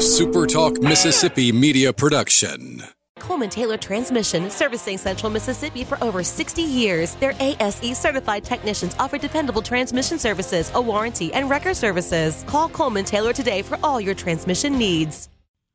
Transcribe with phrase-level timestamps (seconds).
[0.00, 2.82] SuperTalk Mississippi media production.
[3.18, 7.16] Coleman Taylor Transmission, servicing Central Mississippi for over 60 years.
[7.16, 12.44] Their ASE certified technicians offer dependable transmission services, a warranty, and record services.
[12.46, 15.28] Call Coleman Taylor today for all your transmission needs.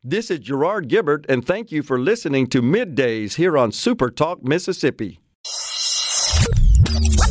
[0.03, 4.43] This is Gerard Gibert, and thank you for listening to Middays here on Super Talk
[4.43, 5.19] Mississippi.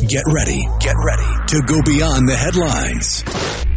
[0.07, 3.54] Get ready, get ready to go beyond the headlines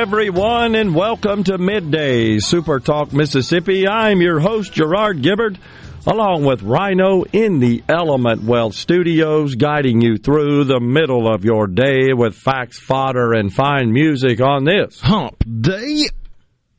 [0.00, 3.86] Everyone, and welcome to Midday Super Talk Mississippi.
[3.86, 5.58] I'm your host, Gerard Gibert,
[6.06, 11.66] along with Rhino in the Element Wealth Studios, guiding you through the middle of your
[11.66, 16.08] day with facts, fodder, and fine music on this hump day.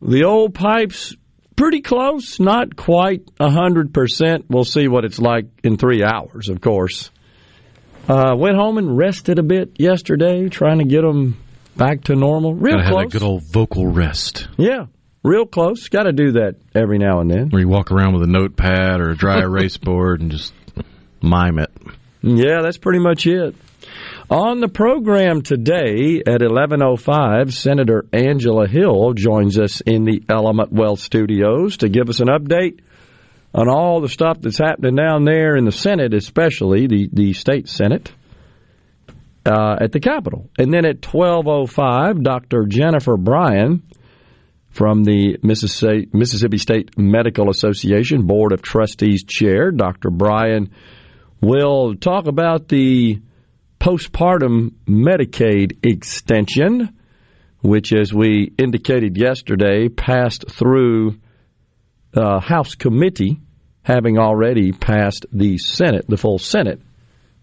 [0.02, 1.16] The old pipes,
[1.56, 4.46] pretty close, not quite a 100%.
[4.50, 7.12] We'll see what it's like in three hours, of course.
[8.10, 11.38] Uh, went home and rested a bit yesterday, trying to get them
[11.76, 12.54] back to normal.
[12.56, 13.00] Real Gotta close.
[13.04, 14.86] have a good old vocal rest Yeah,
[15.24, 15.88] real close.
[15.90, 17.50] Got to do that every now and then.
[17.50, 20.54] where you walk around with a notepad or a dry erase board and just
[21.22, 21.72] mime it.
[22.22, 23.56] Yeah, that's pretty much it.
[24.30, 31.00] On the program today at 11:05, Senator Angela Hill joins us in the Element Wealth
[31.00, 32.80] Studios to give us an update
[33.54, 37.68] on all the stuff that's happening down there in the Senate, especially the the state
[37.68, 38.12] Senate
[39.46, 40.50] uh, at the Capitol.
[40.58, 42.66] And then at 12:05, Dr.
[42.68, 43.84] Jennifer Bryan
[44.70, 50.10] from the Mississippi, State Medical Association Board of Trustees chair, Dr.
[50.10, 50.72] Bryan
[51.42, 53.20] will talk about the
[53.80, 56.96] postpartum Medicaid extension,
[57.62, 61.18] which, as we indicated yesterday, passed through
[62.16, 63.42] uh, House committee,
[63.82, 66.80] having already passed the Senate, the full Senate.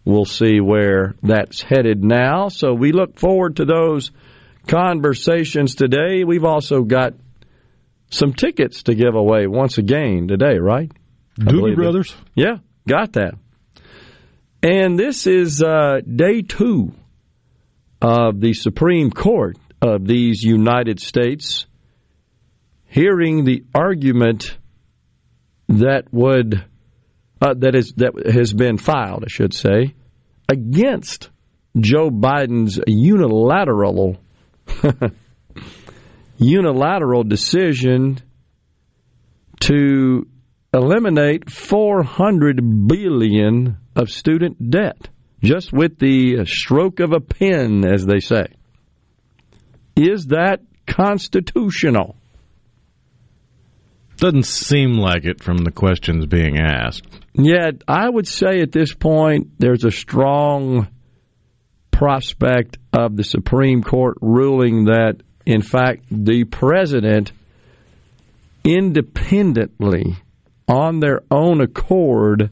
[0.08, 2.48] We'll see where that's headed now.
[2.48, 4.10] So we look forward to those
[4.66, 6.24] conversations today.
[6.24, 7.12] We've also got
[8.08, 10.90] some tickets to give away once again today, right?
[11.38, 11.76] Doobie believe it.
[11.76, 12.14] Brothers.
[12.34, 12.56] Yeah,
[12.88, 13.34] got that.
[14.62, 16.94] And this is uh, day two
[18.00, 21.66] of the Supreme Court of these United States
[22.86, 24.56] hearing the argument
[25.68, 26.64] that would
[27.42, 29.94] uh, that is that has been filed, I should say,
[30.48, 31.30] against
[31.78, 34.18] Joe Biden's unilateral
[36.38, 38.18] unilateral decision
[39.60, 40.26] to
[40.72, 45.08] eliminate 400 billion of student debt
[45.42, 48.46] just with the stroke of a pen as they say.
[49.96, 52.16] Is that constitutional
[54.18, 57.06] Doesn't seem like it from the questions being asked.
[57.34, 60.88] yet i would say at this point there's a strong
[61.90, 67.32] prospect of the supreme court ruling that in fact the president
[68.64, 70.16] independently
[70.68, 72.50] on their own accord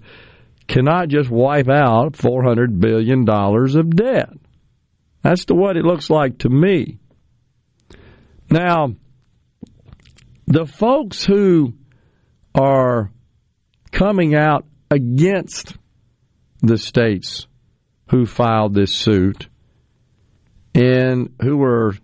[0.66, 4.30] cannot just wipe out $400 billion of debt.
[5.22, 6.98] That's the what it looks like to me.
[8.50, 8.94] Now,
[10.46, 11.74] the folks who
[12.54, 13.10] are
[13.90, 15.76] coming out against
[16.60, 17.46] the states
[18.10, 19.48] who filed this suit
[20.74, 21.94] and who are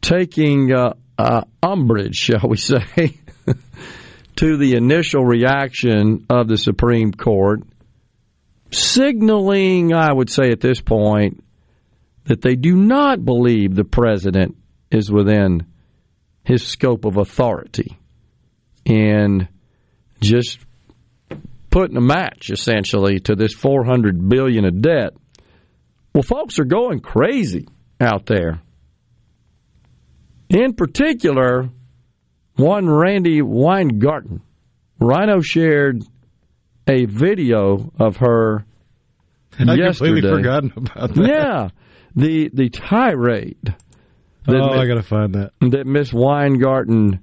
[0.00, 3.18] taking uh, uh, umbrage, shall we say,
[4.36, 7.62] to the initial reaction of the Supreme Court,
[8.70, 11.44] signaling, I would say at this point,
[12.24, 14.56] that they do not believe the president
[14.90, 15.66] is within
[16.44, 17.98] his scope of authority
[18.84, 19.48] and
[20.20, 20.58] just
[21.70, 25.14] putting a match essentially to this 400 billion of debt.
[26.14, 27.66] Well, folks are going crazy
[28.00, 28.60] out there.
[30.48, 31.70] In particular,
[32.56, 34.42] one Randi Weingarten.
[35.00, 36.02] Rhino shared
[36.86, 38.64] a video of her
[39.58, 40.20] I yesterday.
[40.20, 41.26] completely forgotten about that.
[41.26, 41.68] Yeah,
[42.14, 43.74] the the tirade
[44.46, 45.52] that, Oh, I got to find that.
[45.60, 47.20] that Miss Weingarten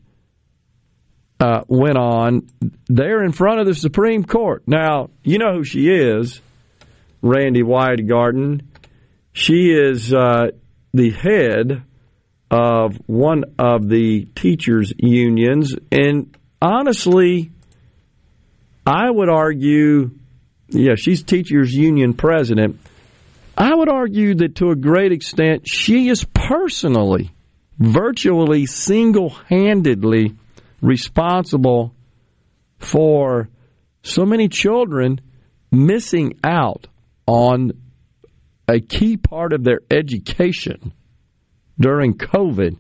[1.40, 2.48] uh, went on
[2.88, 4.64] there in front of the Supreme Court.
[4.68, 6.42] Now, you know who she is,
[7.22, 8.70] Randi Weingarten.
[9.34, 10.52] She is uh,
[10.94, 11.84] the head
[12.52, 17.52] of one of the teachers' unions, and honestly,
[18.86, 20.12] I would argue,
[20.70, 22.80] yeah, she's teachers' union president.
[23.60, 27.32] I would argue that to a great extent, she is personally,
[27.78, 30.36] virtually single handedly
[30.82, 31.94] responsible
[32.78, 33.50] for
[34.02, 35.20] so many children
[35.72, 36.88] missing out
[37.28, 37.74] on
[38.70, 40.94] a key part of their education
[41.78, 42.78] during COVID.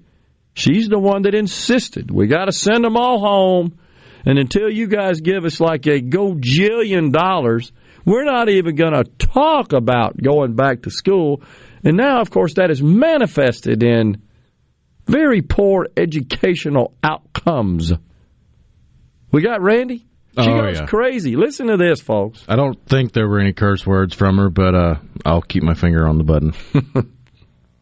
[0.53, 3.77] She's the one that insisted we got to send them all home.
[4.25, 7.71] And until you guys give us like a gojillion dollars,
[8.09, 11.41] we're not even going to talk about going back to school.
[11.83, 14.21] And now, of course, that is manifested in
[15.05, 17.93] very poor educational outcomes.
[19.31, 19.97] We got Randi?
[19.99, 20.05] She
[20.49, 20.85] Oh, goes yeah.
[20.85, 21.35] crazy.
[21.35, 22.43] Listen to this, folks.
[22.47, 24.95] I don't think there were any curse words from her, but uh,
[25.25, 26.53] I'll keep my finger on the button.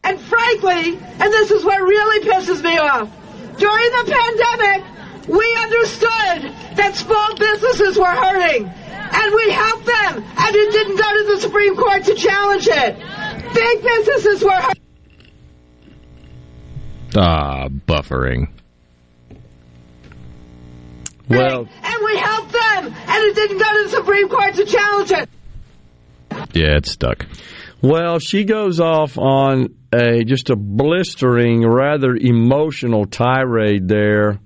[0.04, 3.10] And frankly, and this is what really pisses me off,
[3.58, 8.70] during the pandemic, we understood that small businesses were hurting.
[9.12, 10.24] And we helped them.
[10.38, 12.96] And it didn't go to the Supreme Court to challenge it.
[13.54, 14.82] Big businesses were hurting.
[17.16, 18.48] ah, buffering.
[21.28, 22.86] Well, And we helped them.
[22.86, 25.28] And it didn't go to the Supreme Court to challenge it.
[26.54, 27.26] Yeah, it's stuck.
[27.82, 34.40] Well, she goes off on a just a blistering, rather emotional tirade there,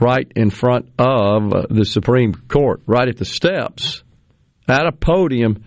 [0.00, 4.02] right in front of the Supreme Court, right at the steps,
[4.68, 5.64] at a podium,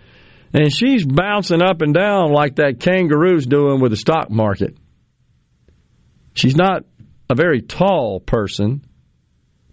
[0.52, 4.76] and she's bouncing up and down like that kangaroo's doing with the stock market.
[6.34, 6.84] She's not
[7.30, 8.84] a very tall person,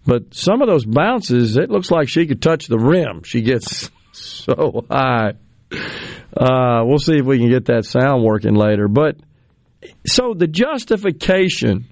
[0.06, 3.22] but some of those bounces, it looks like she could touch the rim.
[3.24, 5.34] She gets so high.
[6.36, 8.88] Uh, we'll see if we can get that sound working later.
[8.88, 9.16] But
[10.06, 11.86] so the justification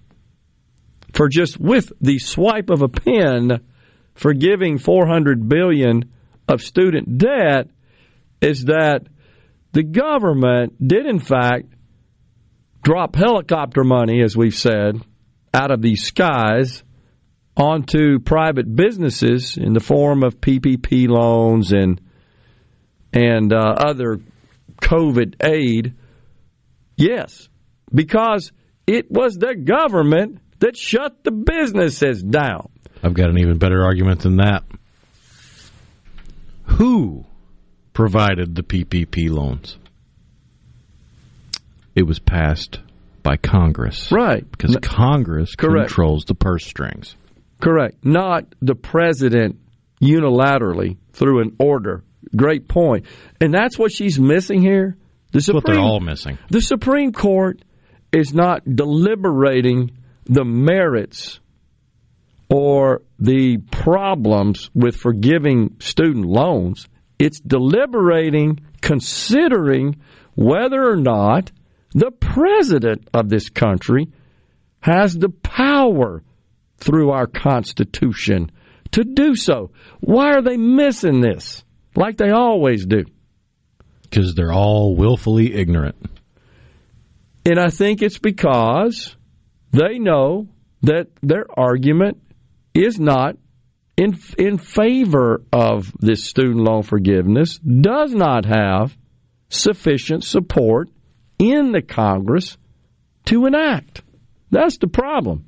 [1.12, 3.60] for just with the swipe of a pen
[4.14, 6.12] forgiving 400 billion
[6.48, 7.68] of student debt
[8.40, 9.06] is that
[9.72, 11.66] the government did in fact
[12.82, 15.00] drop helicopter money as we've said
[15.52, 16.82] out of the skies
[17.56, 22.00] onto private businesses in the form of PPP loans and
[23.12, 24.20] and uh, other
[24.80, 25.94] COVID aid?
[26.96, 27.48] Yes,
[27.92, 28.52] because
[28.86, 32.70] it was the government that shut the businesses down.
[33.02, 34.64] I've got an even better argument than that.
[36.64, 37.24] Who
[37.92, 39.76] provided the PPP loans?
[41.94, 42.78] It was passed
[43.22, 44.10] by Congress.
[44.12, 44.48] Right.
[44.50, 45.88] Because Congress Correct.
[45.88, 47.16] controls the purse strings.
[47.60, 48.04] Correct.
[48.04, 49.58] Not the president
[50.00, 52.04] unilaterally through an order.
[52.34, 53.06] Great point.
[53.40, 54.96] And that's what she's missing here.
[55.32, 56.38] The That's what they're all missing.
[56.50, 57.62] The Supreme Court
[58.12, 59.92] is not deliberating
[60.30, 61.40] the merits
[62.48, 66.88] or the problems with forgiving student loans.
[67.18, 70.00] It's deliberating, considering
[70.36, 71.50] whether or not
[71.92, 74.08] the president of this country
[74.78, 76.22] has the power
[76.78, 78.52] through our Constitution
[78.92, 79.72] to do so.
[79.98, 81.64] Why are they missing this?
[81.96, 83.04] Like they always do.
[84.02, 85.96] Because they're all willfully ignorant.
[87.44, 89.16] And I think it's because
[89.72, 90.48] they know
[90.82, 92.18] that their argument
[92.74, 93.36] is not
[93.96, 98.96] in in favor of this student loan forgiveness, does not have
[99.48, 100.88] sufficient support
[101.38, 102.56] in the Congress
[103.26, 104.02] to enact.
[104.50, 105.46] That's the problem.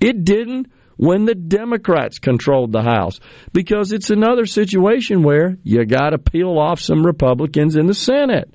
[0.00, 3.20] It didn't when the Democrats controlled the House
[3.52, 8.52] because it's another situation where you got to peel off some Republicans in the Senate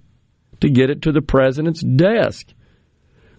[0.61, 2.47] to get it to the president's desk.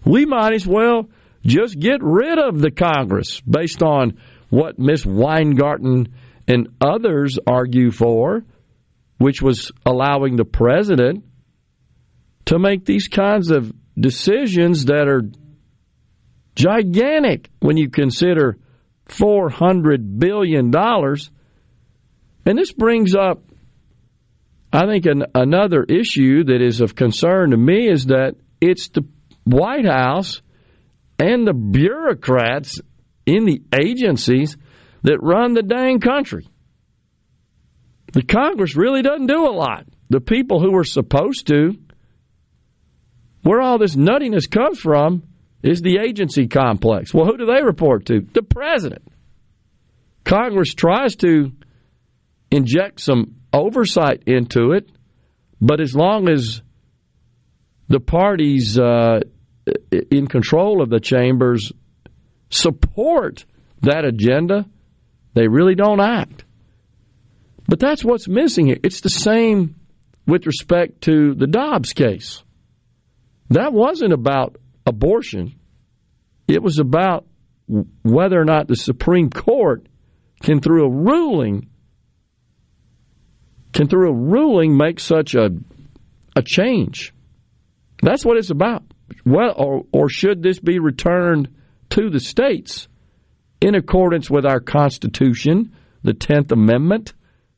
[0.07, 1.09] We might as well
[1.45, 6.13] just get rid of the Congress based on what Miss Weingarten
[6.47, 8.45] and others argue for,
[9.17, 11.25] which was allowing the president
[12.45, 15.23] to make these kinds of decisions that are
[16.55, 18.57] gigantic when you consider
[19.09, 20.73] $400 billion.
[20.73, 23.43] And this brings up
[24.71, 29.05] I think an, another issue that is of concern to me is that it's the
[29.47, 30.41] White House
[31.19, 32.79] and the bureaucrats
[33.25, 34.57] in the agencies
[35.03, 36.47] that run the dang country.
[38.13, 39.85] The Congress really doesn't do a lot.
[40.09, 41.73] The people who are supposed to,
[43.41, 45.23] where all this nuttiness comes from,
[45.63, 47.13] is the agency complex.
[47.13, 48.21] Well, who do they report to?
[48.21, 49.07] The president.
[50.23, 51.51] Congress tries to
[52.51, 54.89] inject some oversight into it,
[55.59, 56.61] but as long as
[57.87, 59.21] the parties uh,
[59.91, 61.71] in control of the chambers
[62.49, 63.45] support
[63.81, 64.65] that agenda,
[65.33, 66.45] they really don't act.
[67.67, 68.77] But that's what's missing here.
[68.83, 69.75] It's the same
[70.25, 72.43] with respect to the Dobbs case.
[73.49, 75.55] That wasn't about abortion.
[76.47, 77.25] It was about
[77.67, 79.87] whether or not the Supreme Court
[80.41, 81.69] can, through a ruling,
[83.73, 85.49] can through a ruling make such a
[86.37, 87.13] a change.
[88.01, 88.83] That's what it's about.
[89.25, 91.49] Well, or, or should this be returned
[91.91, 92.87] to the states
[93.61, 95.73] in accordance with our Constitution,
[96.03, 97.13] the Tenth Amendment,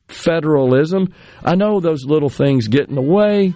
[0.07, 1.13] federalism?
[1.43, 3.53] I know those little things get in the way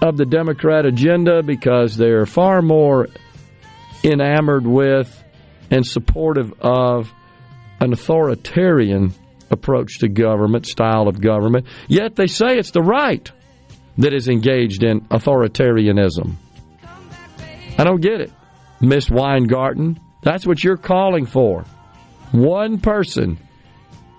[0.00, 3.08] of the Democrat agenda because they're far more
[4.04, 5.24] enamored with
[5.70, 7.12] and supportive of
[7.80, 9.12] an authoritarian
[9.50, 11.66] approach to government, style of government.
[11.88, 13.30] Yet they say it's the right
[13.98, 16.36] that is engaged in authoritarianism.
[17.78, 18.32] I don't get it.
[18.80, 21.64] Miss Weingarten, that's what you're calling for.
[22.32, 23.38] One person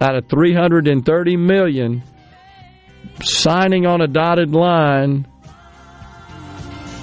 [0.01, 2.03] out of 330 million
[3.21, 5.27] signing on a dotted line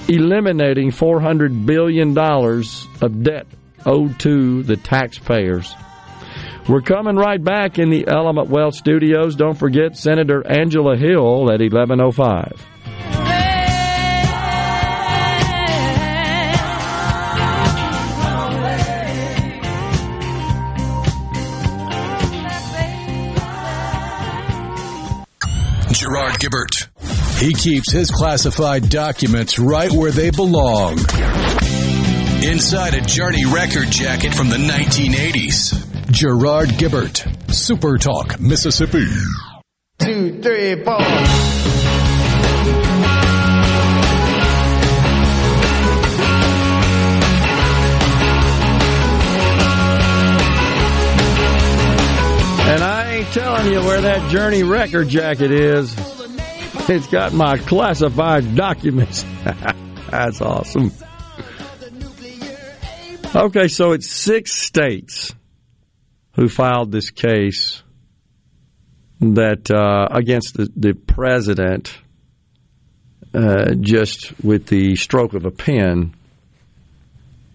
[0.08, 3.46] eliminating $400 billion of debt
[3.84, 5.74] owed to the taxpayers.
[6.68, 9.36] We're coming right back in the Element Wealth studios.
[9.36, 13.25] Don't forget Senator Angela Hill at 1105.
[26.38, 27.38] Gerard Gibert.
[27.38, 30.98] He keeps his classified documents right where they belong.
[32.42, 36.10] Inside a Journey record jacket from the 1980s.
[36.10, 39.06] Gerard Gibert, Super Talk, Mississippi.
[39.98, 41.00] Two, three, four.
[52.68, 56.05] And I ain't telling you where that Journey record jacket is.
[56.88, 59.24] It's got my classified documents.
[60.10, 60.92] That's awesome.
[63.34, 65.34] Okay, so it's six states
[66.36, 67.82] who filed this case
[69.18, 71.98] that uh, against the, the president
[73.34, 76.14] uh, just with the stroke of a pen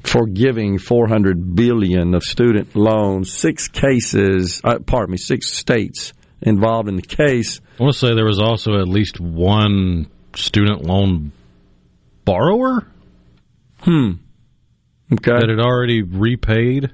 [0.04, 6.12] forgiving 400 billion of student loans six cases uh, pardon me six states
[6.42, 10.84] involved in the case I want to say there was also at least one student
[10.84, 11.32] loan
[12.26, 12.88] borrower
[13.82, 14.12] hmm
[15.14, 16.92] okay that had already repaid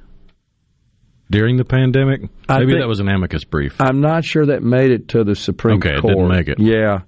[1.29, 2.21] during the pandemic.
[2.47, 3.75] I Maybe that was an amicus brief.
[3.81, 6.13] I'm not sure that made it to the Supreme Okay, it Court.
[6.15, 6.57] didn't make it.
[6.59, 6.99] Yeah.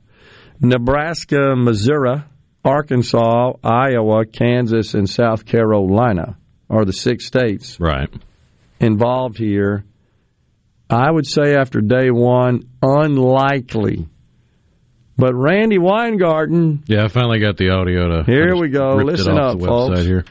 [0.59, 2.21] Nebraska, Missouri,
[2.65, 6.37] Arkansas, Iowa, Kansas, and South Carolina
[6.69, 8.09] are the six states Right.
[8.81, 9.85] involved here.
[10.89, 14.07] I would say after day one, unlikely.
[15.17, 18.23] But Randi Weingarten, Yeah, I finally got the audio to.
[18.23, 18.95] Here we go.
[18.95, 20.01] Listen up, the folks.
[20.01, 20.23] here.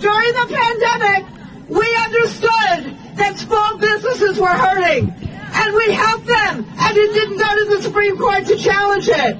[0.00, 6.96] During the pandemic, we understood that small businesses were hurting, and we helped them, and
[6.96, 9.36] it didn't go to the Supreme Court to challenge it.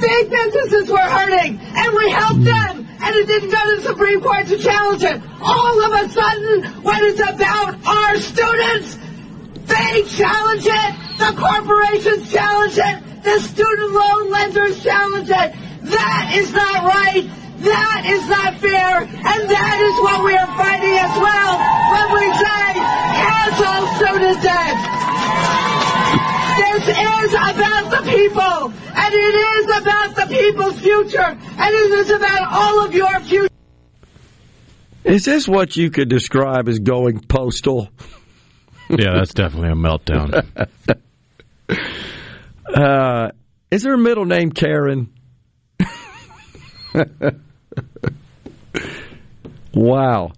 [0.00, 4.20] Big businesses were hurting, and we helped them, and it didn't go to the Supreme
[4.22, 5.20] Court to challenge it.
[5.42, 8.96] All of a sudden, when it's about our students,
[9.70, 15.54] they challenge it, the corporations challenge it, the student loan lenders challenge it.
[15.82, 17.24] That is not right.
[17.60, 19.00] That is not fair.
[19.04, 21.52] And that is what we are fighting as well
[21.92, 22.64] when we say
[23.20, 24.76] cancel student debt.
[26.60, 32.10] This is about the people, and it is about the people's future, and it is
[32.10, 33.48] about all of your future.
[35.04, 37.90] is this what you could describe as going postal?
[38.98, 40.46] Yeah, that's definitely a meltdown.
[42.72, 43.30] Uh,
[43.72, 45.12] is there a middle name Karen?
[49.74, 50.32] wow.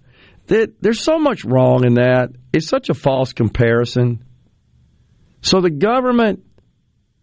[0.47, 2.31] There- There's so much wrong in that.
[2.51, 4.23] It's such a false comparison.
[5.41, 6.43] So the government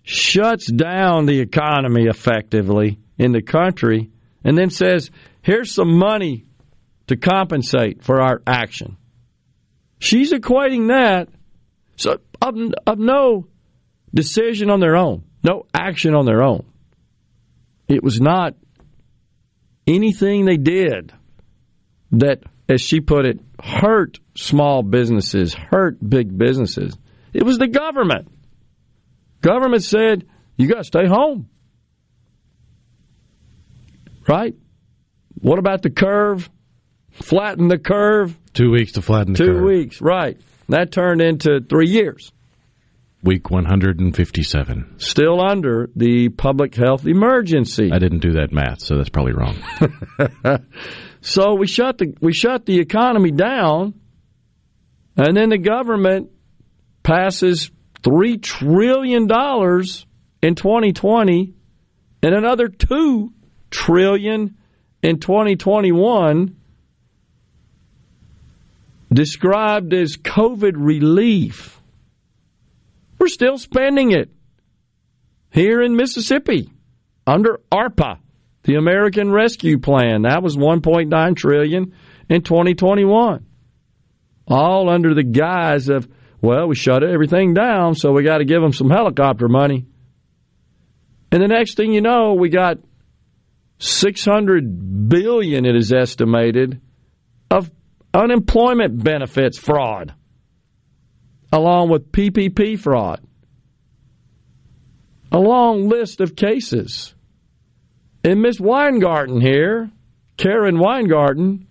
[0.03, 4.11] shuts down the economy effectively in the country
[4.45, 5.11] and then says,
[5.43, 6.45] here's some money
[7.09, 8.97] to compensate for our action.
[10.01, 11.29] She's equating that
[11.97, 12.55] so of,
[12.87, 13.47] of no
[14.13, 16.65] decision on their own, no action on their own.
[17.87, 18.55] It was not
[19.87, 21.13] anything they did
[22.13, 26.97] that, as she put it, hurt small businesses, hurt big businesses.
[27.33, 28.29] It was the government.
[29.43, 30.27] Government said,
[30.57, 31.49] you got to stay home.
[34.27, 34.55] right?
[35.41, 36.49] What about the curve?
[37.11, 38.39] Flatten the curve.
[38.61, 39.65] Two weeks to flatten the Two curve.
[39.65, 40.39] weeks, right.
[40.69, 42.31] That turned into three years.
[43.23, 44.95] Week 157.
[44.99, 47.91] Still under the public health emergency.
[47.93, 49.57] I didn't do that math, so that's probably wrong.
[51.23, 53.95] So we shut the we shut the economy down,
[55.17, 56.31] and then the government
[57.03, 57.71] passes
[58.03, 60.07] three trillion dollars
[60.43, 61.53] in 2020,
[62.23, 63.33] and another two
[63.71, 64.57] trillion
[65.03, 66.57] in 2021,
[69.13, 71.81] described as COVID relief.
[73.19, 74.31] We're still spending it
[75.51, 76.73] here in Mississippi
[77.27, 78.19] under ARPA
[78.63, 80.23] the American Rescue Plan.
[80.23, 81.95] That was 1.9 trillion
[82.29, 83.47] in 2021.
[84.47, 86.09] All under the guise of,
[86.41, 89.87] well, we shut everything down, so we got to give them some helicopter money.
[91.33, 92.79] And the next thing you know, we got
[93.79, 96.81] 600 billion it is estimated
[97.51, 97.71] of
[98.15, 100.15] unemployment benefits fraud
[101.53, 103.21] along with PPP fraud.
[105.33, 107.15] A long list of cases.
[108.25, 109.91] And Miss Weingarten here,
[110.37, 111.67] Karen Weingarten,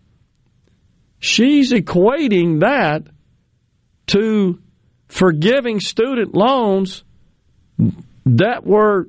[1.20, 3.04] she's equating that
[4.08, 4.60] to
[5.08, 7.04] forgiving student loans
[8.26, 9.08] that were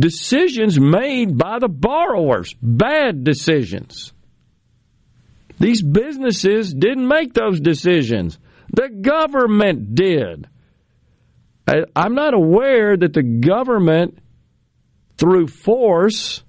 [0.00, 4.13] decisions made by the borrowers, bad decisions.
[5.58, 8.38] These businesses didn't make those decisions.
[8.72, 10.48] The government did.
[11.66, 14.18] I, I'm not aware that the government
[15.16, 16.42] through force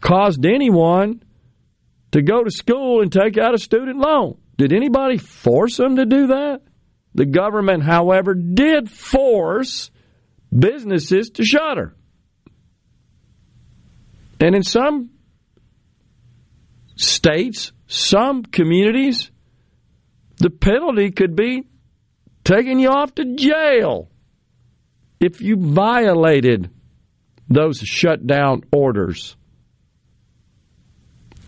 [0.00, 1.22] caused anyone
[2.12, 4.38] to go to school and take out a student loan.
[4.56, 6.62] Did anybody force them to do that?
[7.14, 9.90] The government, however, did force
[10.56, 11.94] businesses to shutter.
[14.40, 15.10] And in some
[16.96, 19.30] states, some communities,
[20.38, 21.64] the penalty could be
[22.44, 24.10] taking you off to jail
[25.20, 26.70] if you violated
[27.48, 29.36] those shutdown orders.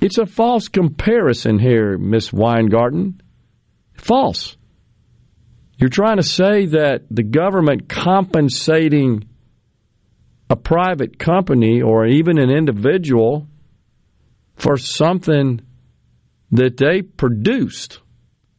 [0.00, 3.20] It's a false comparison here, Miss Weingarten.
[3.94, 4.56] False.
[5.78, 9.24] You're trying to say that the government compensating
[10.48, 13.48] a private company or even an individual
[14.56, 15.60] for something
[16.56, 18.00] that they produced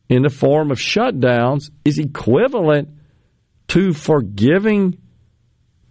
[0.10, 2.90] in the form of shutdowns is equivalent
[3.68, 4.98] to forgiving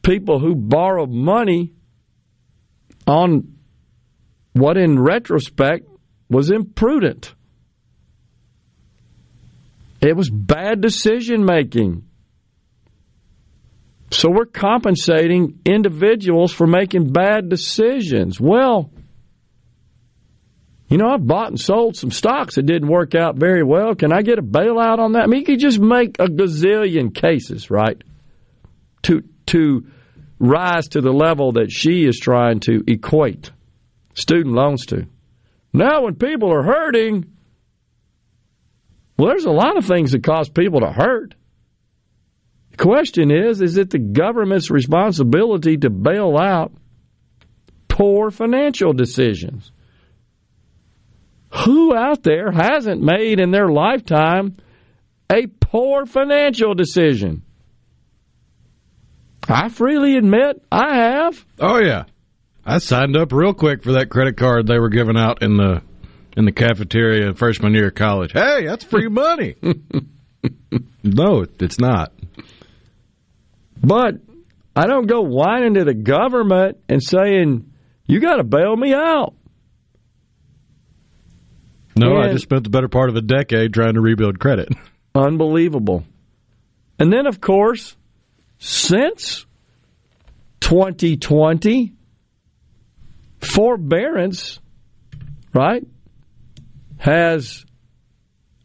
[0.02, 1.72] people who borrowed money
[3.06, 3.56] on
[4.52, 5.86] what, in retrospect,
[6.30, 7.34] was imprudent.
[10.00, 12.04] It was bad decision making.
[14.10, 18.40] So we're compensating individuals for making bad decisions.
[18.40, 18.90] Well,
[20.88, 23.94] you know, I bought and sold some stocks that didn't work out very well.
[23.94, 25.24] Can I get a bailout on that?
[25.24, 28.02] I mean, you could just make a gazillion cases, right?
[29.04, 29.86] To to
[30.38, 33.50] rise to the level that she is trying to equate
[34.14, 35.06] student loans to.
[35.72, 37.32] Now, when people are hurting,
[39.18, 41.34] well, there's a lot of things that cause people to hurt.
[42.70, 46.72] The question is is it the government's responsibility to bail out
[47.88, 49.72] poor financial decisions?
[51.64, 54.56] Who out there hasn't made in their lifetime
[55.30, 57.42] a poor financial decision?
[59.48, 61.44] I freely admit I have.
[61.60, 62.04] Oh yeah,
[62.64, 65.82] I signed up real quick for that credit card they were giving out in the
[66.36, 68.32] in the cafeteria freshman year of college.
[68.32, 69.54] Hey, that's free money.
[71.02, 72.12] no, it's not.
[73.82, 74.16] But
[74.74, 77.70] I don't go whining to the government and saying,
[78.06, 79.34] you got to bail me out.
[81.96, 84.68] No, I just spent the better part of a decade trying to rebuild credit.
[85.14, 86.04] Unbelievable.
[86.98, 87.96] And then, of course,
[88.58, 89.46] since
[90.60, 91.92] 2020,
[93.40, 94.60] forbearance,
[95.54, 95.86] right,
[96.98, 97.64] has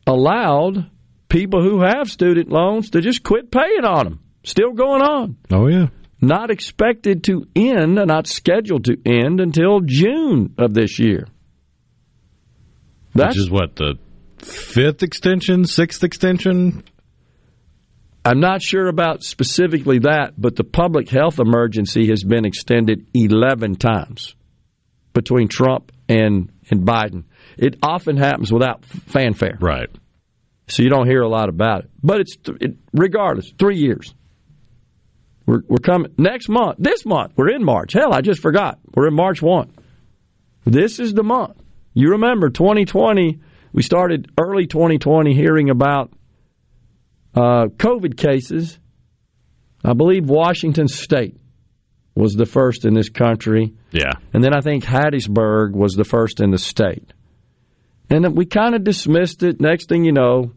[0.06, 0.90] allowed
[1.30, 4.20] people who have student loans to just quit paying on them.
[4.44, 5.38] Still going on.
[5.52, 5.88] Oh yeah.
[6.20, 11.28] Not expected to end, not scheduled to end until June of this year.
[13.14, 13.96] That's Which is what the
[14.40, 16.84] fifth extension, sixth extension.
[18.24, 23.76] I'm not sure about specifically that, but the public health emergency has been extended 11
[23.78, 24.36] times
[25.14, 27.24] between Trump and, and Biden.
[27.58, 29.90] It often happens without fanfare, Right.
[30.68, 31.90] so you don't hear a lot about it.
[32.04, 34.14] But it's it, regardless, three years.
[35.48, 36.78] We're, we're coming next month.
[36.78, 37.94] This month, we're in March.
[37.94, 38.80] Hell, I just forgot.
[38.94, 39.74] We're in March 1.
[40.66, 41.61] This is the month.
[41.94, 43.40] You remember 2020,
[43.74, 46.12] we started early 2020 hearing about
[47.36, 48.78] uh, COVID cases.
[49.84, 51.38] I believe Washington State
[52.16, 53.74] was the first in this country.
[53.92, 54.12] Yeah.
[54.34, 57.14] And then I think Hattiesburg was the first in the state.
[58.10, 59.62] And then we kind of dismissed it.
[59.62, 60.52] Next thing you know,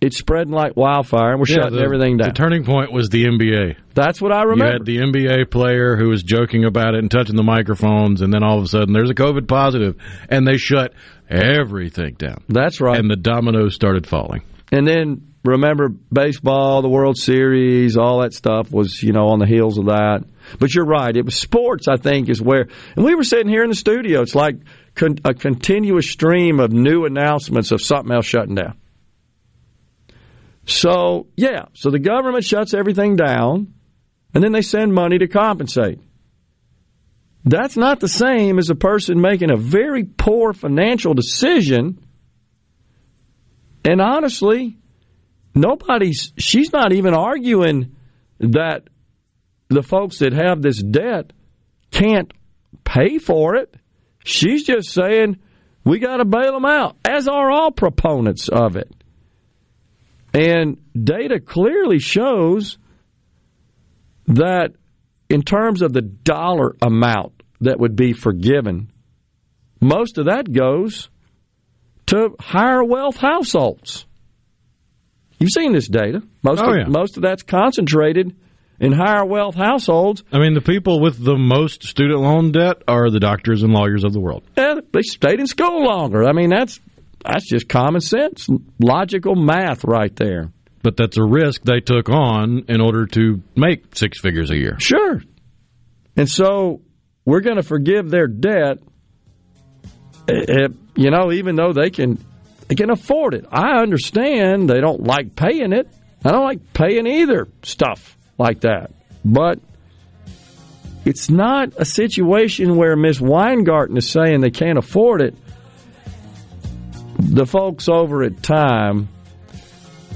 [0.00, 2.28] it's spreading like wildfire, and we're Yeah, shutting the- everything down.
[2.28, 3.74] The turning point was the NBA.
[3.94, 4.72] That's what I You remember.
[4.74, 8.42] had the NBA player who was joking about it and touching the microphones, and then
[8.44, 9.96] all of a sudden there's a COVID positive,
[10.28, 10.92] and they shut
[11.28, 12.42] everything down.
[12.48, 12.98] That's right.
[12.98, 14.42] And the dominoes started falling.
[14.72, 19.46] And then remember baseball, the World Series, all that stuff was, you know, on the
[19.46, 20.24] heels of that.
[20.58, 21.14] But you're right.
[21.16, 22.68] It was sports, I think, is where.
[22.96, 24.22] And we were sitting here in the studio.
[24.22, 24.56] It's like
[24.94, 28.74] con- a continuous stream of new announcements of something else shutting down.
[30.68, 31.64] So, yeah.
[31.72, 33.72] So the government shuts everything down,
[34.34, 35.98] and then they send money to compensate.
[37.44, 42.04] That's not the same as a person making a very poor financial decision.
[43.82, 44.76] And honestly,
[45.54, 47.96] nobody's she's not even arguing
[48.40, 48.88] that
[49.68, 51.32] the folks that have this debt
[51.90, 52.30] can't
[52.84, 53.74] pay for it.
[54.22, 55.38] She's just saying
[55.84, 58.97] we got to bail them out, as are all proponents of it.
[60.34, 62.78] And data clearly shows
[64.26, 64.72] that
[65.28, 68.90] in terms of the dollar amount that would be forgiven,
[69.80, 71.08] most of that goes
[72.06, 74.06] to higher wealth households.
[75.38, 76.22] You've seen this data.
[76.42, 76.84] Most Oh, of, yeah.
[76.88, 78.34] most of that's concentrated
[78.80, 80.24] in higher wealth households.
[80.32, 84.04] I mean, the people with the most student loan debt are the doctors and lawyers
[84.04, 84.42] of the world.
[84.56, 86.24] Yeah, they stayed in school longer.
[86.24, 86.80] I mean, that's
[87.24, 90.50] that's just common sense, logical math right there.
[90.82, 94.76] But that's a risk they took on in order to make six figures a year.
[94.78, 95.20] Sure.
[96.16, 96.82] And so
[97.24, 98.78] we're going to forgive their debt.
[100.28, 102.18] eh, eh, You know, even though they can
[102.68, 103.46] they can afford it.
[103.50, 105.88] I understand they don't like paying it.
[106.24, 108.90] I don't like paying either stuff like that.
[109.24, 109.58] But
[111.04, 115.34] it's not a situation where Miss Weingarten is saying they can't afford it.
[117.18, 119.08] The folks over at Time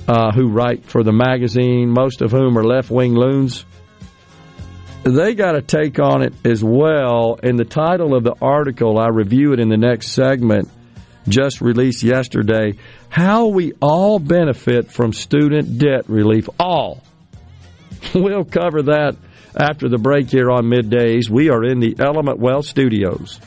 [0.07, 3.65] uh, who write for the magazine, most of whom are left wing loons,
[5.03, 7.39] they got a take on it as well.
[7.43, 10.69] And the title of the article, I review it in the next segment,
[11.29, 12.75] just released yesterday
[13.09, 16.49] How We All Benefit from Student Debt Relief.
[16.59, 17.03] All.
[18.15, 19.17] We'll cover that
[19.57, 21.31] after the break here on middays.
[21.31, 23.39] We are in the Element Wealth studios.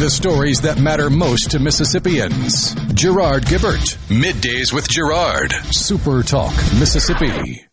[0.00, 2.74] The stories that matter most to Mississippians.
[2.94, 3.98] Gerard Gibert.
[4.08, 5.52] Middays with Gerard.
[5.70, 7.66] Super Talk, Mississippi.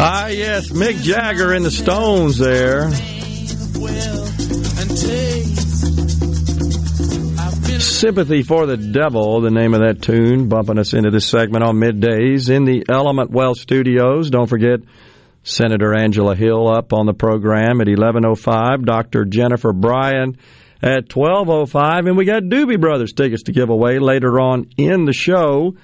[0.00, 2.88] Ah, yes, Mick Jagger and the Stones there.
[7.98, 11.78] Sympathy for the Devil, the name of that tune, bumping us into this segment on
[11.78, 14.30] middays in the Element Wealth Studios.
[14.30, 14.78] Don't forget
[15.42, 19.24] Senator Angela Hill up on the program at 11.05, Dr.
[19.24, 20.38] Jennifer Bryan
[20.80, 25.12] at 12.05, and we got Doobie Brothers tickets to give away later on in the
[25.12, 25.74] show.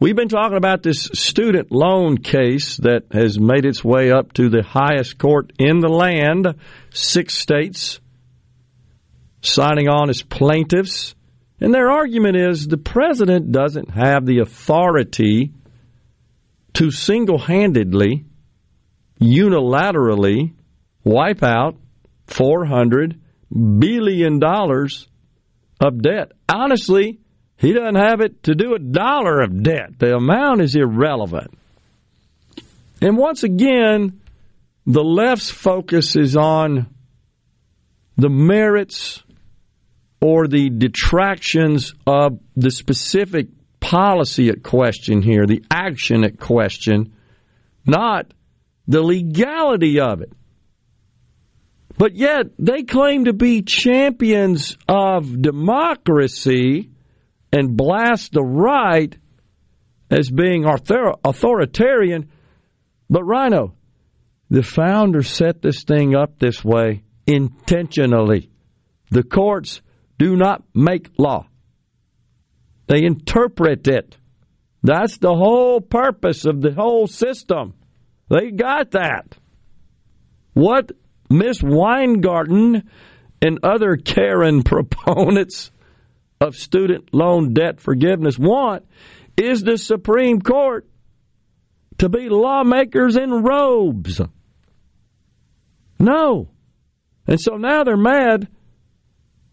[0.00, 4.48] We've been talking about this student loan case that has made its way up to
[4.48, 6.54] the highest court in the land,
[6.88, 8.00] six states
[9.42, 11.14] signing on as plaintiffs.
[11.60, 15.52] And their argument is the president doesn't have the authority
[16.74, 18.26] to single handedly,
[19.20, 20.52] unilaterally
[21.04, 21.76] wipe out
[22.26, 23.18] $400
[23.78, 26.32] billion of debt.
[26.48, 27.20] Honestly,
[27.56, 29.98] he doesn't have it to do a dollar of debt.
[29.98, 31.56] The amount is irrelevant.
[33.00, 34.20] And once again,
[34.86, 36.86] the left's focus is on
[38.16, 39.22] the merits
[40.20, 43.48] or the detractions of the specific
[43.80, 47.12] policy at question here, the action at question,
[47.86, 48.32] not
[48.88, 50.32] the legality of it.
[51.98, 56.90] But yet, they claim to be champions of democracy
[57.52, 59.16] and blast the right
[60.10, 62.28] as being author- authoritarian.
[63.08, 63.74] But, Rhino,
[64.48, 68.48] The founders set this thing up this way intentionally.
[69.10, 69.80] The courts
[70.18, 71.46] do not make law,
[72.86, 74.16] they interpret it.
[74.82, 77.74] That's the whole purpose of the whole system.
[78.28, 79.36] They got that.
[80.54, 80.92] What
[81.28, 82.88] Miss Weingarten
[83.42, 85.70] and other Karen proponents
[86.40, 88.84] of student loan debt forgiveness want
[89.36, 90.88] is the Supreme Court
[91.98, 94.20] to be lawmakers in robes.
[95.98, 96.48] No.
[97.26, 98.48] And so now they're mad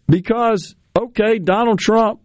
[0.08, 2.20] because, okay, Donald Trump,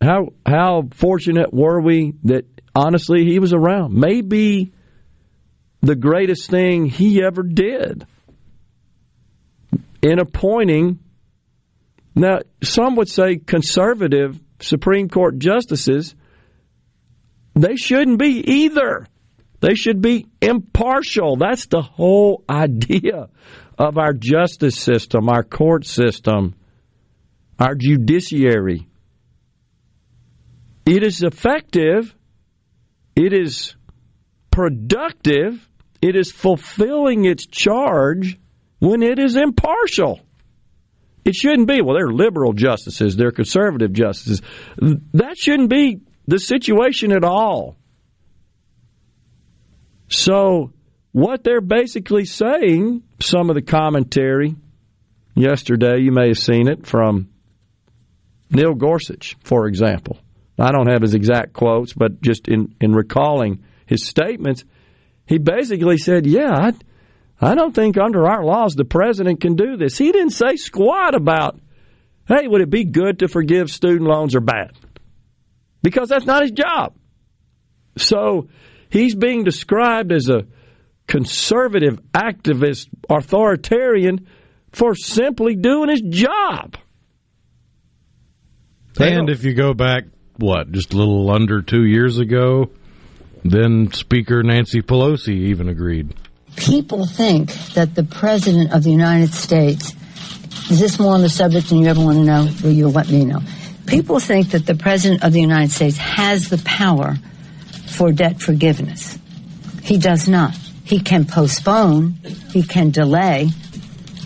[0.00, 3.94] how, how fortunate were we that honestly he was around?
[3.94, 4.72] Maybe
[5.80, 8.06] the greatest thing he ever did
[10.02, 11.00] in appointing,
[12.14, 16.14] now, some would say conservative Supreme Court justices.
[17.54, 19.06] They shouldn't be either.
[19.60, 21.36] They should be impartial.
[21.36, 23.28] That's the whole idea
[23.78, 26.54] of our justice system, our court system,
[27.58, 28.86] our judiciary.
[30.86, 32.14] It is effective,
[33.14, 33.74] it is
[34.50, 35.68] productive,
[36.00, 38.38] it is fulfilling its charge
[38.78, 40.20] when it is impartial.
[41.24, 44.40] It shouldn't be, well, they're liberal justices, they're conservative justices.
[44.78, 47.76] That shouldn't be the situation at all.
[50.08, 50.72] So,
[51.12, 54.56] what they're basically saying, some of the commentary
[55.34, 57.28] yesterday, you may have seen it from
[58.50, 60.18] Neil Gorsuch, for example.
[60.58, 64.64] I don't have his exact quotes, but just in, in recalling his statements,
[65.26, 66.72] he basically said, Yeah, I,
[67.40, 69.96] I don't think under our laws the president can do this.
[69.96, 71.60] He didn't say squat about,
[72.26, 74.72] hey, would it be good to forgive student loans or bad?
[75.82, 76.94] Because that's not his job.
[77.96, 78.48] So
[78.90, 80.46] he's being described as a
[81.06, 84.26] conservative, activist, authoritarian
[84.72, 86.76] for simply doing his job.
[88.98, 90.04] And if you go back,
[90.36, 92.70] what, just a little under two years ago,
[93.44, 96.14] then Speaker Nancy Pelosi even agreed.
[96.56, 99.94] People think that the President of the United States,
[100.70, 102.48] is this more on the subject than you ever want to know?
[102.62, 103.40] Will you let me know?
[103.86, 107.16] People think that the President of the United States has the power
[107.86, 109.18] for debt forgiveness.
[109.82, 110.54] He does not.
[110.84, 112.14] He can postpone,
[112.50, 113.50] he can delay,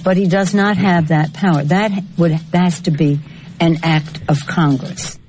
[0.02, 1.62] but he does not have that power.
[1.64, 3.20] That would that has to be
[3.62, 5.20] an act of Congress.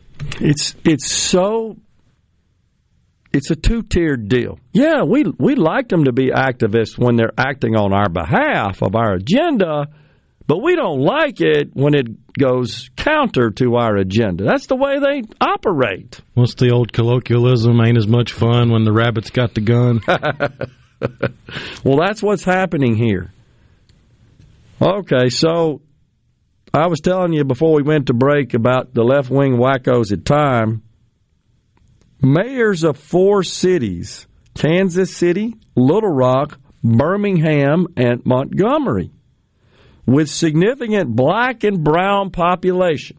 [0.42, 1.78] It's it's so
[3.32, 4.60] it's a two tiered deal.
[4.74, 8.96] Yeah, we we like them to be activists when they're acting on our behalf of
[8.96, 9.88] our agenda,
[10.48, 14.46] but we don't like it when it goes counter to our agenda.
[14.46, 16.20] That's the way they operate.
[16.34, 17.80] What's the old colloquialism?
[17.86, 20.02] Ain't as much fun when the rabbit's got the gun.
[21.84, 23.32] well, that's what's happening here.
[24.82, 25.82] Okay, so
[26.76, 30.26] I was telling you before we went to break about the left wing wackos at
[30.26, 30.82] time.
[32.20, 39.12] Mayors of four cities Kansas City, Little Rock, Birmingham, and Montgomery
[40.08, 43.18] with significant black and brown population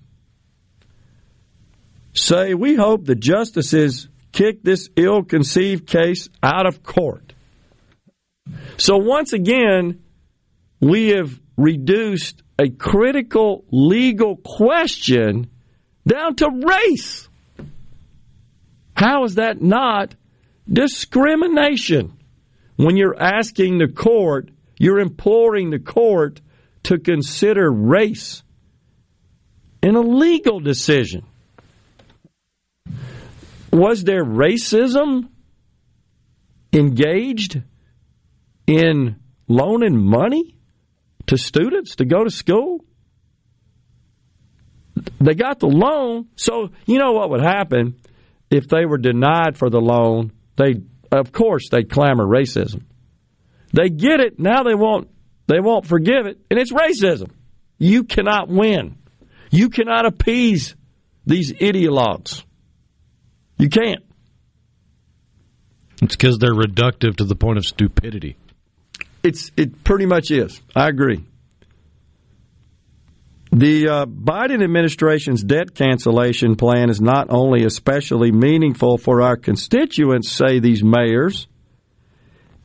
[2.13, 7.33] say we hope the justices kick this ill-conceived case out of court.
[8.77, 10.03] So once again,
[10.81, 15.51] we have reduced a critical legal question
[16.07, 17.29] down to race.
[18.97, 20.15] How is that not
[20.71, 22.17] discrimination?
[22.77, 26.41] When you're asking the court, you're imploring the court
[26.85, 28.43] to consider race
[29.83, 31.25] in a legal decision.
[33.73, 35.29] Was there racism
[36.73, 37.61] engaged
[38.67, 39.17] in
[39.49, 40.54] loaning money
[41.27, 42.85] to students to go to school?
[45.21, 47.97] They got the loan, so you know what would happen
[48.51, 50.33] if they were denied for the loan?
[50.57, 50.75] They,
[51.11, 52.83] of course, they clamor racism.
[53.73, 54.63] They get it now.
[54.63, 55.09] They won't
[55.47, 57.31] they won't forgive it, and it's racism.
[57.79, 58.97] You cannot win.
[59.51, 60.75] You cannot appease
[61.27, 62.45] these ideologues.
[63.59, 64.05] You can't.
[66.03, 68.37] It's because they're reductive to the point of stupidity.
[69.25, 70.61] It's it pretty much is.
[70.77, 71.25] I agree.
[73.51, 80.31] The uh, Biden administration's debt cancellation plan is not only especially meaningful for our constituents,
[80.31, 81.47] say these mayors,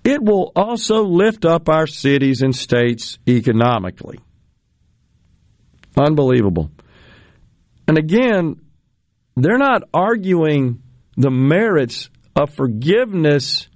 [0.04, 4.19] it will also lift up our cities and states economically.
[5.95, 6.72] Unbelievable.
[7.88, 8.60] And again,
[9.36, 10.82] they're not arguing
[11.15, 13.67] the merits of forgiveness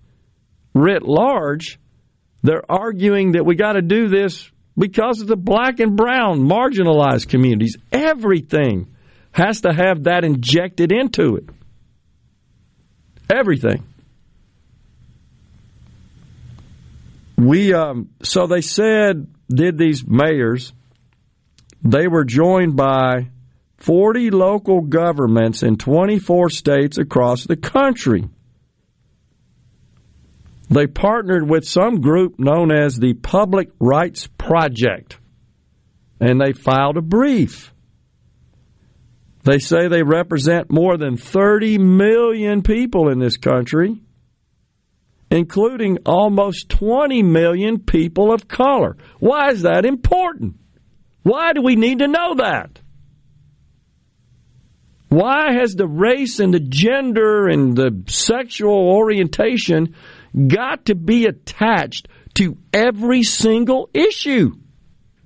[0.74, 1.80] writ large.
[2.44, 7.30] They're arguing that we got to do this because of the black and brown marginalized
[7.30, 7.78] communities.
[7.92, 8.94] Everything
[9.32, 11.50] has to have that injected into it.
[13.34, 13.84] Everything.
[17.38, 20.74] We um, so they said did these mayors
[21.84, 23.30] they were joined by
[23.78, 28.30] 40 local governments in 24 states across the country.
[30.74, 35.20] They partnered with some group known as the Public Rights Project,
[36.20, 37.72] and they filed a brief.
[39.44, 44.02] They say they represent more than 30 million people in this country,
[45.30, 48.98] including almost 20 million people of color.
[49.20, 50.56] Why is that important?
[51.22, 52.80] Why do we need to know that?
[55.10, 59.94] Why has the race and the gender and the sexual orientation
[60.36, 64.52] got to be attached to every single issue?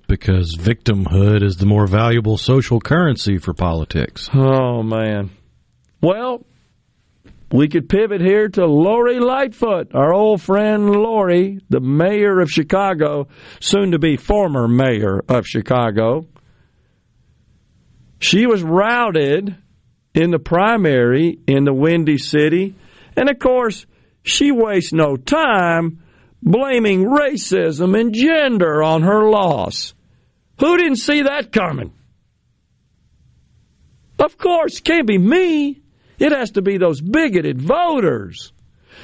[0.07, 4.29] Because victimhood is the more valuable social currency for politics.
[4.33, 5.31] Oh, man.
[6.01, 6.45] Well,
[7.51, 13.27] we could pivot here to Lori Lightfoot, our old friend Lori, the mayor of Chicago,
[13.59, 16.25] soon to be former mayor of Chicago.
[18.19, 19.55] She was routed
[20.13, 22.75] in the primary in the Windy City.
[23.15, 23.85] And of course,
[24.27, 26.03] she wastes no time
[26.41, 29.93] blaming racism and gender on her loss.
[30.59, 31.93] Who didn't see that coming?
[34.19, 35.81] Of course, can't be me.
[36.19, 38.51] It has to be those bigoted voters.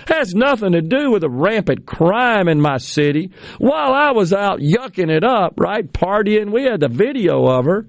[0.08, 3.32] Has nothing to do with the rampant crime in my city.
[3.60, 7.88] While I was out yucking it up, right, partying, we had the video of her.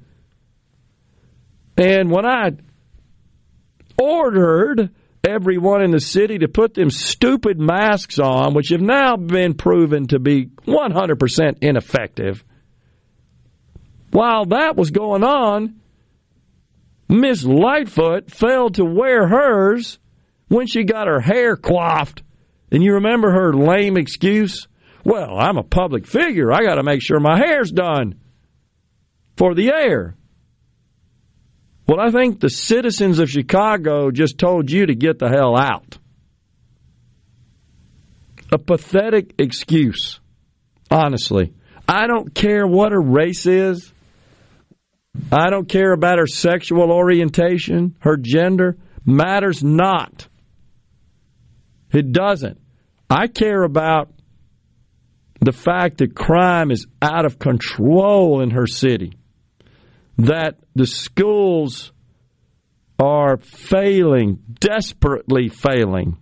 [1.76, 2.52] And when I
[3.98, 4.90] ordered
[5.26, 10.06] everyone in the city to put them stupid masks on, which have now been proven
[10.08, 12.44] to be 100% ineffective.
[14.10, 15.80] While that was going on,
[17.08, 19.98] Miss Lightfoot failed to wear hers
[20.48, 22.22] when she got her hair coiffed.
[22.70, 24.66] And you remember her lame excuse?
[25.04, 26.52] Well, I'm a public figure.
[26.52, 28.20] I got to make sure my hair's done
[29.36, 30.16] for the air.
[31.86, 35.98] Well, I think the citizens of Chicago just told you to get the hell out.
[38.50, 40.20] A pathetic excuse,
[40.90, 41.52] honestly.
[41.86, 43.92] I don't care what her race is.
[45.30, 48.78] I don't care about her sexual orientation, her gender.
[49.04, 50.26] Matters not.
[51.92, 52.58] It doesn't.
[53.10, 54.10] I care about
[55.40, 59.12] the fact that crime is out of control in her city
[60.18, 61.92] that the schools
[62.98, 66.18] are failing, desperately failing,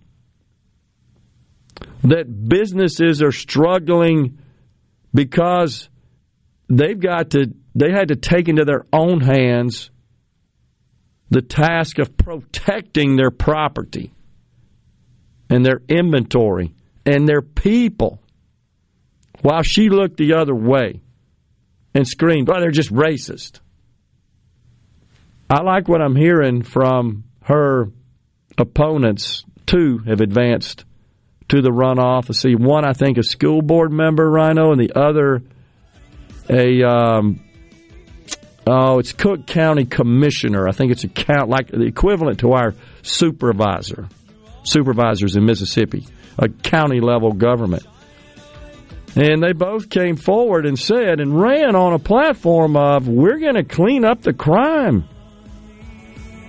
[2.03, 4.39] that businesses are struggling
[5.13, 5.89] because
[6.69, 9.91] they've got to, they had to take into their own hands
[11.29, 14.13] the task of protecting their property
[15.49, 16.75] and their inventory
[17.05, 18.19] and their people
[19.41, 21.01] while she looked the other way
[21.93, 23.59] and screamed, oh, they're just racist.
[25.49, 27.89] I like what I'm hearing from her
[28.57, 29.43] opponents.
[29.65, 30.85] Two have advanced
[31.49, 32.29] to the runoff.
[32.29, 35.43] I see one, I think, a school board member, Rhino, and the other
[36.49, 37.39] a um,
[38.67, 40.67] oh, it's Cook County Commissioner.
[40.67, 44.07] I think it's a count like the equivalent to our supervisor,
[44.63, 46.05] supervisors in Mississippi,
[46.37, 47.85] a county level government.
[49.15, 53.55] And they both came forward and said and ran on a platform of we're going
[53.55, 55.07] to clean up the crime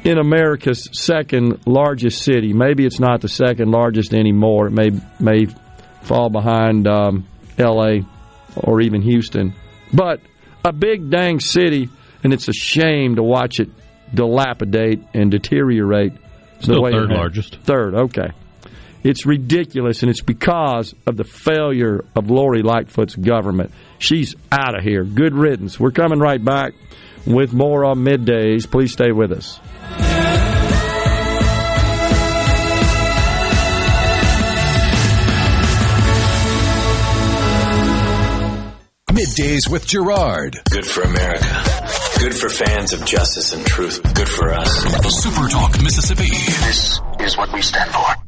[0.04, 2.52] in America's second largest city.
[2.52, 4.68] Maybe it's not the second largest anymore.
[4.68, 5.46] It may may
[6.02, 7.26] fall behind um,
[7.58, 8.04] L.A.
[8.56, 9.54] or even Houston,
[9.92, 10.20] but
[10.64, 11.88] a big dang city,
[12.22, 13.70] and it's a shame to watch it
[14.14, 16.12] dilapidate and deteriorate.
[16.60, 17.56] Still the third largest.
[17.62, 18.28] Third, okay.
[19.02, 23.70] It's ridiculous, and it's because of the failure of Lori Lightfoot's government.
[23.98, 25.04] She's out of here.
[25.04, 25.78] Good riddance.
[25.78, 26.72] We're coming right back
[27.26, 28.70] with more on middays.
[28.70, 29.60] Please stay with us.
[39.10, 40.58] Middays with Gerard.
[40.70, 41.64] Good for America.
[42.18, 44.02] Good for fans of justice and truth.
[44.14, 44.82] Good for us.
[45.22, 46.30] Super Talk Mississippi.
[46.30, 48.23] This is what we stand for.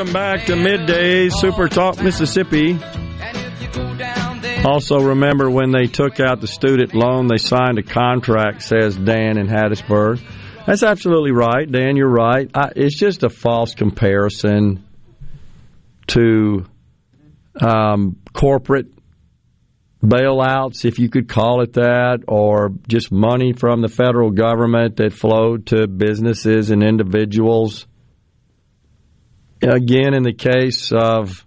[0.00, 2.78] Welcome back to Midday Super Talk Mississippi.
[4.64, 9.36] Also, remember when they took out the student loan, they signed a contract, says Dan
[9.36, 10.22] in Hattiesburg.
[10.64, 11.96] That's absolutely right, Dan.
[11.96, 12.50] You're right.
[12.54, 14.86] I, it's just a false comparison
[16.06, 16.64] to
[17.60, 18.86] um, corporate
[20.02, 25.12] bailouts, if you could call it that, or just money from the federal government that
[25.12, 27.86] flowed to businesses and individuals.
[29.62, 31.44] Again, in the case of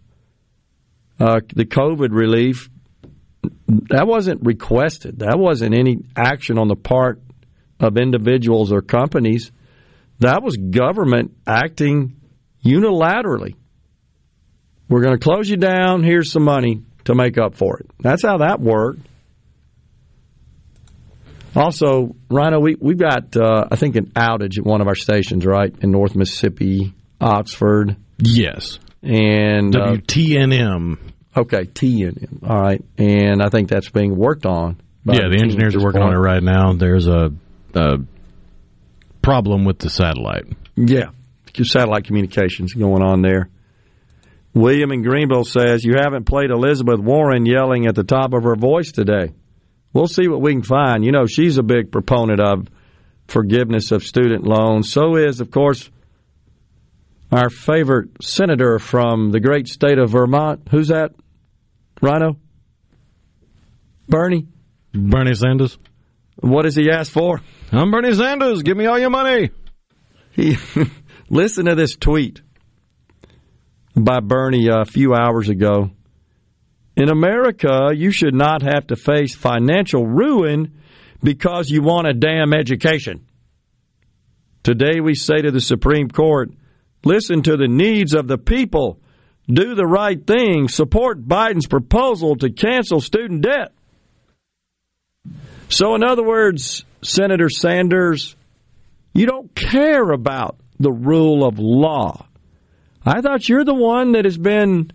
[1.19, 2.69] uh, the COVID relief,
[3.89, 5.19] that wasn't requested.
[5.19, 7.21] That wasn't any action on the part
[7.79, 9.51] of individuals or companies.
[10.19, 12.15] That was government acting
[12.63, 13.55] unilaterally.
[14.89, 16.03] We're going to close you down.
[16.03, 17.89] Here's some money to make up for it.
[17.99, 19.07] That's how that worked.
[21.55, 25.45] Also, Rhino, we, we've got, uh, I think, an outage at one of our stations,
[25.45, 27.95] right, in North Mississippi, Oxford.
[28.17, 28.79] Yes.
[29.01, 30.97] And uh, WTNM.
[31.35, 32.47] Okay, TNM.
[32.47, 32.83] All right.
[32.97, 34.79] And I think that's being worked on.
[35.05, 36.15] Yeah, the engineers are working point.
[36.15, 36.73] on it right now.
[36.73, 37.31] There's a,
[37.73, 37.97] a
[39.21, 40.45] problem with the satellite.
[40.77, 41.09] Yeah,
[41.61, 43.49] satellite communications going on there.
[44.53, 48.55] William in Greenville says, You haven't played Elizabeth Warren yelling at the top of her
[48.55, 49.33] voice today.
[49.93, 51.03] We'll see what we can find.
[51.03, 52.67] You know, she's a big proponent of
[53.27, 54.91] forgiveness of student loans.
[54.91, 55.89] So is, of course,
[57.33, 60.67] our favorite senator from the great state of Vermont.
[60.69, 61.13] Who's that?
[61.99, 62.37] Rhino?
[64.07, 64.47] Bernie?
[64.93, 65.79] Bernie Sanders.
[66.35, 67.41] What does he ask for?
[67.71, 68.61] I'm Bernie Sanders.
[68.61, 69.49] Give me all your money.
[70.31, 70.57] He,
[71.29, 72.41] listen to this tweet
[73.95, 75.89] by Bernie a few hours ago.
[76.95, 80.79] In America, you should not have to face financial ruin
[81.23, 83.25] because you want a damn education.
[84.61, 86.51] Today, we say to the Supreme Court
[87.03, 88.99] listen to the needs of the people,
[89.47, 93.73] do the right thing, support Biden's proposal to cancel student debt.
[95.69, 98.35] So, in other words, Senator Sanders,
[99.13, 102.25] you don't care about the rule of law.
[103.05, 104.91] I thought you're the one that has been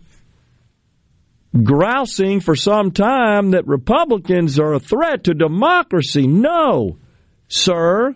[1.62, 6.26] grousing for some time that Republicans are a threat to democracy.
[6.26, 6.98] No,
[7.48, 8.14] sir.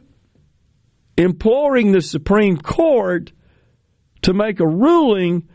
[1.16, 3.32] Imploring the Supreme Court
[4.22, 5.48] to make a ruling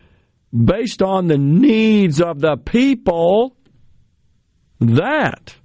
[0.54, 3.56] based on the needs of the people,
[4.80, 5.56] that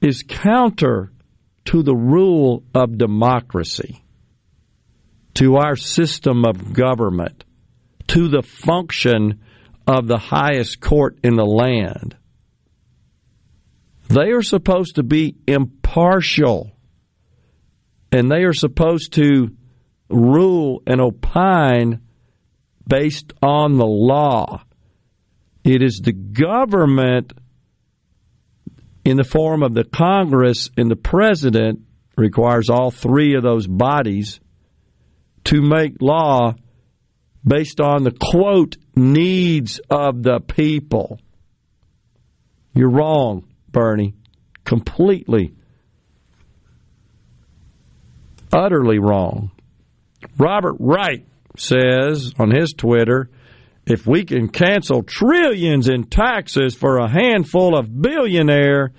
[0.00, 1.12] is counter
[1.66, 4.02] to the rule of democracy,
[5.34, 7.44] to our system of government
[8.10, 9.40] to the function
[9.86, 12.16] of the highest court in the land.
[14.08, 16.72] They are supposed to be impartial
[18.10, 19.50] and they are supposed to
[20.08, 22.00] rule and opine
[22.90, 24.62] based on the law.
[25.62, 27.32] It is the government
[29.04, 31.80] in the form of the Congress and the president
[32.16, 34.40] requires all three of those bodies
[35.44, 36.54] to make law
[37.46, 41.18] based on the quote needs of the people.
[42.74, 44.14] You're wrong, Bernie.
[44.64, 45.54] Completely,
[48.52, 49.50] utterly wrong.
[50.36, 51.24] Robert Reich
[51.56, 53.28] says on his Twitter
[53.86, 58.92] if we can cancel trillions in taxes for a handful of billionaire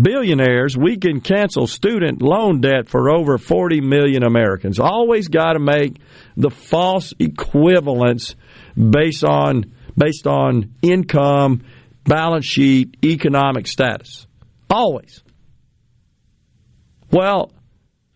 [0.00, 4.78] billionaires, we can cancel student loan debt for over 40 million Americans.
[4.78, 5.98] Always got to make
[6.36, 8.34] the false equivalence
[8.76, 11.64] based on based on income,
[12.04, 14.26] balance sheet, economic status.
[14.70, 15.22] Always.
[17.10, 17.52] Well,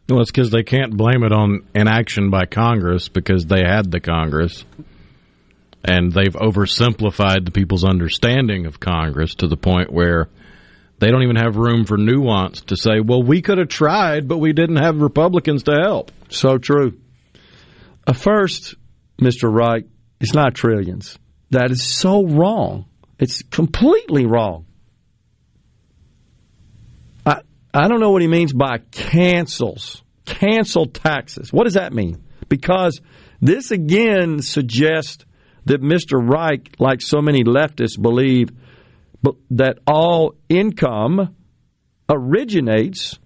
[0.09, 4.01] well, it's because they can't blame it on inaction by Congress because they had the
[4.01, 4.65] Congress.
[5.85, 10.29] And they've oversimplified the people's understanding of Congress to the point where
[10.99, 14.39] they don't even have room for nuance to say, well, we could have tried, but
[14.39, 16.11] we didn't have Republicans to help.
[16.29, 16.99] So true.
[18.07, 18.75] Uh, first,
[19.21, 19.53] Mr.
[19.53, 19.85] Reich,
[20.21, 21.19] it's not trillions.
[21.51, 22.87] That is so wrong.
[23.19, 24.67] It's completely wrong.
[27.77, 30.03] I, don't know what he means by cancels.
[30.25, 31.53] Cancel taxes.
[31.53, 32.25] What does that mean?
[32.49, 33.01] Because
[33.41, 35.25] this again suggests
[35.67, 36.21] that Mr.
[36.21, 38.51] Reich, like so many leftists, believe
[39.51, 41.35] that all income
[42.09, 43.19] originates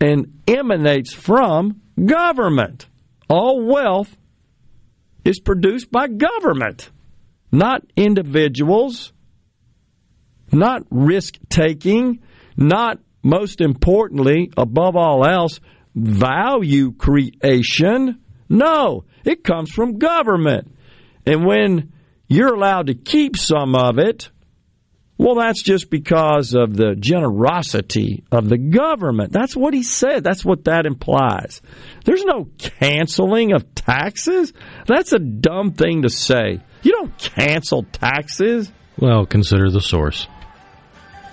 [0.00, 2.86] and emanates from government.
[3.28, 4.16] All wealth
[5.24, 6.90] is produced by government,
[7.50, 9.12] not individuals,
[10.52, 12.20] not risk taking,
[12.56, 15.58] not most importantly, above all else,
[15.96, 18.20] value creation.
[18.48, 20.70] No, it comes from government.
[21.26, 21.92] And when
[22.28, 24.30] you're allowed to keep some of it,
[25.16, 29.32] well, that's just because of the generosity of the government.
[29.32, 30.24] That's what he said.
[30.24, 31.62] That's what that implies.
[32.04, 34.52] There's no canceling of taxes.
[34.86, 36.60] That's a dumb thing to say.
[36.82, 38.70] You don't cancel taxes.
[38.98, 40.26] Well, consider the source.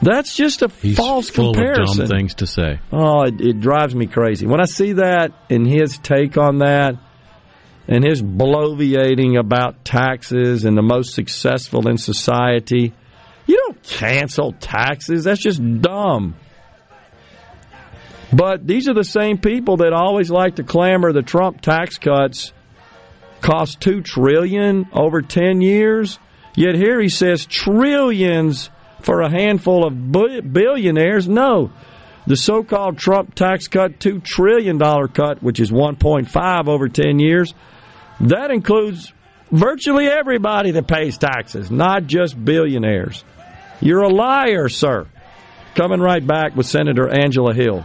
[0.02, 2.02] That's just a He's false full comparison.
[2.04, 2.80] of dumb things to say.
[2.91, 4.47] Oh, it, it drives me crazy.
[4.47, 6.95] When I see that and his take on that
[7.88, 12.93] and his bloviating about taxes and the most successful in society,
[13.45, 15.24] you don't cancel taxes.
[15.26, 16.36] That's just dumb.
[18.34, 22.54] But these are the same people that always like to clamor the Trump tax cuts
[23.41, 26.18] cost 2 trillion over 10 years.
[26.56, 28.70] Yet here he says trillions
[29.04, 30.12] for a handful of
[30.54, 31.28] billionaires.
[31.28, 31.72] No.
[32.28, 37.54] The so-called Trump tax cut, $2 trillion cut, which is 1.5 over 10 years,
[38.22, 39.12] that includes
[39.52, 43.24] virtually everybody that pays taxes, not just billionaires.
[43.80, 45.08] You're a liar, sir.
[45.74, 47.84] Coming right back with Senator Angela Hill.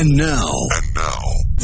[0.00, 0.52] And now,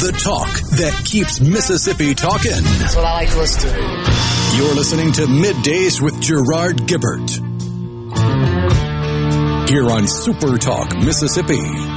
[0.04, 2.50] the talk that keeps Mississippi talking.
[2.52, 4.56] That's what I like to listen to.
[4.56, 7.30] You're listening to Middays with Gerard Gibert.
[9.70, 11.93] Here on Super Talk, Mississippi.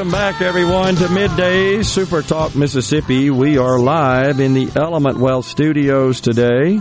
[0.00, 3.28] Welcome back, everyone, to Midday Super Talk Mississippi.
[3.28, 6.80] We are live in the Element Wealth studios today.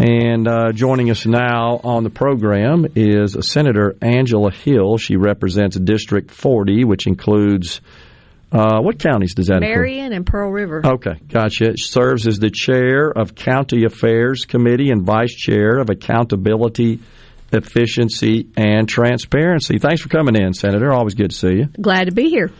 [0.00, 4.98] And uh, joining us now on the program is Senator Angela Hill.
[4.98, 7.80] She represents District 40, which includes
[8.50, 10.16] uh, what counties does that Marion include?
[10.16, 10.82] and Pearl River.
[10.84, 11.76] Okay, gotcha.
[11.76, 16.98] She serves as the chair of County Affairs Committee and vice chair of Accountability
[17.56, 19.78] efficiency, and transparency.
[19.78, 20.92] Thanks for coming in, Senator.
[20.92, 21.66] Always good to see you.
[21.66, 22.50] Glad to be here.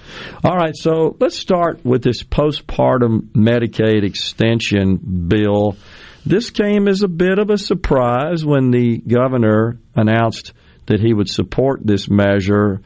[0.44, 5.76] All right, so let's start with this postpartum Medicaid extension bill.
[6.24, 10.53] This came as a bit of a surprise when the governor announced
[10.86, 12.80] that he would support this measure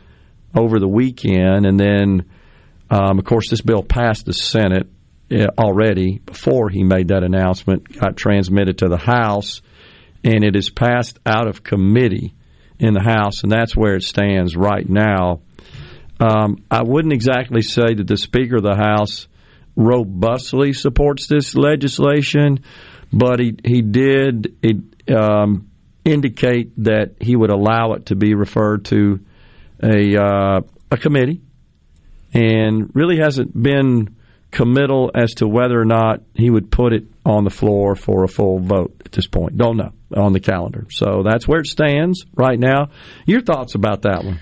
[0.54, 2.30] over the weekend, and then,
[2.90, 4.88] um, of course, this bill passed the Senate
[5.32, 9.62] uh, already before he made that announcement, got transmitted to the House
[10.24, 12.34] and it is passed out of committee
[12.78, 15.40] in the House, and that's where it stands right now.
[16.18, 19.28] Um, I wouldn't exactly say that the Speaker of the House
[19.76, 22.64] robustly supports this legislation,
[23.12, 25.70] but he he did it, um,
[26.04, 29.20] indicate that he would allow it to be referred to
[29.82, 30.60] a uh,
[30.90, 31.40] a committee,
[32.34, 34.16] and really hasn't been
[34.50, 38.28] committal as to whether or not he would put it on the floor for a
[38.28, 39.56] full vote at this point.
[39.56, 40.86] Don't know on the calendar.
[40.90, 42.90] So that's where it stands right now.
[43.26, 44.40] Your thoughts about that one?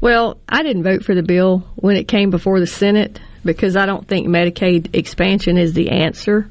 [0.00, 3.86] Well, I didn't vote for the bill when it came before the Senate because I
[3.86, 6.48] don't think Medicaid expansion is the answer.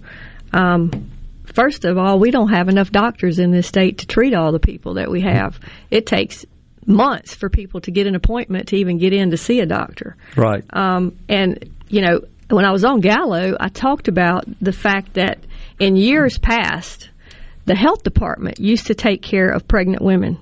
[0.53, 1.09] Um,
[1.45, 4.59] first of all, we don't have enough doctors in this state to treat all the
[4.59, 5.59] people that we have.
[5.89, 6.45] It takes
[6.85, 10.15] months for people to get an appointment to even get in to see a doctor.
[10.35, 10.63] Right.
[10.71, 15.39] Um, and, you know, when I was on Gallo, I talked about the fact that
[15.79, 17.08] in years past,
[17.69, 20.39] the health department used to take care of pregnant women.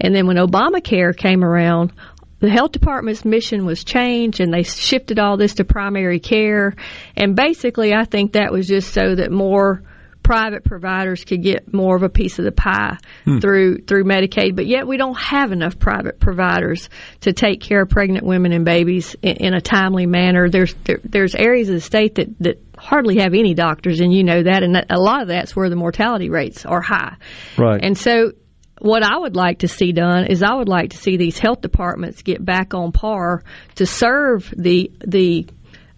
[0.00, 1.92] And then when Obamacare came around,
[2.40, 6.74] the health department's mission was changed and they shifted all this to primary care.
[7.14, 9.82] And basically, I think that was just so that more
[10.22, 13.40] private providers could get more of a piece of the pie hmm.
[13.40, 16.88] through through Medicaid, but yet we don't have enough private providers
[17.20, 20.48] to take care of pregnant women and babies in, in a timely manner.
[20.48, 24.24] There's there, there's areas of the state that that hardly have any doctors, and you
[24.24, 27.16] know that, and a lot of that's where the mortality rates are high.
[27.56, 27.80] Right.
[27.82, 28.32] And so,
[28.80, 31.60] what I would like to see done is I would like to see these health
[31.60, 33.44] departments get back on par
[33.76, 35.46] to serve the the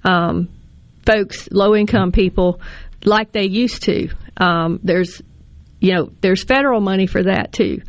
[0.05, 0.51] um,
[1.07, 2.61] folks, low income people,
[3.05, 4.11] like they used to.
[4.37, 5.23] Um, there's
[5.81, 7.81] you know there's federal money for that too.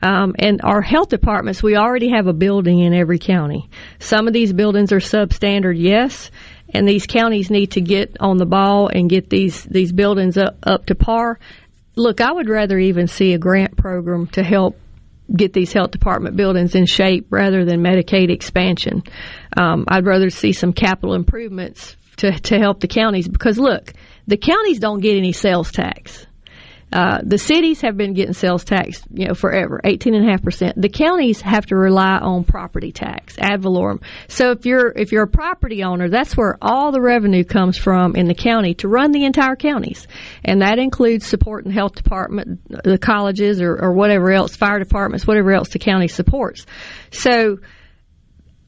[0.00, 3.70] Um, and our health departments, we already have a building in every county.
[4.00, 6.30] Some of these buildings are substandard, yes,
[6.74, 10.56] and these counties need to get on the ball and get these these buildings up,
[10.64, 11.38] up to par.
[11.96, 14.76] Look, I would rather even see a grant program to help
[15.34, 19.04] get these health department buildings in shape rather than Medicaid expansion.
[19.56, 23.92] Um, I'd rather see some capital improvements to to help the counties because look,
[24.26, 26.26] the counties don't get any sales tax.
[26.94, 30.44] Uh, the cities have been getting sales tax, you know, forever, eighteen and a half
[30.44, 30.80] percent.
[30.80, 34.00] The counties have to rely on property tax ad valorem.
[34.28, 38.14] So if you're if you're a property owner, that's where all the revenue comes from
[38.14, 40.06] in the county to run the entire counties,
[40.44, 45.50] and that includes supporting health department, the colleges, or, or whatever else, fire departments, whatever
[45.50, 46.64] else the county supports.
[47.10, 47.58] So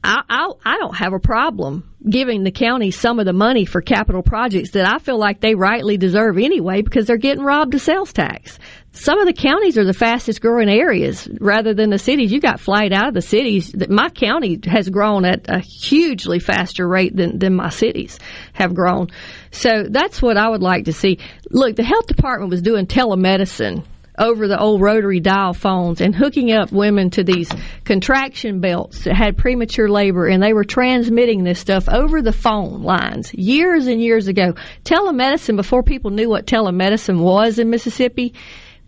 [0.03, 3.81] I, I, I don't have a problem giving the county some of the money for
[3.81, 7.81] capital projects that I feel like they rightly deserve anyway because they're getting robbed of
[7.81, 8.59] sales tax.
[8.91, 12.31] Some of the counties are the fastest growing areas rather than the cities.
[12.31, 13.75] You got flight out of the cities.
[13.89, 18.17] My county has grown at a hugely faster rate than, than my cities
[18.53, 19.09] have grown.
[19.51, 21.19] So that's what I would like to see.
[21.51, 23.83] Look, the health department was doing telemedicine
[24.17, 27.49] over the old rotary dial phones and hooking up women to these
[27.83, 32.81] contraction belts that had premature labor and they were transmitting this stuff over the phone
[32.83, 34.53] lines years and years ago.
[34.83, 38.33] Telemedicine, before people knew what telemedicine was in Mississippi,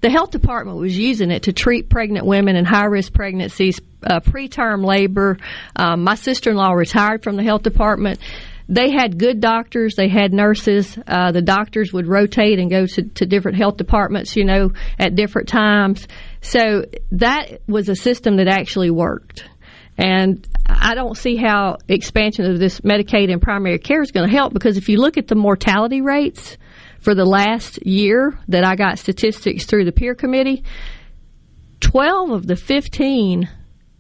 [0.02, 4.22] the health department was using it to treat pregnant women and high risk pregnancies, uh,
[4.22, 5.38] preterm labor.
[5.76, 8.20] Um, my sister in law retired from the health department
[8.70, 10.98] they had good doctors, they had nurses.
[11.08, 15.16] Uh, the doctors would rotate and go to, to different health departments, you know, at
[15.16, 16.08] different times.
[16.42, 19.44] So that was a system that actually worked.
[19.98, 24.34] And I don't see how expansion of this Medicaid and primary care is going to
[24.34, 26.56] help because if you look at the mortality rates
[27.02, 30.64] for the last year that I got statistics through the peer committee,
[31.82, 33.50] 12 of the 15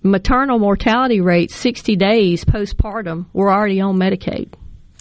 [0.03, 4.53] maternal mortality rates 60 days postpartum were already on Medicaid.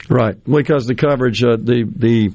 [0.08, 2.32] Right, because the coverage, uh, the the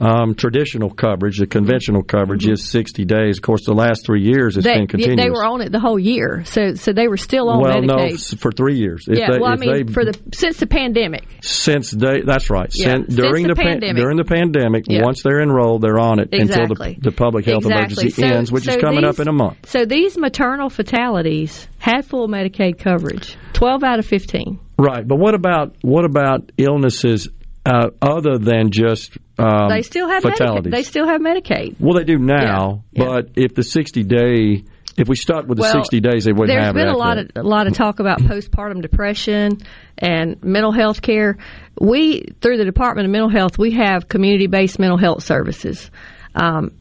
[0.00, 2.54] um, traditional coverage, the conventional coverage mm-hmm.
[2.54, 3.38] is 60 days.
[3.38, 5.24] Of course, the last three years it's they, been continuous.
[5.24, 8.32] They were on it the whole year, so so they were still on well, Medicaid.
[8.32, 9.06] no, for three years.
[9.08, 11.24] If yeah, they, well, I mean, they, for the since the pandemic.
[11.42, 12.70] Since they, that's right.
[12.74, 13.96] Yeah, since, during the, pandemic.
[13.96, 15.02] during the pandemic, yeah.
[15.02, 16.62] once they're enrolled, they're on it exactly.
[16.62, 18.04] until the, the public health exactly.
[18.04, 19.68] emergency so, ends, which so is coming these, up in a month.
[19.68, 24.58] So these maternal fatalities had full Medicaid coverage, 12 out of 15.
[24.78, 27.28] Right, but what about what about illnesses
[27.66, 30.70] uh, other than just um, they still have fatalities.
[30.70, 30.76] Medicaid.
[30.76, 31.76] They still have Medicaid.
[31.80, 33.08] Well, they do now, yeah, yeah.
[33.08, 34.64] but if the sixty day,
[34.96, 37.18] if we stuck with the well, sixty days, they wouldn't there's have been a lot
[37.18, 39.58] of a lot of talk about postpartum depression
[39.98, 41.38] and mental health care.
[41.80, 45.90] We through the Department of Mental Health, we have community based mental health services.
[46.34, 46.72] Um,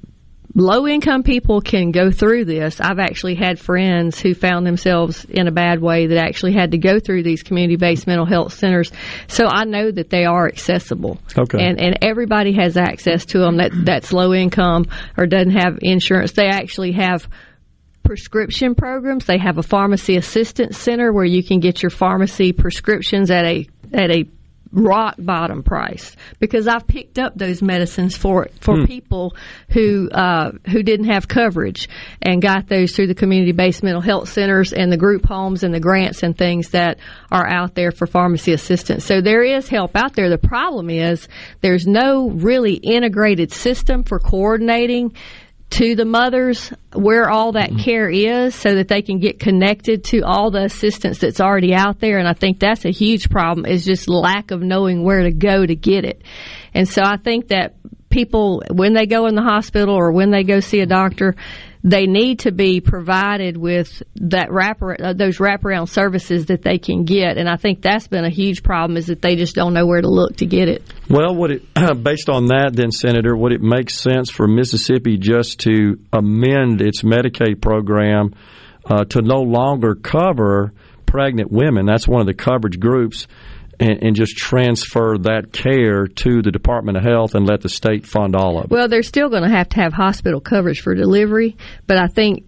[0.56, 2.80] low income people can go through this.
[2.80, 6.78] I've actually had friends who found themselves in a bad way that actually had to
[6.78, 8.92] go through these community based mental health centers.
[9.28, 11.18] So I know that they are accessible.
[11.38, 11.64] Okay.
[11.64, 14.86] And and everybody has access to them that that's low income
[15.18, 16.34] or doesn't have insurance.
[16.34, 17.28] They actually have
[18.04, 19.26] prescription programs.
[19.26, 23.68] They have a pharmacy assistance center where you can get your pharmacy prescriptions at a
[23.92, 24.26] at a
[24.74, 28.86] rock bottom price because I've picked up those medicines for for hmm.
[28.86, 29.36] people
[29.70, 31.88] who uh, who didn't have coverage
[32.22, 35.74] and got those through the community based mental health centers and the group homes and
[35.74, 36.98] the grants and things that
[37.32, 39.06] are out there for pharmacy assistance.
[39.06, 40.30] So there is help out there.
[40.30, 41.28] The problem is
[41.62, 45.16] there's no really integrated system for coordinating
[45.74, 47.80] to the mothers where all that mm-hmm.
[47.80, 52.00] care is so that they can get connected to all the assistance that's already out
[52.00, 55.32] there and I think that's a huge problem is just lack of knowing where to
[55.32, 56.22] go to get it.
[56.76, 57.76] And so I think that
[58.12, 61.36] people when they go in the hospital or when they go see a doctor
[61.84, 67.04] they need to be provided with that wrapper uh, those wraparound services that they can
[67.04, 69.86] get, and I think that's been a huge problem is that they just don't know
[69.86, 70.84] where to look to get it.
[71.10, 71.64] Well, would it
[72.04, 77.02] based on that, then, Senator, would it make sense for Mississippi just to amend its
[77.02, 78.34] Medicaid program
[78.86, 80.72] uh, to no longer cover
[81.06, 81.86] pregnant women?
[81.86, 83.28] That's one of the coverage groups
[83.80, 88.06] and, and, just transfer that care to the Department of Health and let the state
[88.06, 88.70] fund all of it?
[88.70, 91.58] Well, they're still going to have to have hospital coverage for delivery,
[91.88, 92.46] but I think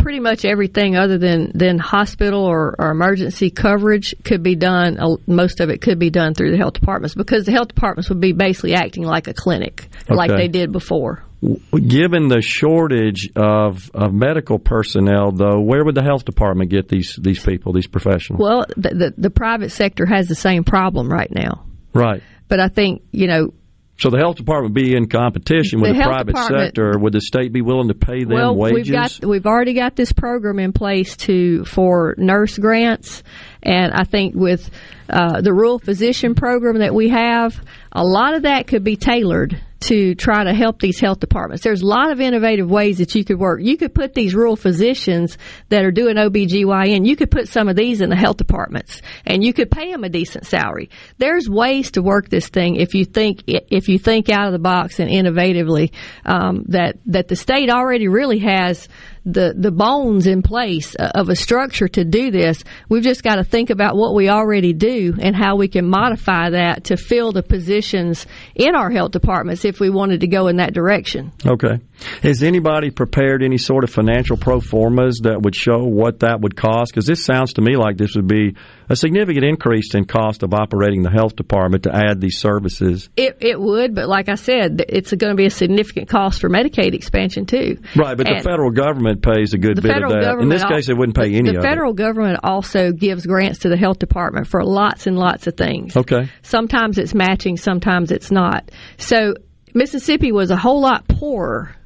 [0.00, 5.16] pretty much everything other than, than hospital or, or emergency coverage could be done, uh,
[5.26, 8.20] most of it could be done through the health departments because the health departments would
[8.20, 10.16] be basically acting like a clinic, okay.
[10.16, 11.24] like they did before.
[11.72, 17.18] Given the shortage of, of medical personnel, though, where would the health department get these
[17.20, 18.40] these people, these professionals?
[18.40, 21.64] Well, the, the, the private sector has the same problem right now.
[21.94, 22.22] Right.
[22.48, 23.52] But I think you know
[24.00, 26.98] so the health department be in competition with the, the private sector.
[26.98, 28.88] Would the state be willing to pay them well, wages?
[28.88, 33.22] We've got we've already got this program in place to for nurse grants,
[33.62, 34.70] and I think with
[35.10, 39.60] uh, the rural physician program that we have, a lot of that could be tailored
[39.80, 41.64] to try to help these health departments.
[41.64, 43.60] There's a lot of innovative ways that you could work.
[43.62, 45.38] You could put these rural physicians
[45.70, 49.42] that are doing OBGYN, you could put some of these in the health departments and
[49.42, 50.90] you could pay them a decent salary.
[51.18, 54.58] There's ways to work this thing if you think if you think out of the
[54.58, 55.92] box and innovatively
[56.24, 58.88] um, that that the state already really has
[59.24, 62.64] the the bones in place uh, of a structure to do this.
[62.88, 66.50] We've just got to think about what we already do and how we can modify
[66.50, 70.56] that to fill the positions in our health departments if we wanted to go in
[70.56, 71.32] that direction.
[71.46, 71.80] Okay.
[72.22, 76.56] Has anybody prepared any sort of financial pro formas that would show what that would
[76.56, 76.92] cost?
[76.92, 78.56] Because this sounds to me like this would be
[78.88, 83.08] a significant increase in cost of operating the health department to add these services.
[83.16, 86.48] It, it would, but like I said, it's going to be a significant cost for
[86.48, 87.78] Medicaid expansion too.
[87.94, 90.38] Right, but and the federal government pays a good bit of that.
[90.40, 91.62] In this case, it wouldn't pay any the of it.
[91.62, 95.56] The federal government also gives grants to the health department for lots and lots of
[95.56, 95.96] things.
[95.96, 96.28] Okay.
[96.42, 98.70] Sometimes it's matching, sometimes it's not.
[98.98, 99.34] So
[99.74, 101.76] Mississippi was a whole lot poorer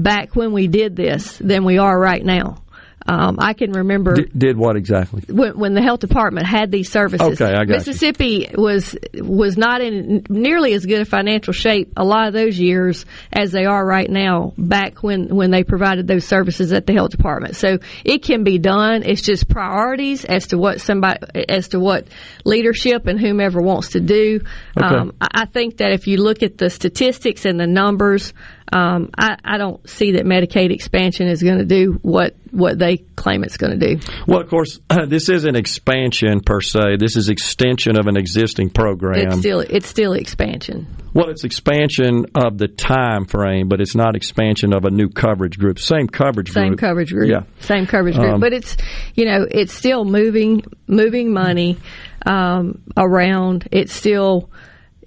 [0.00, 2.62] back when we did this than we are right now.
[3.06, 6.90] Um, I can remember did, did what exactly when, when, the health department had these
[6.90, 7.40] services.
[7.40, 8.62] Okay, I got Mississippi you.
[8.62, 13.06] was was not in nearly as good a financial shape a lot of those years
[13.32, 14.52] as they are right now.
[14.58, 18.58] Back when when they provided those services at the health department, so it can be
[18.58, 19.02] done.
[19.02, 22.06] It's just priorities as to what somebody as to what
[22.44, 24.40] leadership and whomever wants to do.
[24.76, 24.86] Okay.
[24.86, 28.34] Um, I think that if you look at the statistics and the numbers.
[28.72, 32.98] Um, I, I, don't see that Medicaid expansion is going to do what what they
[32.98, 34.00] claim it's going to do.
[34.28, 36.96] Well, of course, uh, this isn't expansion per se.
[36.98, 39.28] This is extension of an existing program.
[39.28, 40.86] It's still it's still expansion.
[41.12, 45.58] Well, it's expansion of the time frame, but it's not expansion of a new coverage
[45.58, 45.80] group.
[45.80, 46.80] Same coverage Same group.
[46.80, 47.28] Same coverage group.
[47.28, 47.42] Yeah.
[47.60, 48.34] Same coverage group.
[48.34, 48.76] Um, but it's
[49.14, 51.78] you know it's still moving moving money
[52.24, 53.68] um, around.
[53.72, 54.50] It's still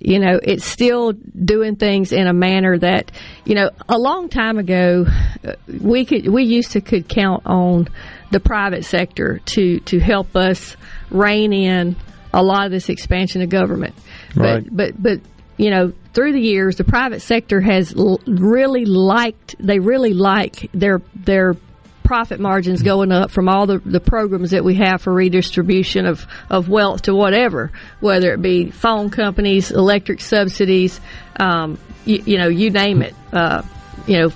[0.04, 3.12] you know, it's still doing things in a manner that,
[3.46, 5.06] you know, a long time ago,
[5.48, 7.88] uh, we could we used to could count on
[8.30, 10.76] the private sector to to help us
[11.10, 11.96] rein in
[12.34, 13.96] a lot of this expansion of government.
[14.36, 14.66] Right.
[14.66, 15.20] But but but
[15.56, 19.56] you know, through the years, the private sector has l- really liked.
[19.60, 21.56] They really like their their
[22.04, 26.28] profit margins going up from all the, the programs that we have for redistribution of,
[26.50, 31.00] of wealth to whatever, whether it be phone companies, electric subsidies,
[31.40, 33.64] um, you, you, know, you name it, uh,
[34.08, 34.30] you know,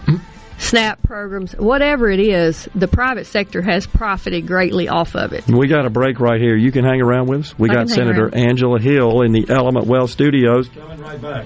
[0.57, 5.47] SNAP programs, whatever it is, the private sector has profited greatly off of it.
[5.47, 6.55] We got a break right here.
[6.55, 7.59] You can hang around with us.
[7.59, 10.69] We I got Senator Angela Hill in the Element Wealth Studios.
[10.69, 11.45] Coming right back.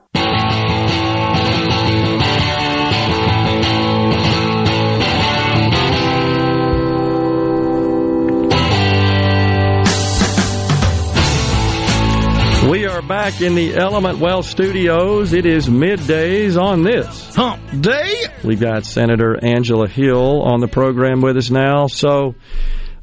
[12.71, 15.33] We are back in the Element Wealth studios.
[15.33, 18.27] It is middays on this hump day.
[18.45, 21.87] We've got Senator Angela Hill on the program with us now.
[21.87, 22.35] So,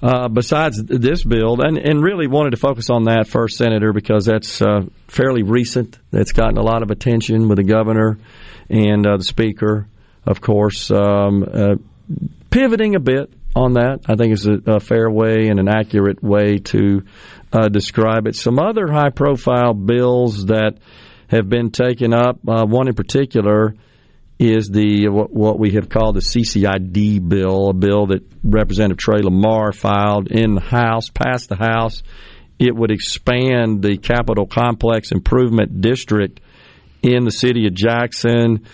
[0.00, 4.24] uh, besides this bill, and, and really wanted to focus on that first, Senator, because
[4.24, 5.98] that's uh, fairly recent.
[6.12, 8.16] That's gotten a lot of attention with the governor
[8.70, 9.86] and uh, the speaker,
[10.24, 11.74] of course, um, uh,
[12.48, 14.00] pivoting a bit on that.
[14.06, 17.02] I think is a, a fair way and an accurate way to
[17.52, 18.36] uh, describe it.
[18.36, 20.78] Some other high profile bills that
[21.28, 23.74] have been taken up, uh, one in particular
[24.38, 29.72] is the what we have called the CCID bill, a bill that Representative Trey Lamar
[29.72, 32.02] filed in the House, passed the House.
[32.58, 36.40] It would expand the Capitol Complex Improvement District
[37.02, 38.66] in the city of Jackson,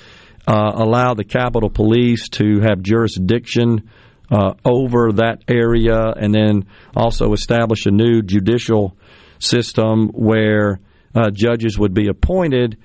[0.46, 3.90] uh, allow the Capitol Police to have jurisdiction
[4.30, 6.66] uh, over that area, and then
[6.96, 8.96] also establish a new judicial
[9.38, 10.80] system where
[11.14, 12.78] uh, judges would be appointed.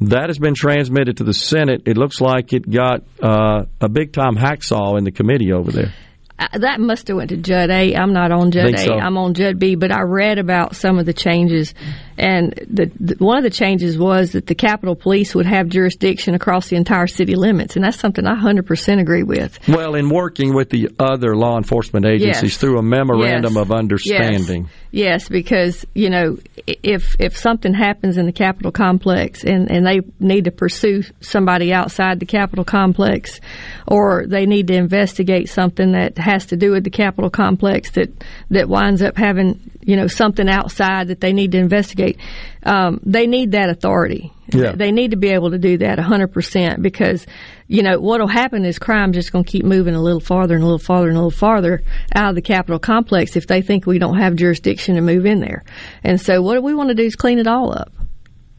[0.00, 1.82] That has been transmitted to the Senate.
[1.86, 5.94] It looks like it got uh, a big time hacksaw in the committee over there.
[6.38, 7.94] I, that must have went to Judd A.
[7.94, 8.78] I'm not on Judd A.
[8.78, 8.98] so.
[8.98, 9.74] am on Judd B.
[9.74, 11.72] But I read about some of the changes,
[12.18, 16.34] and the, the, one of the changes was that the Capitol Police would have jurisdiction
[16.34, 19.58] across the entire city limits, and that's something I 100% agree with.
[19.68, 22.56] Well, in working with the other law enforcement agencies Yes.
[22.58, 23.62] through a memorandum Yes.
[23.62, 24.62] of understanding.
[24.64, 24.72] Yes.
[24.92, 30.00] Yes, because you know if if something happens in the Capitol complex and and they
[30.20, 33.40] need to pursue somebody outside the Capitol complex,
[33.86, 38.10] or they need to investigate something that has to do with the Capitol complex that
[38.50, 42.18] that winds up having you know something outside that they need to investigate,
[42.64, 44.32] um, they need that authority.
[44.48, 44.72] Yeah.
[44.72, 47.26] They need to be able to do that 100% because,
[47.66, 50.54] you know, what will happen is crime just going to keep moving a little farther
[50.54, 51.82] and a little farther and a little farther
[52.14, 55.40] out of the Capitol complex if they think we don't have jurisdiction to move in
[55.40, 55.64] there.
[56.04, 57.92] And so what we want to do is clean it all up.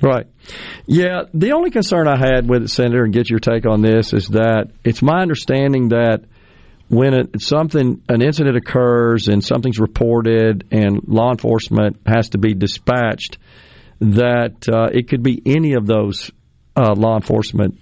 [0.01, 0.28] Right.
[0.86, 1.24] Yeah.
[1.34, 4.28] The only concern I had with it, Senator, and get your take on this, is
[4.30, 6.26] that it's my understanding that
[6.90, 13.38] when something, an incident occurs and something's reported and law enforcement has to be dispatched,
[14.00, 16.32] that uh, it could be any of those
[16.76, 17.80] uh, law enforcement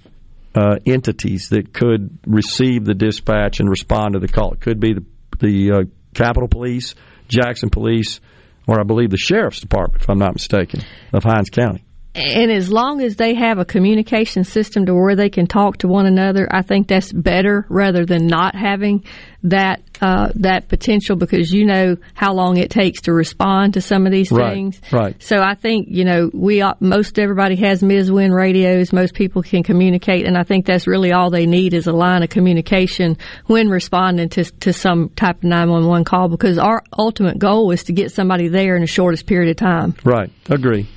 [0.55, 4.53] uh, entities that could receive the dispatch and respond to the call.
[4.53, 5.05] It could be the,
[5.39, 5.83] the uh,
[6.13, 6.95] Capitol Police,
[7.27, 8.21] Jackson Police,
[8.67, 10.81] or I believe the Sheriff's Department, if I'm not mistaken,
[11.13, 11.84] of Hinds County.
[12.15, 15.87] And as long as they have a communication system to where they can talk to
[15.89, 19.03] one another, I think that's better rather than not having
[19.43, 24.05] that uh, that potential because you know how long it takes to respond to some
[24.05, 24.81] of these Right, things.
[24.91, 25.21] right.
[25.21, 28.91] So I think you know we most everybody has MISWIN radios.
[28.93, 32.23] Most people can communicate, and I think that's really all they need is a line
[32.23, 36.29] of communication when responding to to some type of nine one one call.
[36.29, 39.95] Because our ultimate goal is to get somebody there in the shortest period of time.
[40.05, 40.31] Right.
[40.49, 40.87] Agree.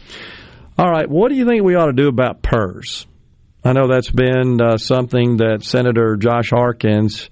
[0.79, 1.09] All right.
[1.09, 3.07] What do you think we ought to do about PERS?
[3.65, 7.29] I know that's been uh, something that Senator Josh Harkins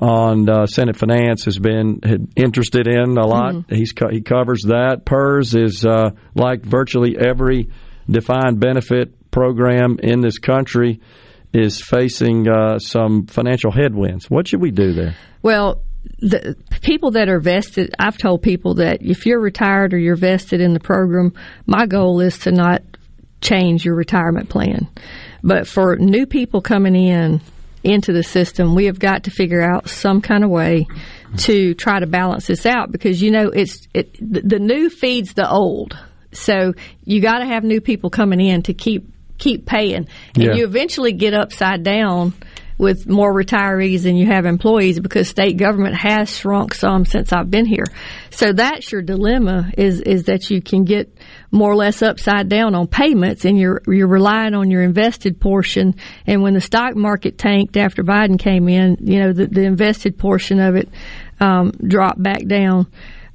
[0.00, 3.66] on uh, Senate Finance has been interested in a lot.
[3.68, 5.04] He's co- he covers that.
[5.04, 7.70] PERS is uh, like virtually every
[8.08, 11.00] defined benefit program in this country
[11.52, 14.28] is facing uh, some financial headwinds.
[14.28, 15.16] What should we do there?
[15.42, 15.82] Well,
[16.18, 20.60] the people that are vested, I've told people that if you're retired or you're vested
[20.60, 21.32] in the program,
[21.66, 22.82] my goal is to not
[23.40, 24.88] change your retirement plan.
[25.42, 27.40] But for new people coming in
[27.82, 30.86] into the system, we have got to figure out some kind of way
[31.38, 35.48] to try to balance this out because you know it's it the new feeds the
[35.48, 35.96] old.
[36.32, 36.74] So
[37.04, 40.54] you got to have new people coming in to keep keep paying, and Yeah.
[40.54, 42.34] you eventually get upside down
[42.80, 47.50] with more retirees than you have employees because state government has shrunk some since I've
[47.50, 47.84] been here.
[48.30, 51.12] So that's your dilemma is is that you can get
[51.50, 55.94] more or less upside down on payments and you're you're relying on your invested portion
[56.26, 60.16] and when the stock market tanked after Biden came in, you know, the, the invested
[60.16, 60.88] portion of it
[61.38, 62.86] um, dropped back down.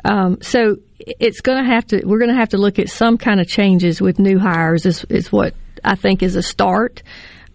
[0.03, 3.19] Um, so it's going to have to we're going to have to look at some
[3.19, 7.03] kind of changes with new hires is is what I think is a start.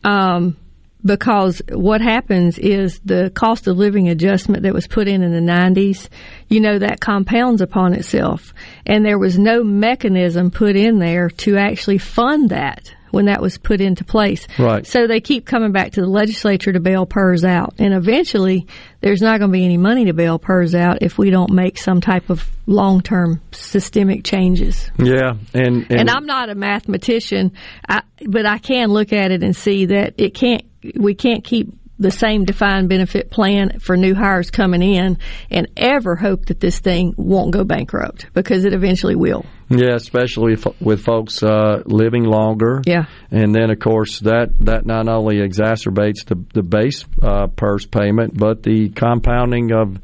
[0.04, 0.56] Um,
[1.04, 5.52] because what happens is the cost of living adjustment that was put in in the
[5.52, 6.08] 90s,
[6.48, 8.52] you know, that compounds upon itself.
[8.86, 13.58] And there was no mechanism put in there to actually fund that when that was
[13.58, 14.46] put into place.
[14.58, 14.86] Right.
[14.86, 17.74] So they keep coming back to the legislature to bail PERS out.
[17.78, 18.66] And eventually,
[19.00, 21.78] there's not going to be any money to bail PERS out if we don't make
[21.78, 24.90] some type of long term systemic changes.
[24.98, 27.52] Yeah, and and, And I'm not a mathematician,
[27.88, 30.64] I, but I can look at it and see that it can't.
[30.96, 35.18] We can't keep the same defined benefit plan for new hires coming in
[35.50, 39.44] and ever hope that this thing won't go bankrupt because it eventually will.
[39.68, 42.82] Yeah, especially with folks uh, living longer.
[42.84, 43.04] Yeah.
[43.30, 48.36] and then of course that that not only exacerbates the the base uh, PERS payment,
[48.36, 49.98] but the compounding of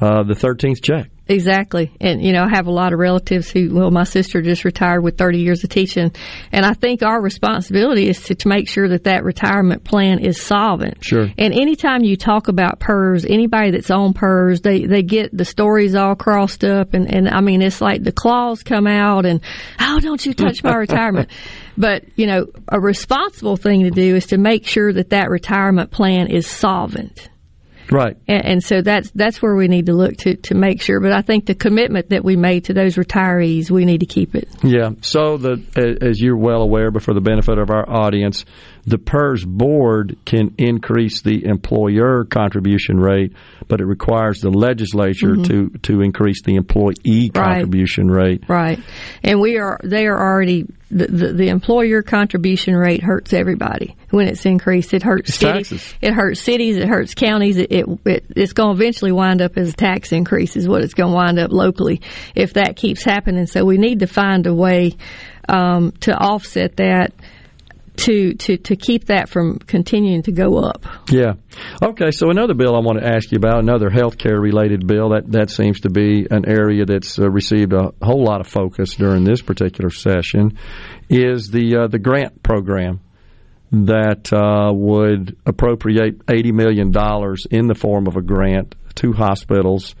[0.00, 1.10] uh, the thirteenth check.
[1.30, 1.92] Exactly.
[2.00, 5.02] And, you know, I have a lot of relatives who, well, my sister just retired
[5.02, 6.10] with 30 years of teaching.
[6.50, 10.42] And I think our responsibility is to, to make sure that that retirement plan is
[10.42, 11.04] solvent.
[11.04, 11.28] Sure.
[11.38, 15.94] And anytime you talk about PERS, anybody that's on PERS, they, they get the stories
[15.94, 16.94] all crossed up.
[16.94, 19.40] And, and I mean, it's like the claws come out and,
[19.78, 21.30] oh, don't you touch my retirement.
[21.78, 25.90] But, you know, a responsible thing to do is to make sure that that retirement
[25.90, 27.29] plan is solvent.
[27.90, 28.16] Right.
[28.28, 31.00] And, and so that's that's where we need to look to to make sure.
[31.00, 34.34] But I think the commitment that we made to those retirees, we need to keep
[34.34, 34.48] it.
[34.62, 34.90] Yeah.
[35.00, 38.44] So the as you're well aware, but for the benefit of our audience,
[38.86, 43.32] the PERS board can increase the employer contribution rate,
[43.68, 45.46] but it requires the legislature Mhm.
[45.48, 48.44] to to increase the employee contribution rate.
[48.48, 48.78] Right,
[49.22, 54.26] and we are they are already the, the, the employer contribution rate hurts everybody when
[54.26, 54.92] it's increased.
[54.92, 55.68] It hurts It's cities.
[55.70, 55.94] taxes.
[56.00, 56.76] It hurts cities.
[56.78, 57.58] It hurts counties.
[57.58, 60.56] It, it, it it's going to eventually wind up as a tax increase.
[60.56, 62.00] Is what it's going to wind up locally
[62.34, 63.46] if that keeps happening.
[63.46, 64.94] So we need to find a way
[65.48, 67.12] um, to offset that.
[68.06, 70.86] To, to, to keep that from continuing to go up.
[71.10, 71.34] Yeah.
[71.82, 72.10] Okay.
[72.12, 75.50] So another bill I want to ask you about, another healthcare related bill that that
[75.50, 79.42] seems to be an area that's uh, received a whole lot of focus during this
[79.42, 80.58] particular session,
[81.10, 83.00] is the uh, the grant program
[83.72, 89.94] that uh, would appropriate eighty million dollars in the form of a grant to hospitals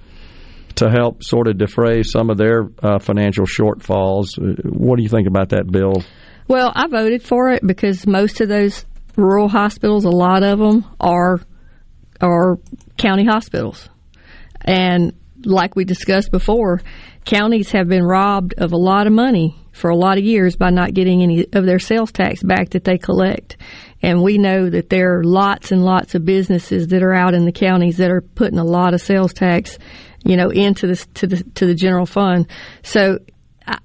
[0.76, 4.38] to help sort of defray some of their uh, financial shortfalls.
[4.38, 6.02] Uh, What do you think about that bill?
[6.50, 8.84] Well, I voted for it because most of those
[9.14, 11.40] rural hospitals, a lot of them are
[12.20, 12.58] are
[12.98, 13.88] county hospitals,
[14.62, 15.12] and
[15.44, 16.82] like we discussed before,
[17.24, 20.70] counties have been robbed of a lot of money for a lot of years by
[20.70, 23.56] not getting any of their sales tax back that they collect.
[24.02, 27.44] And we know that there are lots and lots of businesses that are out in
[27.44, 29.78] the counties that are putting a lot of sales tax,
[30.24, 32.48] you know, into the to the to the general fund.
[32.82, 33.20] So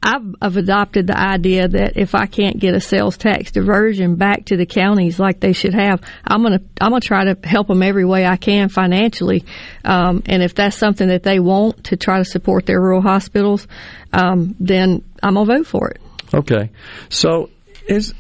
[0.02, 4.46] I've, I've adopted the idea that if I can't get a sales tax diversion back
[4.46, 7.84] to the counties like they should have, I'm gonna I'm gonna try to help them
[7.84, 9.46] every way I can financially.
[9.84, 13.68] Um, and if that's something that they want to try to support their rural hospitals,
[14.14, 16.02] um, then I'm gonna vote for it.
[16.34, 16.72] Okay,
[17.10, 17.50] so
[17.88, 18.14] is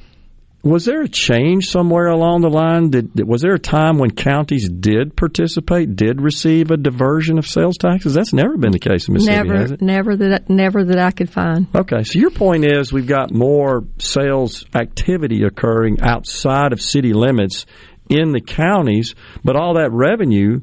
[0.65, 2.89] was there a change somewhere along the line?
[2.89, 7.77] Did was there a time when counties did participate, did receive a diversion of sales
[7.77, 8.15] taxes?
[8.15, 9.81] That's never been the case in Mississippi, never, has it?
[9.81, 11.67] never that never that I could find.
[11.73, 17.67] Okay, so your point is we've got more sales activity occurring outside of city limits
[18.09, 19.13] in the counties,
[19.43, 20.61] but all that revenue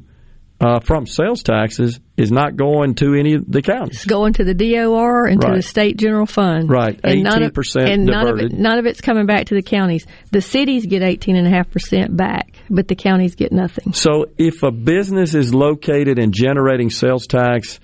[0.61, 3.95] uh, from sales taxes is not going to any of the counties.
[3.97, 6.69] It's going to the DOR and to the state general fund.
[6.69, 8.59] Right, And none of- 18% and none of, it, diverted.
[8.59, 10.05] none of it's coming back to the counties.
[10.31, 13.93] The cities get eighteen and a half percent back, but the counties get nothing.
[13.93, 17.79] So if a business is located and generating sales tax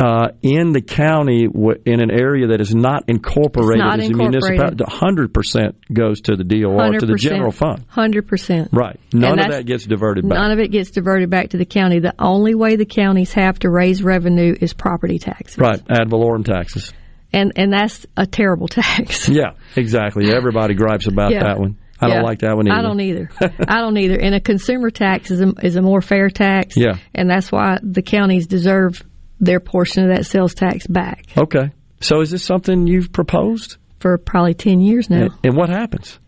[0.00, 4.12] uh, in the county w- in an area that is not incorporated not as a
[4.14, 7.84] municipality, hundred percent goes to the DOR to the general fund.
[7.88, 8.70] Hundred percent.
[8.72, 8.98] Right.
[9.12, 10.38] None of that gets diverted back.
[10.38, 11.98] None of it gets diverted back to the county.
[11.98, 15.58] The only way the counties have to raise revenue is property taxes.
[15.58, 15.80] Right.
[15.90, 16.92] Ad valorem taxes.
[17.32, 19.28] And and that's a terrible tax.
[19.28, 20.32] Yeah, exactly.
[20.32, 21.44] Everybody gripes about Yeah.
[21.44, 21.76] that one.
[22.00, 22.14] I Yeah.
[22.14, 22.78] don't like that one either.
[22.78, 23.30] I don't either.
[23.68, 24.18] I don't either.
[24.18, 26.74] And a consumer tax is a, is a more fair tax.
[26.76, 26.94] Yeah.
[27.14, 29.02] And that's why the counties deserve
[29.40, 31.70] their portion of that sales tax back Okay.
[32.00, 33.76] So is this something you've proposed?
[33.98, 35.24] for probably 10 years now.
[35.24, 36.18] And, and what happens?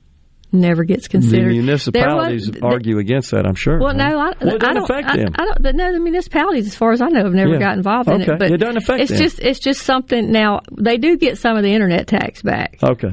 [0.55, 1.49] Never gets considered.
[1.49, 3.79] The municipalities was- argue against that, I'm sure.
[3.81, 4.83] Well, no, I, Well, it doesn't I don't.
[4.83, 5.35] affect I, them.
[5.39, 5.77] I don't.
[5.77, 7.59] No, the municipalities, as far as I know, have never Yeah.
[7.61, 8.33] got involved in Okay.
[8.33, 8.39] it.
[8.39, 9.21] But It doesn't affect It's them.
[9.23, 9.39] just.
[9.41, 10.31] It's just something.
[10.31, 13.13] Now they do get some of the internet tax back, Okay.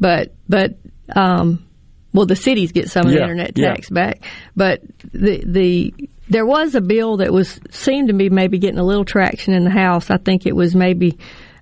[0.00, 0.74] but but
[1.14, 1.64] um,
[2.12, 3.68] well, the cities get some of the Yeah, internet yeah.
[3.74, 4.24] tax back.
[4.56, 4.80] But
[5.12, 5.94] the the
[6.30, 9.64] there was a bill that was seemed to be maybe getting a little traction in
[9.64, 10.10] the House.
[10.10, 11.18] I think it was maybe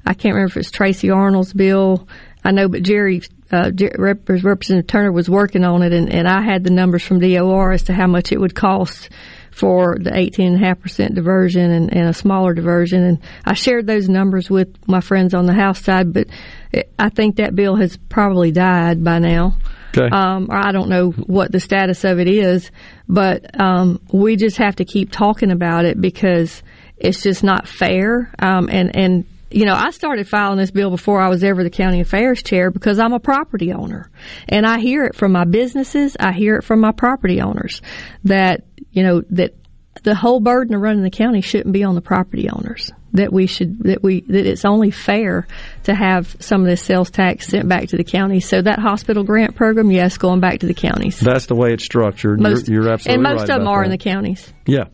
[0.07, 2.07] I can't remember if it's Tracy Arnold's bill.
[2.45, 3.23] I know, but Jerry.
[3.51, 7.19] Uh, Rep- Representative Turner was working on it, and, and I had the numbers from
[7.19, 9.09] DOR as to how much it would cost
[9.51, 13.03] for the 18.5% diversion and, and a smaller diversion.
[13.03, 16.27] And I shared those numbers with my friends on the House side, but
[16.73, 19.57] it, I think that bill has probably died by now.
[19.97, 20.09] Okay.
[20.15, 22.71] Um, or I don't know what the status of it is,
[23.09, 26.63] but um, we just have to keep talking about it because
[26.97, 28.33] it's just not fair.
[28.39, 31.71] Um, and and you know, I started filing this bill before I was ever the
[31.71, 34.11] county affairs chair because I'm a property owner,
[34.49, 36.17] and I hear it from my businesses.
[36.21, 37.81] I hear it from my property owners
[38.25, 39.55] that you know that
[40.03, 42.91] the whole burden of running the county shouldn't be on the property owners.
[43.13, 45.47] That we should that we that it's only fair
[45.85, 48.47] to have some of this sales tax sent back to the counties.
[48.47, 51.19] So that hospital grant program, yes, going back to the counties.
[51.19, 52.39] That's the way it's structured.
[52.39, 54.53] Most, you're, you're absolutely and right most of them are in the counties.
[54.67, 54.85] Yeah.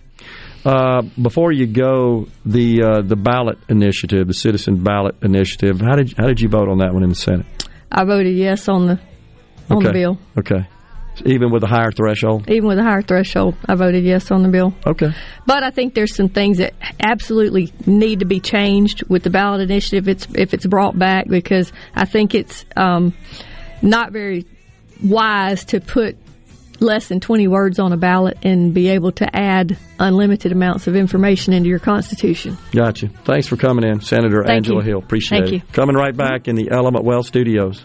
[0.64, 5.80] Uh, before you go, the uh, the ballot initiative, the citizen ballot initiative.
[5.80, 7.46] How did how did you vote on that one in the Senate?
[7.90, 9.00] I voted yes on the
[9.68, 9.86] on okay.
[9.86, 10.66] the bill, Okay.
[11.24, 12.48] Even with a higher threshold.
[12.50, 13.54] even with a higher threshold.
[13.66, 14.74] I voted yes on the bill.
[14.86, 15.12] Okay.
[15.46, 19.60] But I think there's some things that absolutely need to be changed with the ballot
[19.60, 20.08] initiative.
[20.08, 23.14] It's if it's brought back because I think it's um,
[23.82, 24.46] not very
[25.02, 26.16] wise to put
[26.80, 30.96] less than 20 words on a ballot and be able to add unlimited amounts of
[30.96, 32.58] information into your constitution.
[32.72, 33.08] Gotcha.
[33.24, 34.88] Thanks for coming in, Senator Thank Angela you.
[34.90, 34.98] Hill.
[34.98, 35.54] Appreciate Thank it.
[35.54, 35.62] you.
[35.72, 37.84] Coming right back in the Element Wealth Studios.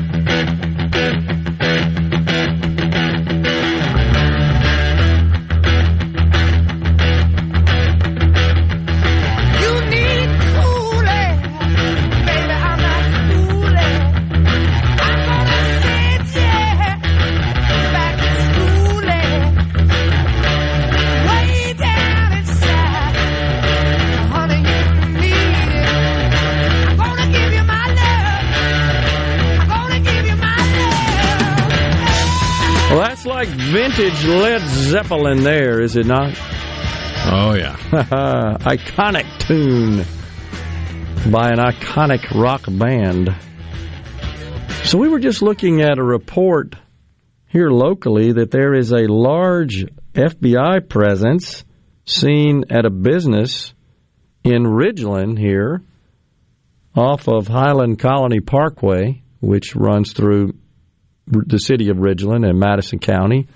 [33.91, 36.29] Vintage Led Zeppelin there, is it not?
[37.25, 37.75] Oh, yeah.
[38.61, 40.05] iconic tune
[41.31, 43.35] by an iconic rock band.
[44.85, 46.75] So we were just looking at a report
[47.47, 51.65] here locally that there is a large FBI presence
[52.05, 53.73] seen at a business
[54.43, 55.81] in Ridgeland here
[56.95, 60.53] off of Highland Colony Parkway, which runs through
[61.27, 63.47] the city of Ridgeland and Madison County,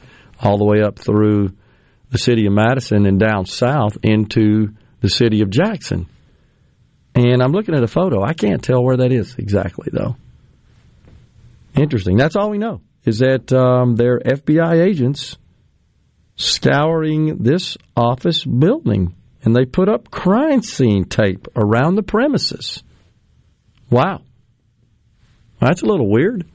[0.42, 1.50] all the way up through
[2.10, 4.70] the city of Madison and down south into
[5.02, 6.08] the city of Jackson.
[7.14, 8.24] And I'm looking at a photo.
[8.24, 10.16] I can't tell where that is exactly, though.
[11.76, 12.18] Interesting.
[12.18, 15.38] That's all we know is that um, they're FBI agents
[16.36, 22.84] scouring this office building, and they put up crime scene tape around the premises.
[23.90, 24.22] Wow.
[25.60, 26.46] That's a little weird.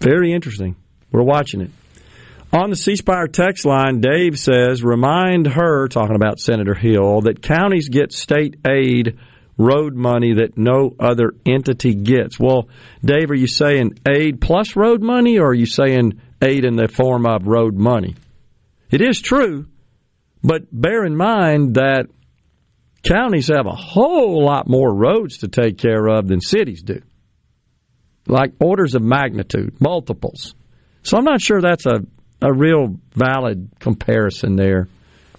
[0.00, 0.76] Very interesting.
[1.10, 1.70] We're watching it.
[2.52, 7.90] On the C text line, Dave says, remind her, talking about Senator Hill, that counties
[7.90, 9.18] get state aid
[9.58, 12.38] road money that no other entity gets.
[12.40, 12.68] Well,
[13.04, 16.88] Dave, are you saying aid plus road money, or are you saying aid in the
[16.88, 18.14] form of road money?
[18.90, 19.66] It is true,
[20.42, 22.06] but bear in mind that
[23.02, 27.02] counties have a whole lot more roads to take care of than cities do.
[28.26, 30.54] Like orders of magnitude, multiples.
[31.02, 32.04] So I'm not sure that's a
[32.40, 34.88] a real valid comparison there,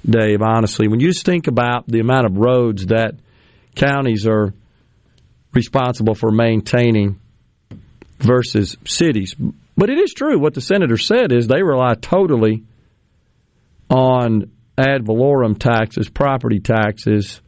[0.07, 0.87] Dave, honestly.
[0.87, 3.15] When you think about the amount of roads that
[3.75, 4.53] counties are
[5.53, 7.19] responsible for maintaining
[8.19, 9.35] versus cities.
[9.77, 10.37] But it is true.
[10.37, 12.65] What the senator said is they rely totally
[13.89, 17.41] on ad valorem taxes, property taxes,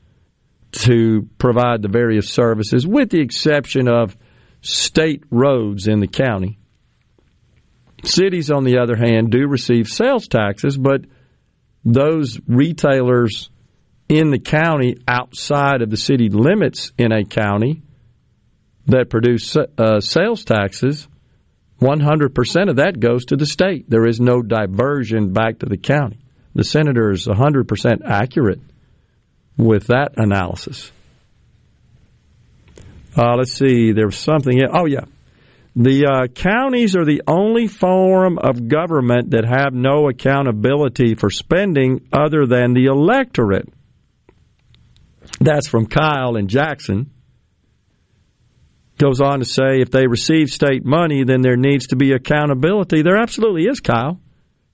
[0.72, 4.16] to provide the various services, with the exception of
[4.62, 6.57] state roads in the county.
[8.03, 11.01] Cities, on the other hand, do receive sales taxes, but
[11.85, 13.49] those retailers
[14.09, 17.81] in the county outside of the city limits in a county
[18.87, 21.07] that produce uh, sales taxes,
[21.79, 23.89] 100% of that goes to the state.
[23.89, 26.19] There is no diversion back to the county.
[26.53, 28.59] The senator is 100% accurate
[29.57, 30.91] with that analysis.
[33.15, 34.61] Uh, let's see, there was something.
[34.71, 35.05] Oh, yeah.
[35.76, 42.07] The uh, counties are the only form of government that have no accountability for spending
[42.11, 43.69] other than the electorate.
[45.39, 47.11] That's from Kyle and Jackson.
[48.97, 53.01] Goes on to say if they receive state money, then there needs to be accountability.
[53.01, 54.19] There absolutely is, Kyle.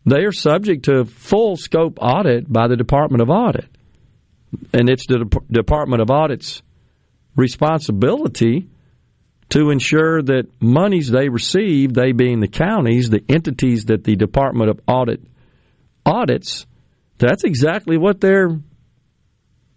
[0.05, 3.69] They are subject to full scope audit by the Department of Audit.
[4.73, 6.63] And it's the De- Department of Audit's
[7.35, 8.67] responsibility
[9.49, 14.69] to ensure that monies they receive, they being the counties, the entities that the Department
[14.69, 15.21] of Audit
[16.05, 16.65] audits,
[17.17, 18.59] that's exactly what they're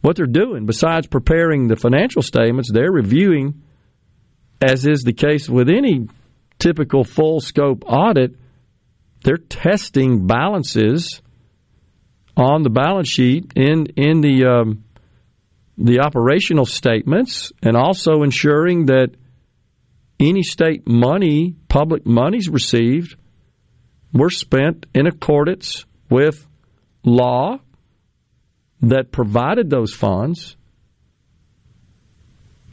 [0.00, 0.66] what they're doing.
[0.66, 3.62] Besides preparing the financial statements, they're reviewing,
[4.60, 6.08] as is the case with any
[6.58, 8.36] typical full scope audit,
[9.22, 11.20] they're testing balances
[12.36, 14.84] on the balance sheet in in the um,
[15.76, 19.10] the operational statements, and also ensuring that
[20.20, 23.16] any state money, public monies received,
[24.12, 26.46] were spent in accordance with
[27.02, 27.58] law
[28.82, 30.56] that provided those funds,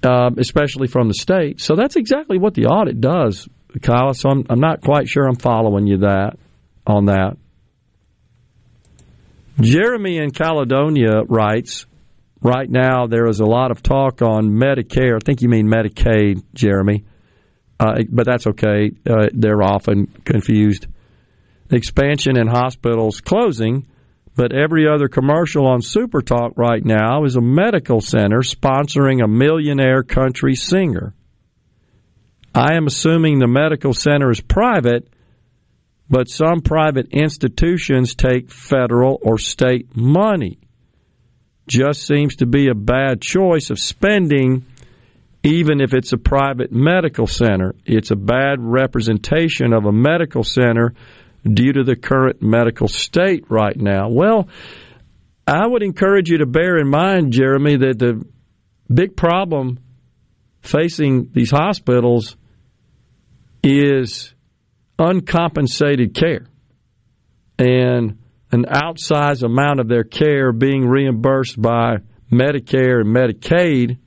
[0.04, 1.62] uh, especially from the state.
[1.62, 3.48] So that's exactly what the audit does,
[3.82, 4.14] Kyle.
[4.14, 6.38] So I'm, I'm not quite sure I'm following you that
[6.86, 7.38] on that.
[9.59, 11.86] Jeremy in Caledonia writes,
[12.42, 15.16] right now there is a lot of talk on Medicare.
[15.16, 17.05] I think you mean Medicaid, Jeremy
[17.79, 18.91] uh, but that's okay.
[19.08, 20.87] Uh, they're often confused.
[21.70, 23.86] Expansion in hospitals closing,
[24.36, 29.28] but every other commercial on Super Talk right now is a medical center sponsoring a
[29.28, 31.13] millionaire country singer.
[32.55, 35.08] I am assuming the medical center is private,
[36.09, 40.58] but some private institutions take federal or state money.
[41.67, 44.66] Just seems to be a bad choice of spending,
[45.47, 47.74] even if it's a private medical center.
[47.86, 50.93] It's a bad representation of a medical center
[51.45, 54.09] due to the current medical state right now.
[54.09, 54.49] Well,
[55.47, 58.25] I would encourage you to bear in mind, Jeremy, that the
[58.93, 59.79] big problem
[60.61, 62.36] facing these hospitals
[63.63, 64.33] is
[64.99, 66.47] uncompensated care
[67.57, 68.17] and
[68.51, 71.97] an outsized amount of their care being reimbursed by
[72.29, 73.97] Medicare and Medicaid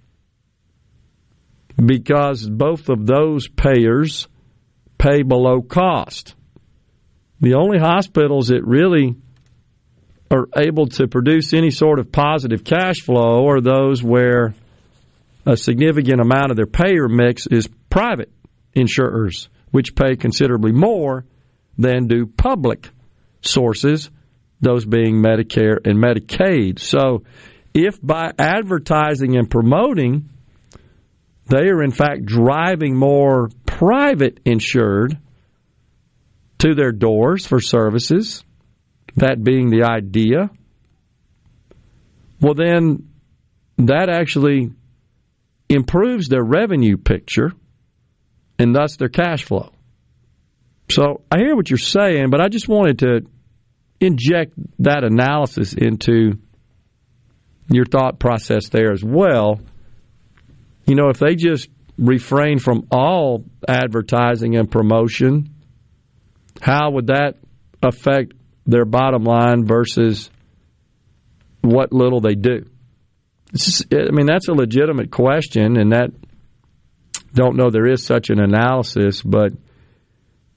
[1.84, 4.28] because both of those payers
[4.98, 6.34] pay below cost.
[7.40, 9.16] The only hospitals that really
[10.30, 14.54] are able to produce any sort of positive cash flow are those where
[15.46, 18.30] a significant amount of their payer mix is private
[18.74, 21.24] insurers, which pay considerably more
[21.78, 22.90] than do public
[23.40, 24.10] sources,
[24.60, 26.78] those being Medicare and Medicaid.
[26.78, 27.24] So,
[27.72, 30.28] if by advertising and promoting,
[31.50, 35.18] they are in fact driving more private insured
[36.58, 38.44] to their doors for services,
[39.16, 40.50] that being the idea,
[42.40, 43.08] well, then
[43.78, 44.70] that actually
[45.68, 47.52] improves their revenue picture
[48.58, 49.72] and thus their cash flow.
[50.90, 53.20] So I hear what you're saying, but I just wanted to
[54.00, 56.38] inject that analysis into
[57.68, 59.60] your thought process there as well.
[60.90, 65.54] You know, if they just refrain from all advertising and promotion,
[66.60, 67.34] how would that
[67.80, 68.32] affect
[68.66, 70.30] their bottom line versus
[71.60, 72.64] what little they do?
[73.54, 76.10] Just, I mean, that's a legitimate question, and that
[77.32, 79.52] don't know there is such an analysis, but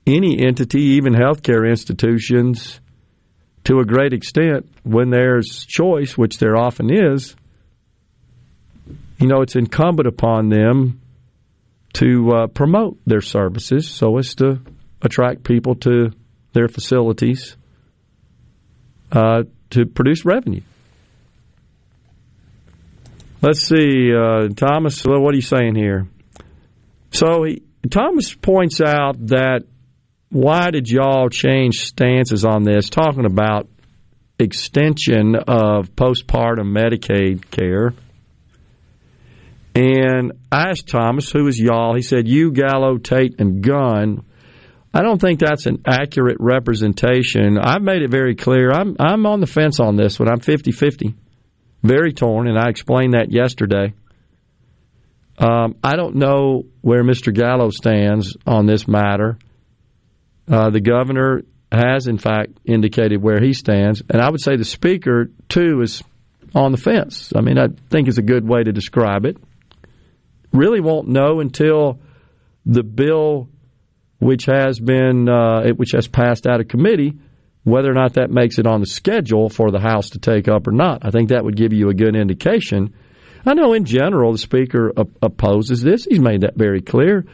[0.08, 2.80] any entity, even healthcare institutions,
[3.66, 7.36] to a great extent, when there's choice, which there often is,
[9.24, 11.00] you know, it's incumbent upon them
[11.94, 14.60] to uh, promote their services so as to
[15.02, 16.12] attract people to
[16.52, 17.56] their facilities
[19.14, 20.60] uh, to produce revenue.
[23.42, 26.06] Let's see, uh, Thomas, what are you saying here?
[27.12, 29.64] So he, Thomas points out that
[30.32, 33.70] why did y'all change stances on this, talking about
[34.38, 37.94] extension of postpartum Medicaid care?
[39.76, 41.96] And I asked Thomas, who is y'all?
[41.96, 44.24] He said, you, Gallo, Tate, and Gunn.
[44.94, 47.58] I don't think that's an accurate representation.
[47.58, 48.72] I've made it very clear.
[48.72, 50.30] I'm, I'm on the fence on this one.
[50.30, 51.16] I'm 50 50
[51.84, 53.94] very torn, and I explained that yesterday.
[55.38, 57.34] Um, I don't know where Mr.
[57.34, 59.38] Gallo stands on this matter.
[60.48, 61.42] Uh, the governor
[61.72, 66.04] has, in fact, indicated where he stands, and I would say the speaker too is
[66.56, 67.34] on the fence.
[67.36, 69.38] I mean, I think is a good way to describe it.
[70.54, 72.00] Really won't know until
[72.66, 73.50] the bill,
[74.20, 77.18] which has been uh, which has passed out of committee,
[77.64, 80.68] whether or not that makes it on the schedule for the House to take up
[80.68, 81.06] or not.
[81.06, 82.94] I think that would give you a good indication.
[83.46, 86.06] I know in general the Speaker op- opposes this.
[86.06, 87.26] He's made that very clear.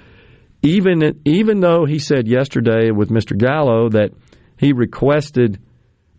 [0.62, 3.38] Even even though he said yesterday with Mr.
[3.38, 4.12] Gallo that
[4.58, 5.60] he requested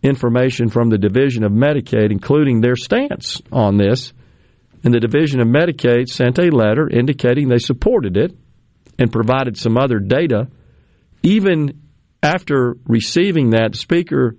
[0.02, 4.12] information from the Division of Medicaid, including their stance on this,
[4.82, 8.32] and the Division of Medicaid sent a letter indicating they supported it
[8.98, 10.48] and provided some other data.
[11.22, 11.82] Even
[12.22, 14.36] after receiving that, Speaker,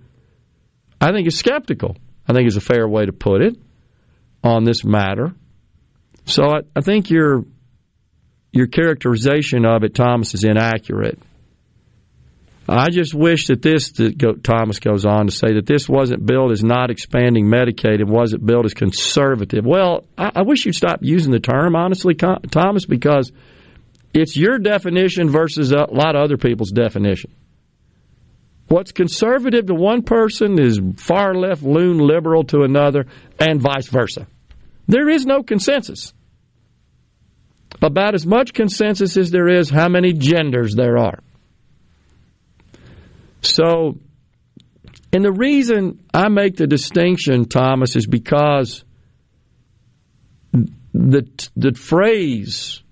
[1.00, 1.96] I think, is skeptical.
[2.26, 3.56] I think is a fair way to put it
[4.44, 5.32] on this matter.
[6.24, 7.44] So I, I think your
[8.52, 11.18] your characterization of it, Thomas, is inaccurate.
[12.68, 16.52] I just wish that this, that Thomas goes on to say that this wasn't billed
[16.52, 19.66] as not expanding Medicaid, it wasn't billed as conservative.
[19.66, 23.32] Well, I, I wish you'd stop using the term, honestly, Thomas, because
[24.14, 27.34] it's your definition versus a lot of other people's definition.
[28.68, 33.06] What's conservative to one person is far left loon liberal to another,
[33.38, 34.26] and vice versa.
[34.86, 36.14] There is no consensus.
[37.82, 41.18] About as much consensus as there is how many genders there are.
[43.42, 43.98] So,
[45.12, 48.84] and the reason I make the distinction, Thomas, is because
[50.52, 52.82] the the phrase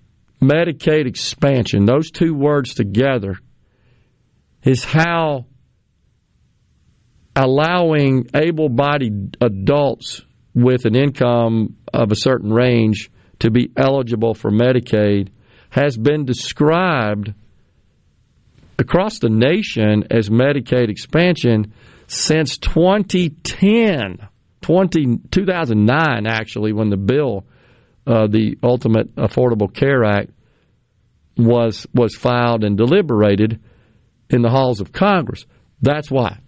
[0.43, 3.37] Medicaid expansion, those two words together,
[4.63, 5.47] is how
[7.37, 10.23] allowing able bodied adults
[10.55, 15.29] with an income of a certain range to be eligible for Medicaid
[15.71, 17.33] has been described
[18.81, 21.75] across the nation as Medicaid expansion
[22.07, 24.29] since 2010,
[24.63, 27.45] 20, 2009 actually, when the bill,
[28.07, 30.31] uh, the Ultimate Affordable Care Act,
[31.37, 33.61] was was filed and deliberated
[34.29, 35.47] in the halls of Congress.
[35.81, 36.39] That's why.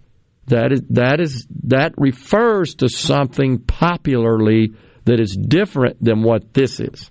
[0.46, 4.72] That is that is that refers to something popularly
[5.04, 7.10] that is different than what this is.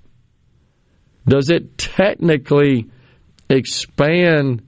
[1.25, 2.89] Does it technically
[3.49, 4.63] expand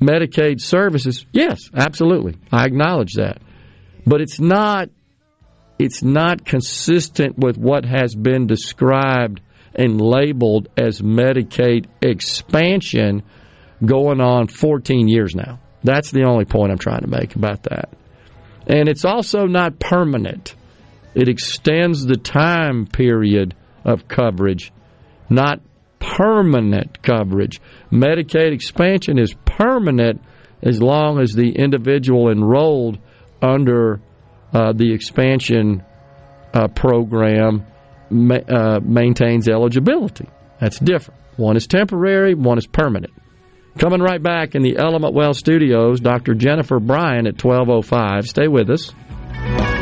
[0.00, 1.24] Medicaid services?
[1.32, 2.36] Yes, absolutely.
[2.52, 3.40] I acknowledge that.
[4.06, 4.90] But it's not
[5.78, 9.42] it's not consistent with what has been described
[9.74, 13.22] and labeled as Medicaid expansion
[13.84, 15.60] going on 14 years now.
[15.84, 17.90] That's the only point I'm trying to make about that.
[18.66, 20.54] And it's also not permanent.
[21.14, 23.54] It extends the time period
[23.84, 24.72] of coverage,
[25.28, 25.60] not
[26.06, 27.60] permanent coverage.
[27.90, 30.20] Medicaid expansion is permanent
[30.62, 32.98] as long as the individual enrolled
[33.42, 34.00] under
[34.54, 35.84] uh, the expansion
[36.54, 37.66] uh, program
[38.10, 40.28] ma- uh, maintains eligibility.
[40.60, 41.20] That's different.
[41.36, 43.12] One is temporary, one is permanent.
[43.78, 46.34] Coming right back in the Element Wealth studios, Dr.
[46.34, 48.26] Jennifer Bryan at 1205.
[48.26, 49.75] Stay with us.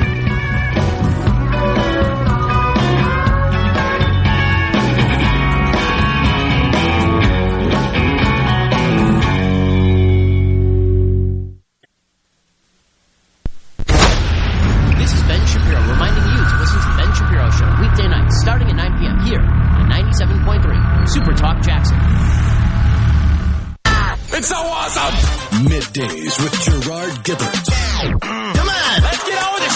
[25.65, 28.21] Middays with Gerard Gibert.
[28.21, 29.71] Come on, let's get on with the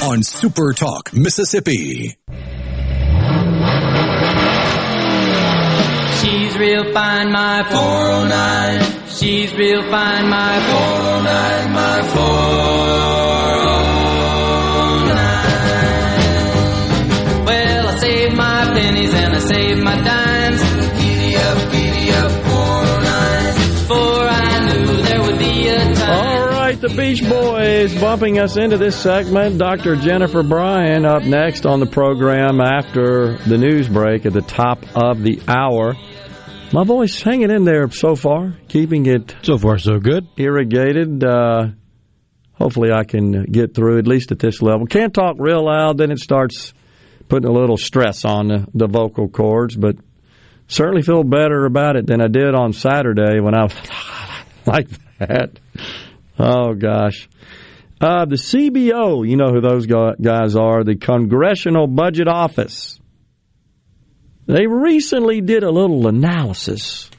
[0.00, 0.08] show.
[0.10, 2.16] On Super Talk, Mississippi.
[6.20, 9.08] She's real fine, my 409.
[9.08, 13.65] She's real fine, my 409, my 409.
[26.88, 29.58] The Beach Boys bumping us into this segment.
[29.58, 29.96] Dr.
[29.96, 35.22] Jennifer Bryan up next on the program after the news break at the top of
[35.22, 35.94] the hour.
[36.72, 41.24] My voice hanging in there so far, keeping it so far so good, irrigated.
[41.24, 41.68] Uh,
[42.52, 44.86] hopefully, I can get through at least at this level.
[44.86, 46.72] Can't talk real loud, then it starts
[47.28, 49.96] putting a little stress on the, the vocal cords, but
[50.68, 53.74] certainly feel better about it than I did on Saturday when I was
[54.66, 54.88] like
[55.18, 55.58] that.
[56.38, 57.28] Oh gosh.
[58.00, 63.00] Uh, the CBO, you know who those guys are, the Congressional Budget Office.
[64.46, 67.10] They recently did a little analysis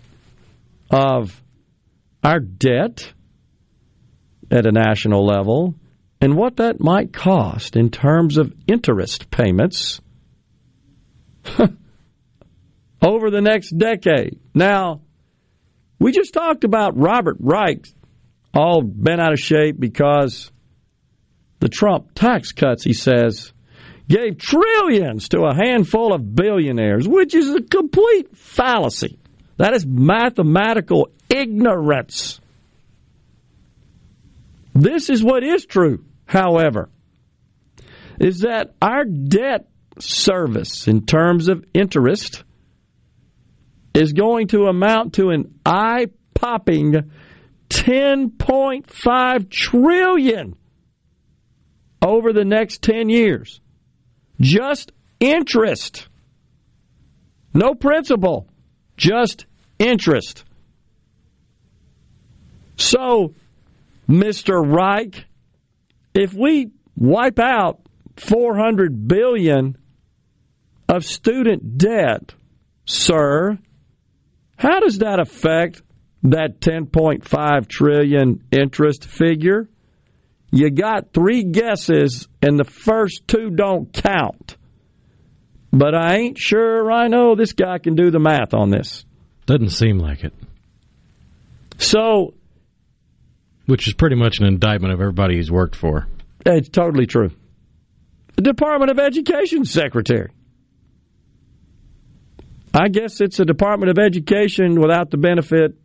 [0.91, 1.41] of
[2.23, 3.11] our debt
[4.51, 5.75] at a national level
[6.21, 9.99] and what that might cost in terms of interest payments
[13.01, 14.39] over the next decade.
[14.53, 15.01] Now,
[15.99, 17.87] we just talked about Robert Reich
[18.53, 20.51] all bent out of shape because
[21.59, 23.51] the Trump tax cuts, he says,
[24.07, 29.19] gave trillions to a handful of billionaires, which is a complete fallacy.
[29.57, 32.39] That is mathematical ignorance.
[34.73, 36.89] This is what is true, however,
[38.19, 39.67] is that our debt
[39.99, 42.43] service in terms of interest
[43.95, 47.11] is going to amount to an eye popping
[47.77, 50.55] 10.5 trillion
[52.01, 53.61] over the next 10 years.
[54.41, 56.07] Just interest.
[57.53, 58.47] No principal,
[58.97, 59.45] just
[59.77, 60.43] interest.
[62.77, 63.35] So,
[64.09, 64.59] Mr.
[64.59, 65.25] Reich,
[66.15, 67.79] if we wipe out
[68.15, 69.77] 400 billion
[70.89, 72.33] of student debt,
[72.85, 73.59] sir,
[74.57, 75.83] how does that affect
[76.23, 79.69] that 10.5 trillion interest figure?
[80.51, 84.55] You got three guesses, and the first two don't count.
[85.71, 89.05] But I ain't sure I know this guy can do the math on this.
[89.45, 90.33] Doesn't seem like it.
[91.77, 92.33] So,
[93.65, 96.07] which is pretty much an indictment of everybody he's worked for.
[96.45, 97.31] It's totally true.
[98.35, 100.31] The Department of Education secretary.
[102.73, 105.75] I guess it's a Department of Education without the benefit,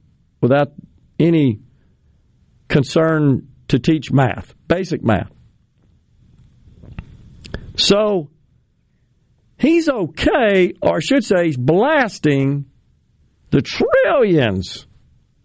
[0.43, 0.73] without
[1.19, 1.61] any
[2.69, 5.31] concern to teach math, basic math.
[7.77, 8.29] So
[9.57, 12.67] he's okay, or I should say, he's blasting
[13.51, 14.87] the trillions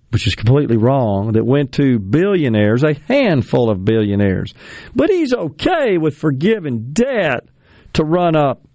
[0.10, 4.54] which is completely wrong, that went to billionaires, a handful of billionaires.
[4.96, 7.50] But he's okay with forgiving debt
[7.94, 8.66] to run up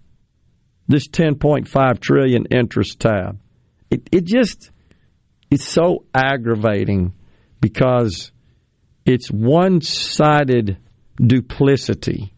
[0.87, 3.39] this 10.5 trillion interest tab.
[3.89, 4.71] It, it just
[5.53, 7.13] it's so aggravating
[7.61, 8.31] because
[9.05, 10.77] it's one-sided
[11.15, 12.33] duplicity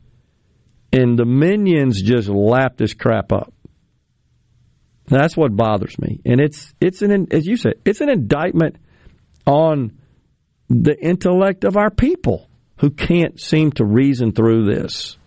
[0.92, 3.54] and the minions just lap this crap up.
[5.08, 8.78] That's what bothers me, and it's it's an as you said, it's an indictment
[9.46, 10.00] on
[10.68, 15.18] the intellect of our people who can't seem to reason through this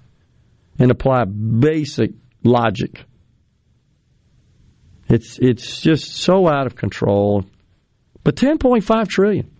[0.78, 2.10] and apply basic
[2.42, 3.04] logic.
[5.08, 7.44] It's it's just so out of control.
[8.28, 9.50] But 10.5 trillion.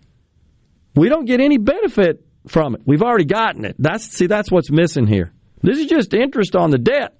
[0.93, 2.81] We don't get any benefit from it.
[2.85, 3.75] We've already gotten it.
[3.79, 5.33] That's see that's what's missing here.
[5.63, 7.17] This is just interest on the debt.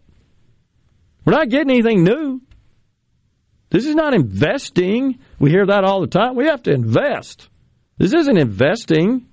[1.26, 2.39] We're not getting anything new.
[3.71, 5.17] This is not investing.
[5.39, 6.35] We hear that all the time.
[6.35, 7.49] We have to invest.
[7.97, 9.26] This isn't investing.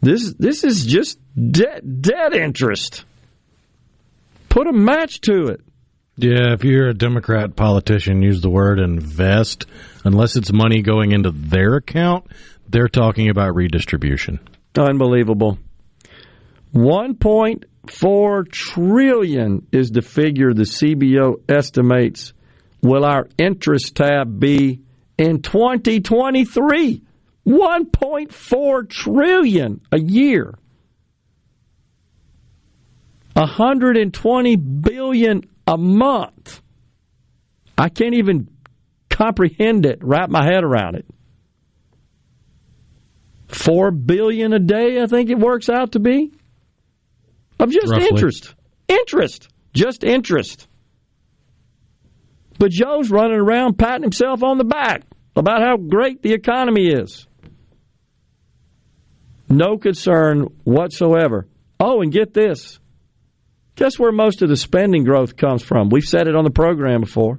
[0.00, 3.04] This this is just debt debt interest.
[4.48, 5.60] Put a match to it.
[6.20, 9.66] Yeah, if you're a Democrat politician, use the word invest.
[10.04, 12.26] Unless it's money going into their account,
[12.68, 14.40] they're talking about redistribution.
[14.76, 15.60] Unbelievable.
[16.74, 22.32] 1.4 trillion is the figure the CBO estimates
[22.82, 24.80] will our interest tab be
[25.18, 27.00] in 2023.
[27.46, 30.52] 1.4 trillion a year.
[33.34, 36.62] 120 billion a month.
[37.76, 38.48] I can't even
[39.10, 41.06] comprehend it, wrap my head around it.
[43.48, 46.32] 4 billion a day I think it works out to be
[47.60, 48.08] of just Roughly.
[48.08, 48.54] interest.
[48.88, 50.66] Interest, just interest.
[52.58, 55.02] But Joe's running around patting himself on the back
[55.36, 57.26] about how great the economy is.
[59.48, 61.46] No concern whatsoever.
[61.80, 62.80] Oh, and get this.
[63.78, 65.88] Guess where most of the spending growth comes from?
[65.88, 67.38] We've said it on the program before.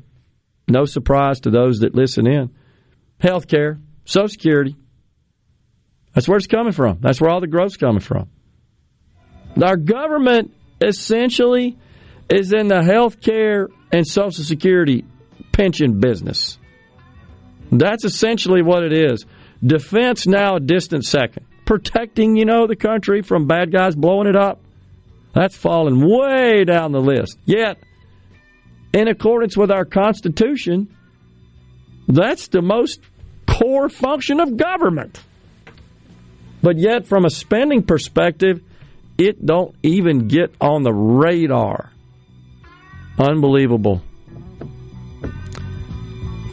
[0.69, 2.51] No surprise to those that listen in.
[3.21, 4.77] Healthcare, Social Security.
[6.13, 6.99] That's where it's coming from.
[7.01, 8.29] That's where all the growth's coming from.
[9.61, 11.77] Our government essentially
[12.29, 15.03] is in the health care and Social Security
[15.51, 16.57] pension business.
[17.69, 19.25] That's essentially what it is.
[19.61, 21.45] Defense now a distant second.
[21.65, 24.61] Protecting, you know, the country from bad guys blowing it up.
[25.33, 27.37] That's fallen way down the list.
[27.45, 27.77] Yet,
[28.93, 30.95] in accordance with our Constitution,
[32.07, 33.01] that's the most
[33.47, 35.21] core function of government.
[36.61, 38.61] But yet, from a spending perspective,
[39.17, 41.91] it don't even get on the radar.
[43.17, 44.01] Unbelievable.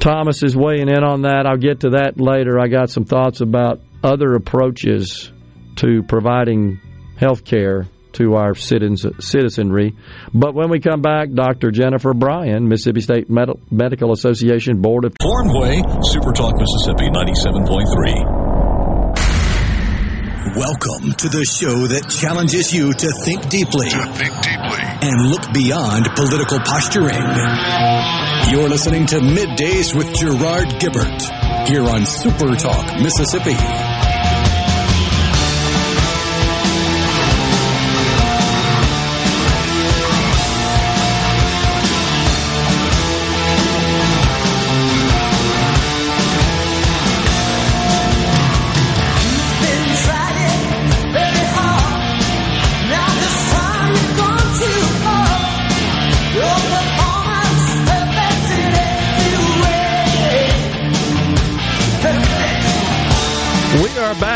[0.01, 1.47] Thomas is weighing in on that.
[1.47, 2.61] I'll get to that later.
[2.61, 5.33] I got some thoughts about other approaches
[5.77, 6.81] to providing
[7.17, 7.87] health care
[8.17, 9.95] to our citizens, citizenry.
[10.35, 11.71] But when we come back, Dr.
[11.71, 15.83] Jennifer Bryan, Mississippi State Med- Medical Association Board of Hornway,
[16.13, 18.57] Supertalk, Mississippi 97.3.
[20.57, 25.53] Welcome to the show that challenges you to think deeply, to think deeply, and look
[25.53, 27.21] beyond political posturing.
[28.49, 33.96] You're listening to Middays with Gerard Gibert here on Super Talk, Mississippi.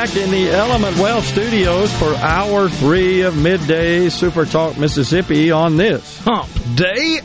[0.06, 5.76] Back in the Element Wealth Studios for hour three of midday Super Talk Mississippi on
[5.76, 7.20] this hump day.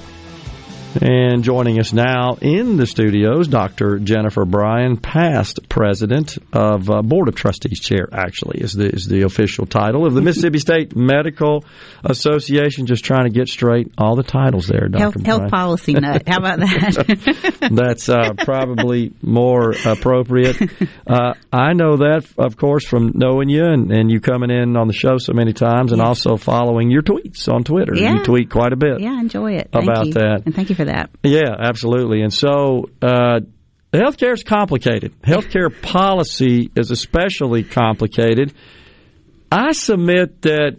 [1.01, 3.99] And joining us now in the studios, Dr.
[3.99, 9.23] Jennifer Bryan, past president of uh, Board of Trustees chair, actually, is the, is the
[9.23, 11.65] official title of the Mississippi State Medical
[12.03, 12.85] Association.
[12.85, 14.99] Just trying to get straight all the titles there, Dr.
[14.99, 16.23] Health, health policy nut.
[16.27, 17.59] How about that?
[17.71, 20.57] That's uh, probably more appropriate.
[21.05, 24.87] Uh, I know that, of course, from knowing you and, and you coming in on
[24.87, 27.95] the show so many times, and also following your tweets on Twitter.
[27.95, 28.13] Yeah.
[28.15, 29.01] You tweet quite a bit.
[29.01, 29.69] yeah, I enjoy it.
[29.71, 30.13] Thank About you.
[30.13, 30.43] that.
[30.45, 31.09] And thank you for that.
[31.23, 32.21] Yeah, absolutely.
[32.21, 33.41] And so, uh,
[33.93, 35.13] healthcare is complicated.
[35.21, 38.53] Healthcare policy is especially complicated.
[39.51, 40.77] I submit that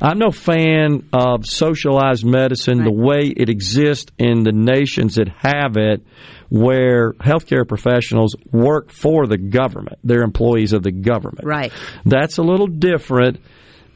[0.00, 5.76] I'm no fan of socialized medicine the way it exists in the nations that have
[5.76, 6.02] it,
[6.48, 9.98] where healthcare professionals work for the government.
[10.04, 11.44] They're employees of the government.
[11.44, 11.72] Right.
[12.04, 13.40] That's a little different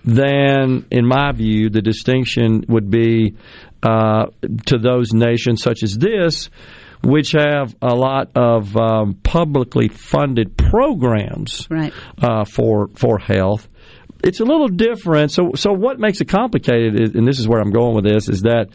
[0.04, 3.36] than, in my view, the distinction would be
[3.82, 4.26] uh,
[4.66, 6.50] to those nations such as this,
[7.02, 11.92] which have a lot of um, publicly funded programs Right.
[12.20, 13.68] uh, for for health.
[14.24, 15.32] It's a little different.
[15.32, 18.28] So, so what makes it complicated, is, and this is where I'm going with this,
[18.28, 18.68] is that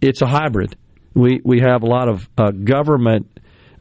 [0.00, 0.74] it's a hybrid.
[1.14, 3.28] We we have a lot of uh, government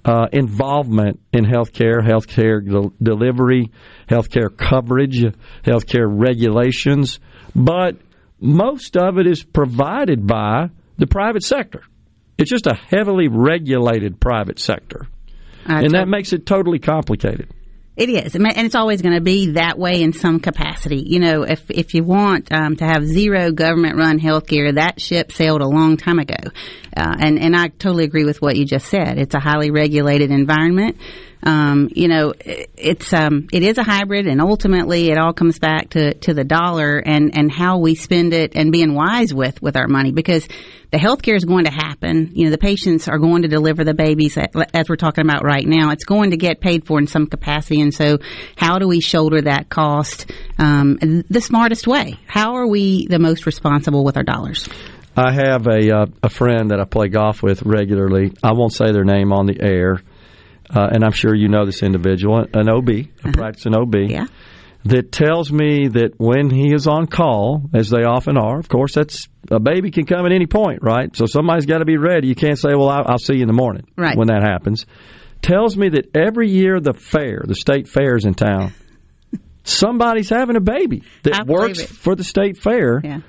[0.06, 3.72] uh, involvement in healthcare, healthcare del- delivery,
[4.08, 5.20] healthcare coverage,
[5.64, 7.20] healthcare regulations,
[7.56, 7.98] but
[8.40, 11.84] most of it is provided by the private sector.
[12.38, 15.08] It's just a heavily regulated private sector,
[15.66, 17.50] I and that makes it totally complicated.
[18.00, 21.04] It is, and it's always going to be that way in some capacity.
[21.06, 25.60] You know, if if you want um, to have zero government-run healthcare, that ship sailed
[25.60, 26.50] a long time ago.
[26.96, 29.18] Uh, and and I totally agree with what you just said.
[29.18, 30.96] It's a highly regulated environment.
[31.44, 35.60] Um, you know, it- it's um, it is a hybrid, and ultimately, it all comes
[35.60, 39.62] back to, to the dollar and, and how we spend it, and being wise with
[39.62, 40.48] with our money because
[40.92, 42.32] the healthcare is going to happen.
[42.34, 45.66] You know, the patients are going to deliver the babies as we're talking about right
[45.66, 45.92] now.
[45.92, 48.18] It's going to get paid for in some capacity, and so
[48.56, 50.98] how do we shoulder that cost um,
[51.30, 52.18] the smartest way?
[52.28, 54.68] How are we the most responsible with our dollars?
[55.16, 58.34] I have a uh, a friend that I play golf with regularly.
[58.42, 60.02] I won't say their name on the air,
[60.70, 62.90] uh, and I'm sure you know this individual, an OB,
[63.24, 64.26] a practicing OB, Yeah.
[64.86, 68.94] that tells me that when he is on call, as they often are, of course,
[68.94, 71.16] that's a baby can come at any point, right?
[71.16, 72.28] So somebody's got to be ready.
[72.28, 74.16] You can't say, "Well, I'll, I'll see you in the morning," Right.
[74.18, 74.86] when that happens.
[75.42, 78.74] Tells me that every year the fair, the state fairs in town,
[79.64, 83.20] somebody's having a baby that I works for the state fair Yeah.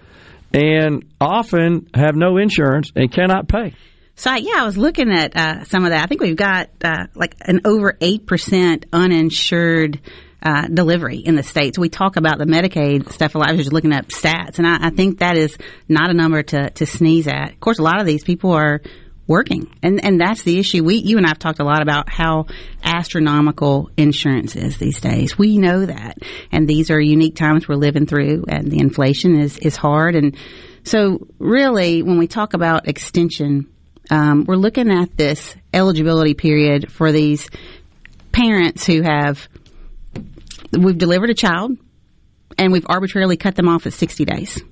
[0.53, 3.75] and often have no insurance and cannot pay.
[4.21, 6.03] So yeah, I was looking at uh, some of that.
[6.03, 9.99] I think we've got uh, like an over eight percent uninsured
[10.43, 11.79] uh, delivery in the states.
[11.79, 13.49] We talk about the Medicaid stuff a lot.
[13.49, 15.57] I was just looking up stats, and I, I think that is
[15.89, 17.53] not a number to, to sneeze at.
[17.53, 18.83] Of course, a lot of these people are
[19.27, 20.85] working, and and that's the issue.
[20.85, 22.45] We you and I've talked a lot about how
[22.85, 25.39] astronomical insurance is these days.
[25.39, 26.19] We know that,
[26.53, 30.37] and these are unique times we're living through, and the inflation is is hard, and
[30.85, 33.67] so really when we talk about extension
[34.11, 37.49] um, we're looking at this eligibility period for these
[38.33, 39.49] parents who have
[40.73, 41.77] we've delivered a child
[42.59, 44.63] and we've arbitrarily cut them off at 60 days.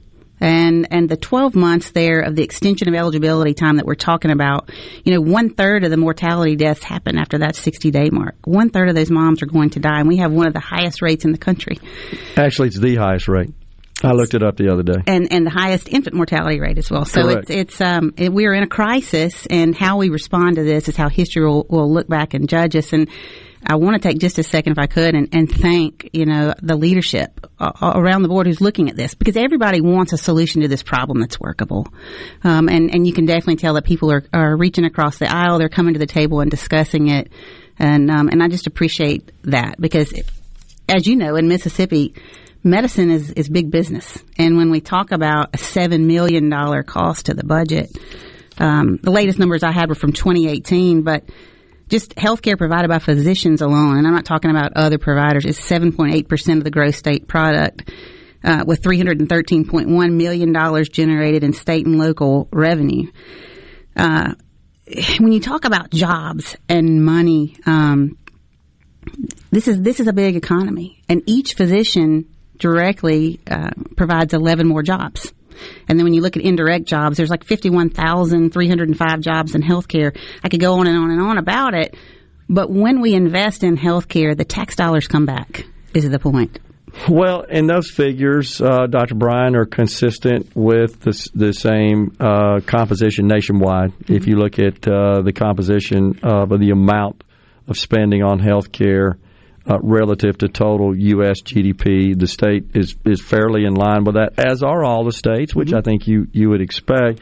[0.41, 4.31] And and the 12 months there of the extension of eligibility time that we're talking
[4.31, 4.71] about
[5.03, 8.37] you know one third of the mortality deaths happen after that 60 day mark.
[8.45, 10.61] One third of those moms are going to die and we have one of the
[10.61, 11.81] highest rates in the country.
[12.37, 13.51] Actually, it's the highest rate.
[14.03, 15.03] I looked it up the other day.
[15.07, 17.05] and and the highest infant mortality rate as well.
[17.05, 17.51] So Correct.
[17.51, 20.89] it's it's um it, we are in a crisis, and how we respond to this
[20.89, 22.93] is how history will, will look back and judge us.
[22.93, 23.09] And
[23.67, 26.55] I want to take just a second, if I could, and, and thank you know
[26.63, 30.63] the leadership uh, around the board who's looking at this because everybody wants a solution
[30.63, 31.89] to this problem that's workable.
[32.45, 35.59] Um, and and you can definitely tell that people are are reaching across the aisle.
[35.59, 37.33] They're coming to the table and discussing it.
[37.81, 40.13] And um, and I just appreciate that because
[40.89, 42.15] as you know, in Mississippi,
[42.63, 44.23] medicine is, is big business.
[44.39, 46.51] And when we talk about a $7 million
[46.85, 47.97] cost to the budget,
[48.59, 51.25] um, the latest numbers I had were from 2018, but
[51.89, 56.59] just healthcare provided by physicians alone, and I'm not talking about other providers, is 7.8%
[56.59, 57.91] of the gross state product.
[58.45, 63.11] Uh, with $313.1 million generated in state and local revenue.
[63.97, 64.35] Uh,
[65.19, 68.17] when you talk about jobs and money, um,
[69.51, 72.27] this is this is a big economy, and each physician
[72.59, 75.33] directly uh, provides 11 more jobs.
[75.89, 80.17] And then when you look at indirect jobs, there's like 51,305 jobs in healthcare.
[80.43, 81.97] I could go on and on and on about it.
[82.49, 85.65] But when we invest in healthcare, the tax dollars come back,
[85.95, 86.59] is the point.
[87.09, 89.15] Well, and those figures, uh, Dr.
[89.15, 93.93] Bryan, are consistent with the, the same uh, composition nationwide.
[94.09, 97.25] If you look at uh, the composition of the amount
[97.69, 99.19] of spending on health care
[99.69, 101.43] uh, relative to total U.S.
[101.43, 105.55] GDP, the state is, is fairly in line with that, as are all the states,
[105.55, 107.21] which I think you, you would expect.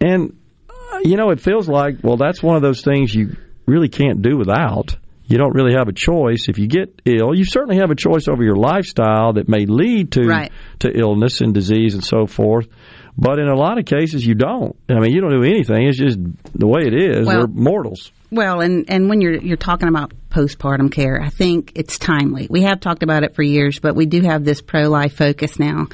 [0.00, 0.36] And,
[0.70, 3.36] uh, you know, it feels like, well, that's one of those things you
[3.66, 4.96] really can't do without.
[5.26, 6.48] You don't really have a choice.
[6.48, 10.12] If you get ill, you certainly have a choice over your lifestyle that may lead
[10.12, 10.52] to Right.
[10.80, 12.68] to illness and disease and so forth.
[13.16, 14.76] But in a lot of cases, you don't.
[14.88, 15.86] I mean, you don't do anything.
[15.86, 16.18] It's just
[16.54, 17.26] the way it is.
[17.26, 18.10] Well- We're mortals.
[18.30, 22.48] Well, and, and when you're you're talking about postpartum care, I think it's timely.
[22.50, 25.56] We have talked about it for years, but we do have this pro life focus
[25.60, 25.86] now,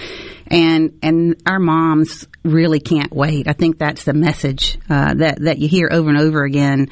[0.46, 3.46] and and our moms really can't wait.
[3.46, 6.88] I think that's the message uh, that that you hear over and over again.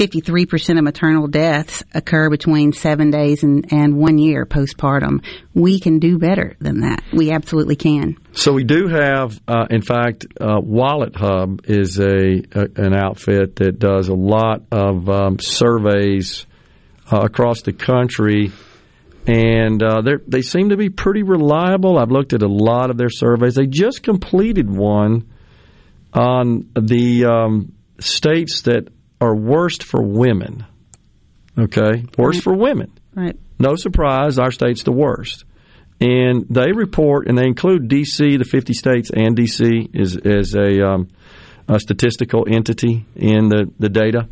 [0.00, 5.22] Fifty three percent of maternal deaths occur between seven days and, and one year postpartum.
[5.52, 7.02] We can do better than that.
[7.12, 8.16] We absolutely can.
[8.32, 13.78] So we do have, uh, in fact, uh, WalletHub is a, a an outfit that
[13.78, 16.46] does a lot of um, surveys
[17.12, 18.52] uh, across the country,
[19.26, 21.98] and uh, they they seem to be pretty reliable.
[21.98, 23.54] I've looked at a lot of their surveys.
[23.54, 25.30] They just completed one
[26.14, 28.88] on the um, states that
[29.20, 30.64] are worst for women.
[31.58, 32.92] Okay, worst for women.
[33.14, 33.36] Right.
[33.58, 35.44] No surprise, our state's the worst.
[36.00, 39.90] And they report, and they include D.C., the 50 states, and D.C.
[39.92, 41.08] is as a, um,
[41.68, 44.28] a statistical entity in the, the data.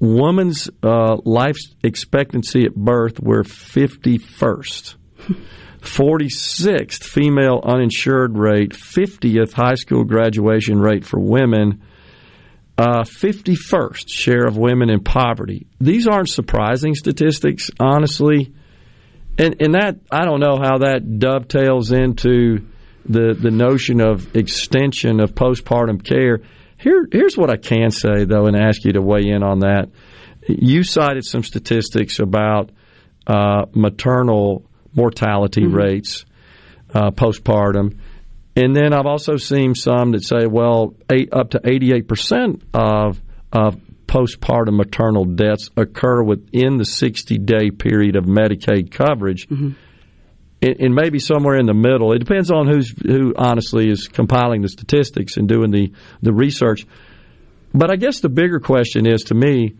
[0.00, 4.96] Woman's uh, life expectancy at birth, we're 51st.
[5.80, 11.82] 46th female uninsured rate, 50th high school graduation rate for women,
[12.78, 15.66] uh, 51st share of women in poverty.
[15.80, 18.52] These aren't surprising statistics, honestly.
[19.38, 22.66] And, and that, I don't know how that dovetails into
[23.08, 26.40] the, the notion of extension of postpartum care.
[26.78, 29.88] Here, here's what I can say, though, and ask you to weigh in on that.
[30.48, 32.70] You cited some statistics about
[33.26, 36.24] uh, maternal mortality rates
[36.94, 37.98] uh, postpartum.
[38.56, 43.20] And then I've also seen some that say, well, eight, up to 88% of,
[43.52, 49.46] of postpartum maternal deaths occur within the 60 day period of Medicaid coverage.
[49.48, 49.72] Mm-hmm.
[50.62, 52.14] And, and maybe somewhere in the middle.
[52.14, 55.92] It depends on who's who honestly is compiling the statistics and doing the,
[56.22, 56.86] the research.
[57.74, 59.76] But I guess the bigger question is to me,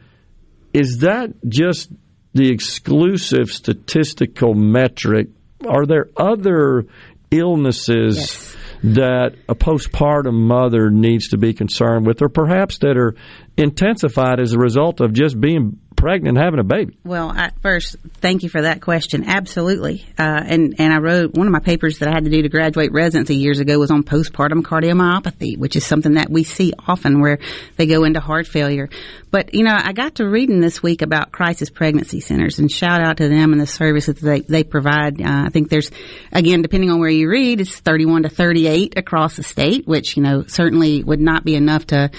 [0.74, 1.90] is that just
[2.34, 5.28] the exclusive statistical metric?
[5.66, 6.84] Are there other
[7.30, 13.14] illnesses that a postpartum mother needs to be concerned with, or perhaps that are
[13.56, 16.96] intensified as a result of just being pregnant having a baby?
[17.04, 19.24] Well, I, first, thank you for that question.
[19.26, 22.42] Absolutely, uh, and and I wrote one of my papers that I had to do
[22.42, 26.72] to graduate residency years ago was on postpartum cardiomyopathy, which is something that we see
[26.86, 27.38] often where
[27.76, 28.88] they go into heart failure.
[29.30, 33.00] But you know, I got to reading this week about crisis pregnancy centers, and shout
[33.00, 35.20] out to them and the services that they they provide.
[35.20, 35.90] Uh, I think there's
[36.32, 40.22] again, depending on where you read, it's 31 to 38 across the state, which you
[40.22, 42.10] know certainly would not be enough to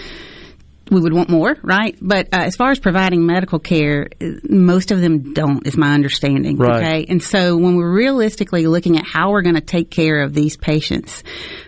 [0.91, 1.97] we would want more, right?
[2.01, 5.93] But uh, as far as providing medical care, uh, most of them don't, is my
[5.93, 6.57] understanding.
[6.57, 6.84] Right.
[6.84, 10.34] Okay, and so when we're realistically looking at how we're going to take care of
[10.34, 11.23] these patients,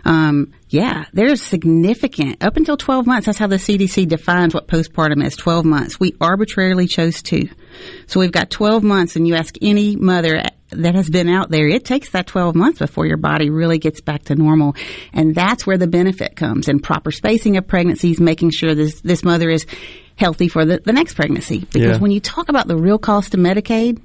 [0.06, 3.26] um, yeah, there's significant up until 12 months.
[3.26, 5.36] That's how the CDC defines what postpartum is.
[5.36, 6.00] 12 months.
[6.00, 7.50] We arbitrarily chose two,
[8.08, 9.16] so we've got 12 months.
[9.16, 10.42] And you ask any mother
[10.72, 14.02] that has been out there, it takes that 12 months before your body really gets
[14.02, 14.76] back to normal.
[15.14, 19.24] And that's where the benefit comes in proper spacing of pregnancies, making sure this, this
[19.24, 19.66] mother is
[20.16, 21.60] healthy for the, the next pregnancy.
[21.60, 21.98] Because Yeah.
[21.98, 24.02] when you talk about the real cost of Medicaid,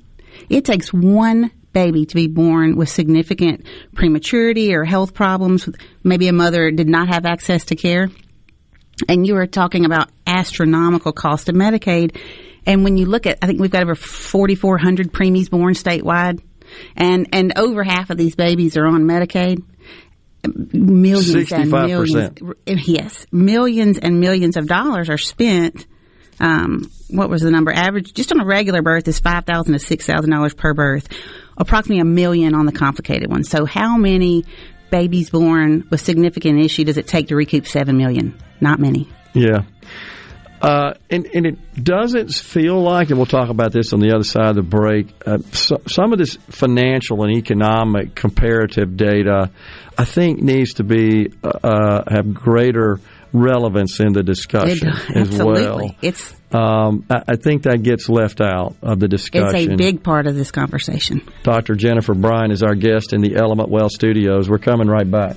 [0.49, 5.69] it takes one baby to be born with significant prematurity or health problems.
[6.03, 8.09] Maybe a mother did not have access to care.
[9.09, 12.17] And you were talking about astronomical cost of Medicaid.
[12.65, 16.41] And when you look at, I think we've got over 4,400 preemies born statewide.
[16.97, 19.63] And, and over half of these babies are on Medicaid.
[20.47, 22.41] Millions and 65%.
[22.43, 22.89] millions.
[22.89, 23.27] Yes.
[23.33, 25.87] Millions and millions of dollars are spent
[26.41, 27.73] um, what was the number?
[27.73, 31.09] Average, just on a regular birth, is five thousand to six thousand dollars per birth.
[31.57, 33.45] Approximately a million on the complicated one.
[33.45, 34.45] So, how many
[34.91, 38.37] babies born with significant issue does it take to recoup seven million?
[38.61, 39.09] Not many.
[39.33, 39.63] Yeah.
[40.65, 44.25] Uh, and, and it doesn't feel like, and we'll talk about this on the other
[44.25, 49.51] side of the break, uh, so, some of this financial and economic comparative data,
[49.99, 52.99] I think, needs to be uh, uh, have greater
[53.35, 55.63] relevance in the discussion It- as absolutely.
[55.65, 55.97] well.
[56.01, 59.55] It's Um, I, I think that gets left out of the discussion.
[59.57, 61.21] it's a big part of this conversation.
[61.43, 61.75] Dr.
[61.75, 64.49] Jennifer Bryan is our guest in the Element Wealth studios.
[64.49, 65.37] We're coming right back.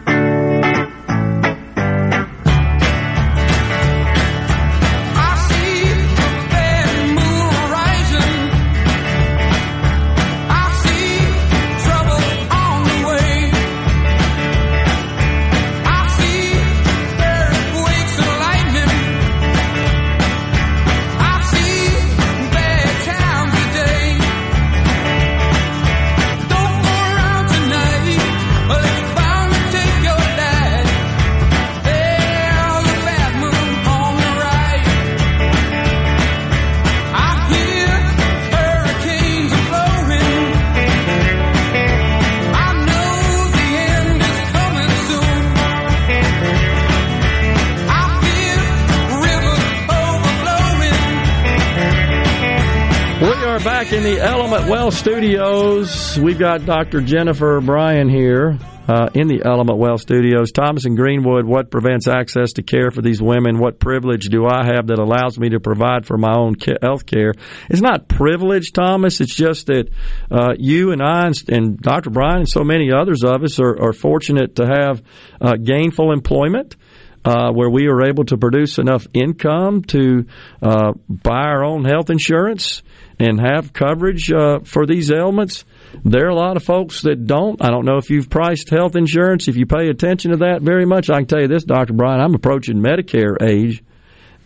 [53.63, 56.17] Back in the Element Wealth studios.
[56.17, 56.99] We've got Dr.
[56.99, 58.57] Jennifer Bryan here
[58.87, 60.51] uh, in the Element Wealth studios.
[60.51, 63.59] Thomas and Greenwood, what prevents access to care for these women?
[63.59, 67.33] What privilege do I have that allows me to provide for my own health care?
[67.69, 69.21] It's not privilege, Thomas.
[69.21, 69.89] It's just that
[70.31, 72.09] uh, you and I and, and Dr.
[72.09, 75.03] Bryan and so many others of us are, are fortunate to have
[75.39, 76.77] uh, gainful employment
[77.23, 80.25] uh, where we are able to produce enough income to
[80.63, 82.81] uh, buy our own health insurance
[83.21, 85.63] and have coverage uh, for these ailments.
[86.03, 87.63] There are a lot of folks that don't.
[87.63, 90.85] I don't know if you've priced health insurance, if you pay attention to that very
[90.85, 91.09] much.
[91.09, 91.93] I can tell you this, Dr.
[91.93, 93.83] Bryan, I'm approaching Medicare age.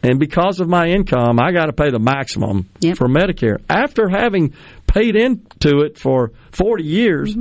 [0.03, 3.59] And because of my income, I got to pay the maximum for Medicare.
[3.69, 4.53] After having
[4.85, 7.35] paid into it for 40 years,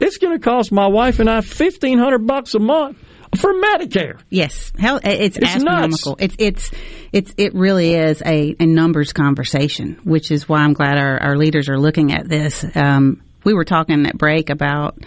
[0.00, 2.98] it's going to cost my wife and I 1500 bucks a month
[3.36, 4.20] for Medicare.
[4.30, 6.16] Yes, hell, it's, It's astronomical.
[6.18, 6.70] It's it's
[7.12, 11.36] it's it really is a, a numbers conversation, which is why I'm glad our, our
[11.36, 12.64] leaders are looking at this.
[12.74, 14.98] Um, we were talking at break about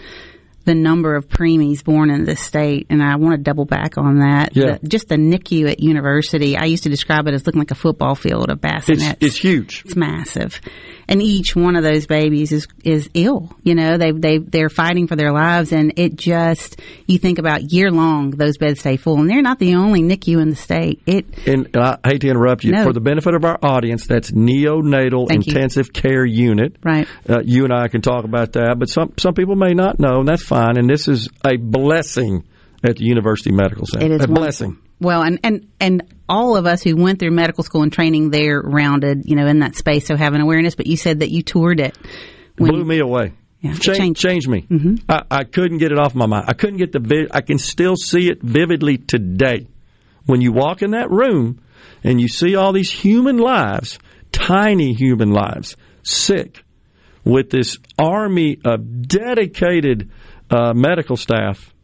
[0.64, 4.18] the number of preemies born in this state, and I want to double back on
[4.18, 4.56] that.
[4.56, 4.78] Yeah.
[4.78, 7.76] The- just the NICU at university, I used to describe it as looking like a
[7.76, 9.12] football field of bassinets.
[9.12, 9.82] It's, it's huge.
[9.84, 10.60] It's massive,
[11.08, 13.54] and each one of those babies is is ill.
[13.62, 17.72] You know, they they they're fighting for their lives, and it just you think about
[17.72, 21.02] year long those beds stay full, and they're not the only NICU in the state.
[21.06, 22.72] It And I hate to interrupt you.
[22.72, 22.84] No.
[22.84, 25.54] For the benefit of our audience, that's neonatal Thank you.
[25.54, 26.76] intensive care unit.
[26.82, 27.08] Right.
[27.28, 30.20] Uh, you and I can talk about that, but some some people may not know,
[30.20, 30.76] and that's fine.
[30.76, 32.44] And this is a blessing
[32.84, 34.06] at the University Medical Center.
[34.06, 34.34] It is a wonderful.
[34.34, 34.78] blessing.
[35.00, 38.60] Well, and, and, and all of us who went through medical school and training there
[38.60, 40.74] rounded, you know, in that space, so have an awareness.
[40.74, 41.96] But you said that you toured it.
[42.56, 43.32] when- Blew me away.
[43.60, 44.20] Yeah, Change, changed.
[44.20, 44.98] changed me.
[45.08, 46.44] I, I couldn't get it off my mind.
[46.48, 47.00] I couldn't get the.
[47.00, 49.66] Vi- I can still see it vividly today.
[50.26, 51.60] When you walk in that room
[52.04, 53.98] and you see all these human lives,
[54.30, 56.62] tiny human lives, sick,
[57.24, 60.10] with this army of dedicated
[60.50, 61.74] uh, medical staff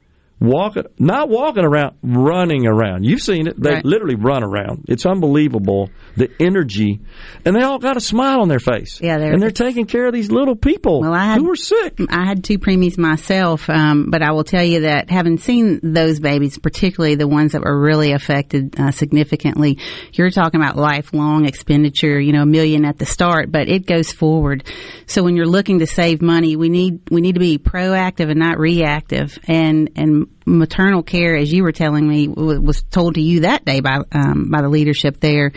[0.42, 3.04] walking, not walking around, running around.
[3.04, 3.60] You've seen it.
[3.60, 3.84] They Right.
[3.84, 4.84] literally run around.
[4.88, 7.00] It's unbelievable the energy,
[7.44, 9.00] and they all got a smile on their face.
[9.02, 11.56] Yeah, they're- and they're taking care of these little people Well, I had, who were
[11.56, 11.98] sick.
[12.10, 16.20] I had two preemies myself, um, but I will tell you that having seen those
[16.20, 19.78] babies, particularly the ones that were really affected uh, significantly,
[20.12, 22.20] you're talking about lifelong expenditure.
[22.20, 24.64] You know, a million at the start, but it goes forward.
[25.06, 28.38] So when you're looking to save money, we need we need to be proactive and
[28.38, 29.38] not reactive.
[29.48, 33.80] And and maternal care, as you were telling me, was told to you that day
[33.80, 35.52] by um, by the leadership there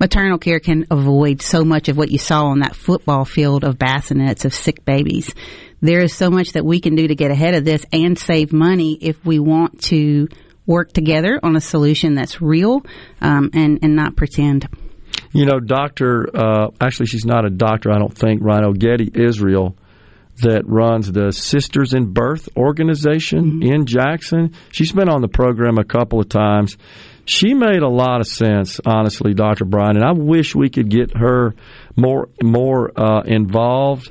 [0.00, 3.78] maternal care can avoid so much of what you saw on that football field of
[3.78, 5.34] bassinets of sick babies.
[5.80, 8.52] There is so much that we can do to get ahead of this and save
[8.52, 10.28] money if we want to
[10.66, 12.84] work together on a solution that's real
[13.20, 14.68] um, and and not pretend.
[15.32, 16.28] You know, Doctor.
[16.34, 17.90] Uh, actually, she's not a doctor.
[17.90, 18.42] I don't think.
[18.42, 19.76] Rhino Getty Israel,
[20.42, 24.54] that runs the Sisters in Birth organization in Jackson.
[24.70, 26.76] She's been on the program a couple of times.
[27.24, 31.16] She made a lot of sense, honestly, Doctor Bryan, and I wish we could get
[31.16, 31.54] her
[31.96, 34.10] more more uh, involved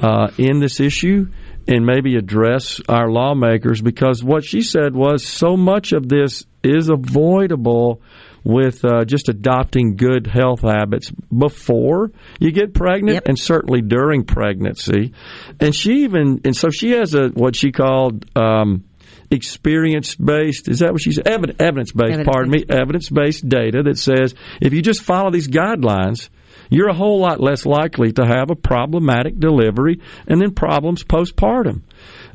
[0.00, 1.28] uh, in this issue
[1.68, 6.88] and maybe address our lawmakers because what she said was so much of this is
[6.88, 8.00] avoidable
[8.46, 15.12] with uh, just adopting good health habits before you get pregnant and certainly during pregnancy.
[15.58, 18.84] And she even and so she has a what she called um,
[19.32, 21.26] experience based is that what she said?
[21.26, 25.48] Evidence evidence based pardon me evidence based data that says if you just follow these
[25.48, 26.28] guidelines
[26.70, 31.82] you're a whole lot less likely to have a problematic delivery and then problems postpartum.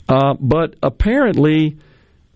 [0.10, 1.78] Uh, but apparently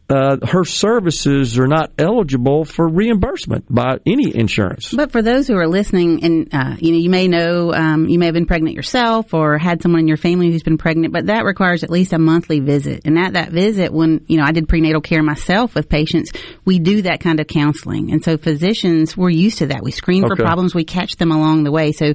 [0.08, 4.94] uh, her services are not eligible for reimbursement by any insurance.
[4.94, 8.20] But for those who are listening, and uh, you know, you may know, um, you
[8.20, 11.26] may have been pregnant yourself or had someone in your family who's been pregnant, but
[11.26, 13.02] that requires at least a monthly visit.
[13.06, 16.32] And at that visit, when you know, I did prenatal care myself with patients,
[16.66, 19.82] we do that kind of counseling, and so physicians we're used to that.
[19.82, 21.92] We screen for problems, we catch them along the way.
[21.92, 22.14] So.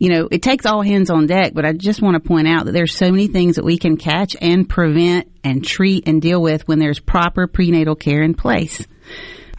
[0.00, 2.66] You know, it takes all hands on deck, but I just want to point out
[2.66, 6.40] that there's so many things that we can catch and prevent and treat and deal
[6.40, 8.86] with when there's proper prenatal care in place.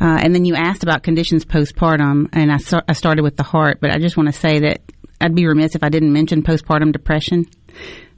[0.01, 3.43] Uh, and then you asked about conditions postpartum, and I, sta- I started with the
[3.43, 4.81] heart, but I just want to say that
[5.19, 7.45] I'd be remiss if I didn't mention postpartum depression.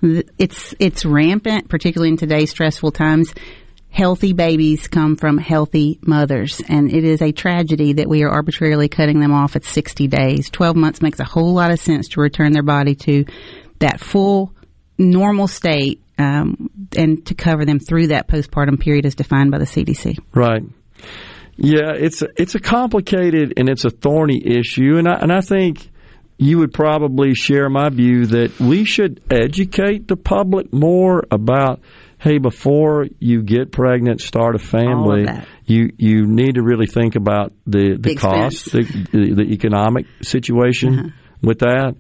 [0.04, 3.34] It's it's rampant, particularly in today's stressful times.
[3.90, 8.88] Healthy babies come from healthy mothers, and it is a tragedy that we are arbitrarily
[8.88, 10.50] cutting them off at 60 days.
[10.50, 13.26] 12 months makes a whole lot of sense to return their body to
[13.80, 14.54] that full
[14.98, 19.66] normal state um, and to cover them through that postpartum period as defined by the
[19.66, 20.18] CDC.
[20.34, 20.64] Right.
[21.58, 25.42] Yeah, it's a, it's a complicated and it's a thorny issue, and I, and I
[25.42, 25.90] think
[26.38, 31.82] you would probably share my view that we should educate the public more about.
[32.18, 35.26] Hey, before you get pregnant, start a family.
[35.66, 40.06] You you need to really think about the the The cost, the, the, the economic
[40.22, 41.96] situation with that,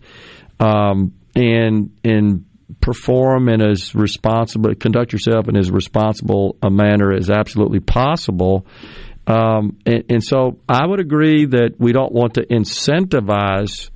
[0.59, 2.45] um, and and
[2.79, 8.65] perform in as responsible, conduct yourself in as responsible a manner as absolutely possible.
[9.27, 13.89] Um, and, and so I would agree that we don't want to incentivize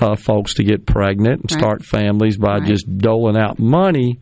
[0.00, 1.60] uh, folks to get pregnant and Right.
[1.60, 2.64] start families by Right.
[2.66, 4.18] just doling out money.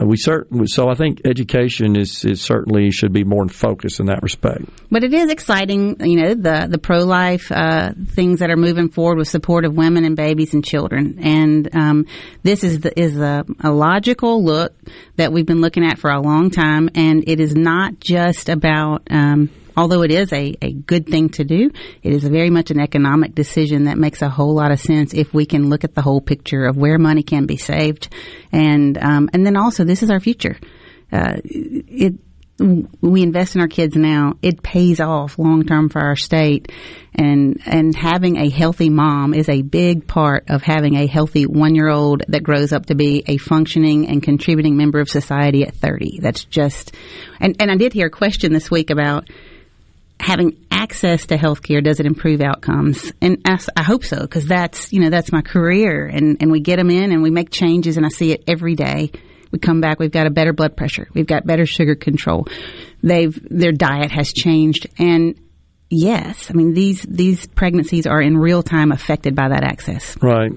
[0.00, 4.00] Uh, We certain so I think education is, is certainly should be more in focus
[4.00, 4.64] in that respect.
[4.90, 8.88] But it is exciting, you know, the the pro life uh, things that are moving
[8.88, 12.06] forward with support of women and babies and children, and um,
[12.42, 14.74] this is the, is a, a logical look
[15.16, 19.02] that we've been looking at for a long time, and it is not just about.
[19.10, 21.70] Um, Although it is a, a good thing to do,
[22.02, 25.32] it is very much an economic decision that makes a whole lot of sense if
[25.32, 28.14] we can look at the whole picture of where money can be saved,
[28.52, 30.58] and um, and then also this is our future.
[31.10, 32.12] Uh, it
[33.00, 36.70] we invest in our kids now, it pays off long term for our state.
[37.14, 41.74] And, and having a healthy mom is a big part of having a healthy one
[41.74, 45.74] year old that grows up to be a functioning and contributing member of society at
[45.74, 46.18] 30.
[46.20, 46.94] That's just,
[47.40, 49.30] and, and I did hear a question this week about
[50.20, 53.12] having access to health care does it improve outcomes.
[53.20, 56.06] And I, I hope so because that's you know that's my career.
[56.06, 58.74] And and we get them in and we make changes and i see it every
[58.74, 59.10] day.
[59.50, 61.08] We come back we've got a better blood pressure.
[61.14, 62.46] We've got better sugar control.
[63.02, 64.86] They've their diet has changed.
[64.98, 65.40] And
[65.92, 70.16] yes i mean these these pregnancies are in real time affected by that access.
[70.22, 70.52] Right.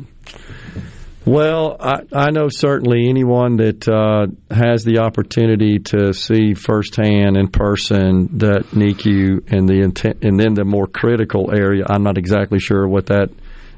[1.25, 7.47] Well, I, I know certainly anyone that uh, has the opportunity to see firsthand in
[7.47, 11.85] person that NICU and the intent, and then the more critical area.
[11.89, 13.29] I'm not exactly sure what that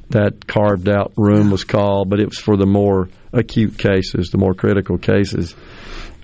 [0.09, 4.37] that carved out room was called, but it was for the more acute cases, the
[4.37, 5.55] more critical cases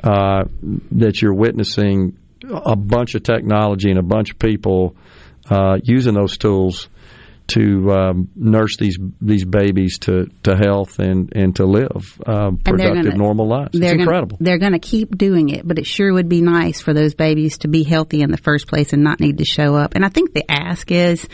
[0.03, 0.43] uh,
[0.91, 4.95] that you're witnessing a bunch of technology and a bunch of people
[5.49, 6.89] uh, using those tools
[7.53, 13.03] to um, nurse these these babies to, to health and, and to live uh, productive,
[13.06, 13.69] gonna- normal lives.
[13.73, 14.38] It's they're gonna- incredible.
[14.40, 17.60] they're going to keep doing it, but it sure would be nice for those babies
[17.60, 19.95] to be healthy in the first place and not need to show up.
[19.95, 21.28] And I think the ask is,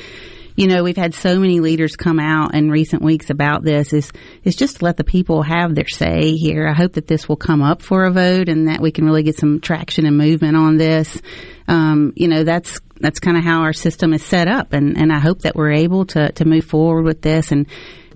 [0.58, 4.12] you know, we've had so many leaders come out in recent weeks about this is
[4.44, 6.68] is just to let the people have their say here.
[6.68, 9.22] I hope that this will come up for a vote and that we can really
[9.22, 11.22] get some traction and movement on this.
[11.68, 15.14] Um, you know, that's that's kind of how our system is set up, and and
[15.14, 17.68] I hope that we're able to to move forward with this and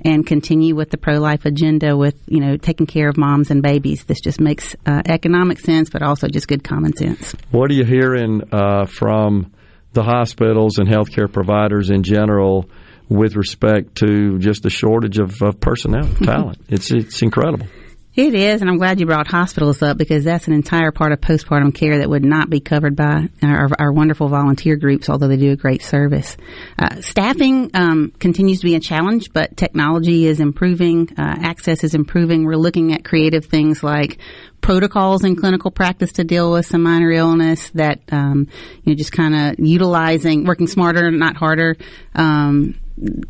[0.03, 3.61] and continue with the pro life agenda with you know taking care of moms and
[3.61, 4.05] babies.
[4.05, 7.35] This just makes uh, economic sense, but also just good common sense.
[7.51, 9.51] What are you hearing uh, from
[9.93, 12.69] the hospitals and healthcare providers in general
[13.09, 16.59] with respect to just the shortage of, of personnel, talent?
[16.69, 17.67] It's it's incredible.
[18.13, 21.21] It is, and I'm glad you brought hospitals up because that's an entire part of
[21.21, 25.37] postpartum care that would not be covered by our, our wonderful volunteer groups, although they
[25.37, 26.35] do a great service.
[26.77, 31.95] Uh, staffing um, continues to be a challenge, but technology is improving, uh, access is
[31.95, 32.43] improving.
[32.43, 34.17] We're looking at creative things like
[34.59, 38.49] protocols in clinical practice to deal with some minor illness that um,
[38.83, 41.75] you know just kind of utilizing working smarter not harder
[42.13, 42.75] um,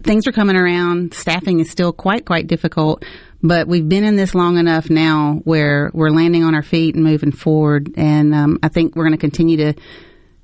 [0.02, 3.06] things are coming around staffing is still quite quite difficult
[3.44, 7.04] but we've been in this long enough now where we're landing on our feet and
[7.04, 9.74] moving forward and um, I think we're going to continue to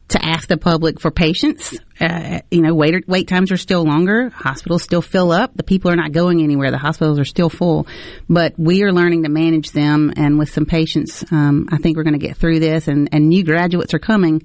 [0.09, 1.77] to ask the public for patience.
[1.99, 4.29] Uh, you know, wait wait times are still longer.
[4.29, 5.55] Hospitals still fill up.
[5.55, 6.71] The people are not going anywhere.
[6.71, 7.87] The hospitals are still full,
[8.29, 10.13] but we are learning to manage them.
[10.15, 12.87] And with some patience, um, I think we're going to get through this.
[12.87, 14.43] And, and new graduates are coming.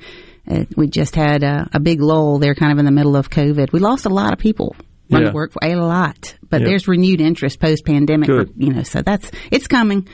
[0.51, 3.31] Uh, we just had a, a big lull there, kind of in the middle of
[3.31, 3.73] COVID.
[3.73, 4.75] We lost a lot of people
[5.21, 5.33] Yeah.
[5.33, 6.69] work, a lot, but Yeah.
[6.69, 8.29] there's renewed interest post pandemic.
[8.57, 10.09] You know, so that's it's coming.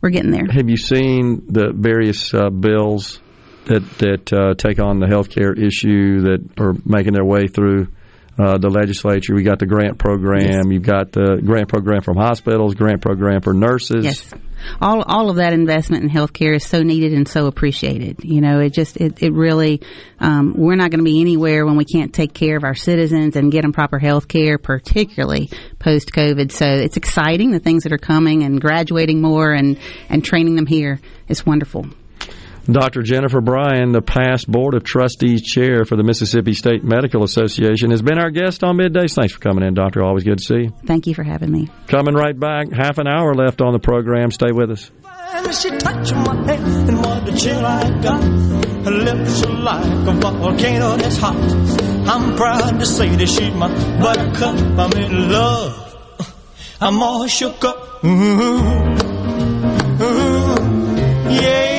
[0.00, 0.46] We're getting there.
[0.50, 3.20] Have you seen the various uh, bills
[3.66, 7.88] that that uh, take on the healthcare issue that are making their way through
[8.38, 9.34] uh, the legislature?
[9.34, 10.72] We got the grant program.
[10.72, 14.04] You've got the grant program from hospitals, grant program for nurses.
[14.04, 14.34] Yes.
[14.80, 18.24] All all of that investment in healthcare is so needed and so appreciated.
[18.24, 19.80] You know, it just it, it really
[20.18, 23.36] um, we're not going to be anywhere when we can't take care of our citizens
[23.36, 26.52] and get them proper health care, particularly post COVID.
[26.52, 29.78] So it's exciting the things that are coming and graduating more and
[30.08, 31.00] and training them here.
[31.28, 31.86] It's wonderful.
[32.66, 33.02] Dr.
[33.02, 38.02] Jennifer Bryan, the past Board of Trustees chair for the Mississippi State Medical Association, has
[38.02, 39.14] been our guest on Middays.
[39.14, 40.02] Thanks for coming in, Doctor.
[40.02, 40.72] Always good to see you.
[40.86, 41.68] Thank you for having me.
[41.88, 42.70] Coming right back.
[42.72, 44.30] Half an hour left on the program.
[44.30, 44.90] Stay with us.
[45.60, 48.22] She touched my head, and what a chill I got.
[48.84, 51.36] Her lips are like a volcano that's hot.
[52.08, 53.68] I'm proud to say that she's my
[54.00, 54.56] buttercup.
[54.78, 55.96] I'm in love.
[56.80, 58.04] I'm all shook up.
[58.04, 58.08] Ooh,
[60.00, 60.54] ooh,
[61.28, 61.69] yeah, yeah,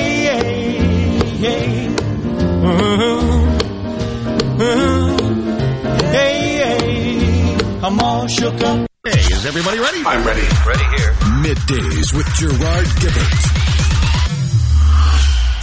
[7.92, 8.88] I'm all shook up.
[9.04, 10.02] Hey, is everybody ready?
[10.06, 10.40] I'm ready.
[10.66, 11.12] Ready here.
[11.44, 13.52] Middays with Gerard Gibert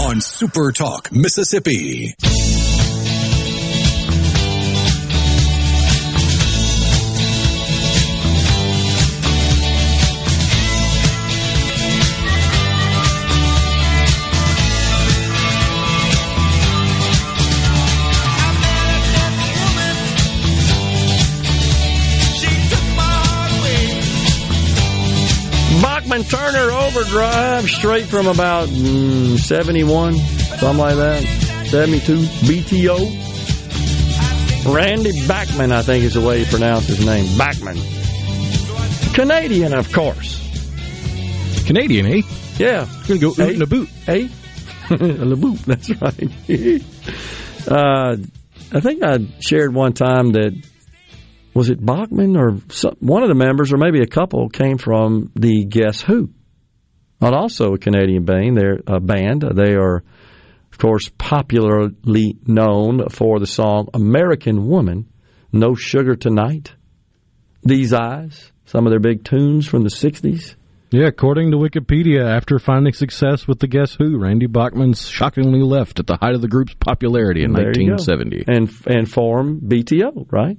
[0.07, 2.13] on Super Talk, Mississippi.
[26.23, 31.23] Turner Overdrive, straight from about mm, 71, something like that.
[31.67, 33.25] 72, BTO.
[34.73, 37.37] Randy Bachman, I think is the way you pronounce his name.
[37.37, 37.77] Bachman.
[39.13, 40.37] Canadian, of course.
[41.65, 42.21] Canadian, eh?
[42.57, 42.87] Yeah.
[43.07, 43.89] Gonna go in a boot.
[44.07, 44.27] Eh?
[44.89, 46.31] a boot, that's right.
[47.67, 48.17] uh,
[48.71, 50.53] I think I shared one time that
[51.53, 55.31] was it Bachman or some, one of the members, or maybe a couple, came from
[55.35, 56.29] the Guess Who,
[57.21, 58.57] not also a Canadian band.
[58.57, 59.43] They're a band.
[59.55, 60.03] They are,
[60.71, 65.07] of course, popularly known for the song "American Woman,"
[65.51, 66.75] "No Sugar Tonight,"
[67.63, 70.55] "These Eyes," some of their big tunes from the '60s.
[70.91, 75.99] Yeah, according to Wikipedia, after finding success with the Guess Who, Randy Bachman shockingly left
[75.99, 78.45] at the height of the group's popularity in There 1970.
[78.47, 80.57] and and form BTO, right?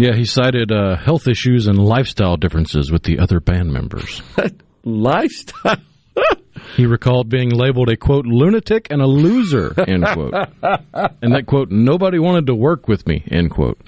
[0.00, 4.22] Yeah, he cited uh, health issues and lifestyle differences with the other band members.
[4.84, 5.76] Lifestyle.
[6.76, 11.70] He recalled being labeled a quote lunatic and a loser end quote, and that quote
[11.70, 13.80] nobody wanted to work with me end quote.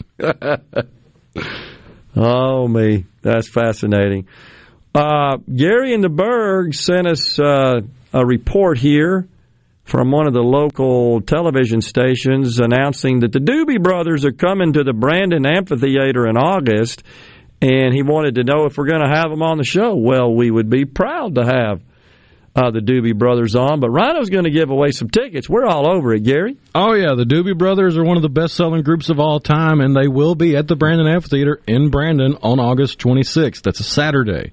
[2.16, 4.26] Oh me, that's fascinating.
[4.94, 7.82] Uh, Gary and the Berg sent us uh,
[8.12, 9.28] a report here
[9.84, 14.84] from one of the local television stations announcing that the Doobie Brothers are coming to
[14.84, 17.02] the Brandon Amphitheater in August,
[17.60, 19.94] and he wanted to know if we're going to have them on the show.
[19.94, 21.80] Well, we would be proud to have
[22.54, 25.48] uh, the Doobie Brothers on, but Rhino's going to give away some tickets.
[25.48, 26.56] We're all over it, Gary.
[26.74, 29.96] Oh yeah, the Doobie Brothers are one of the best-selling groups of all time, and
[29.96, 33.62] they will be at the Brandon Amphitheater in Brandon on August 26th.
[33.62, 34.52] That's a Saturday.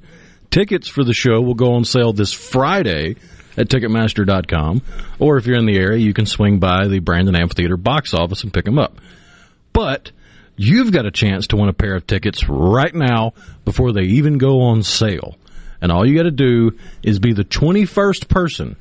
[0.50, 3.16] Tickets for the show will go on sale this Friday
[3.60, 4.82] at Ticketmaster.com,
[5.20, 8.44] or if you're in the area, you can swing by the Brandon Amphitheater box office
[8.44, 9.00] and pick them up.
[9.74, 10.12] But
[10.56, 13.34] you've got a chance to win a pair of tickets right now
[13.66, 15.36] before they even go on sale.
[15.82, 16.72] And all you got to do
[17.04, 18.78] is be the 21st person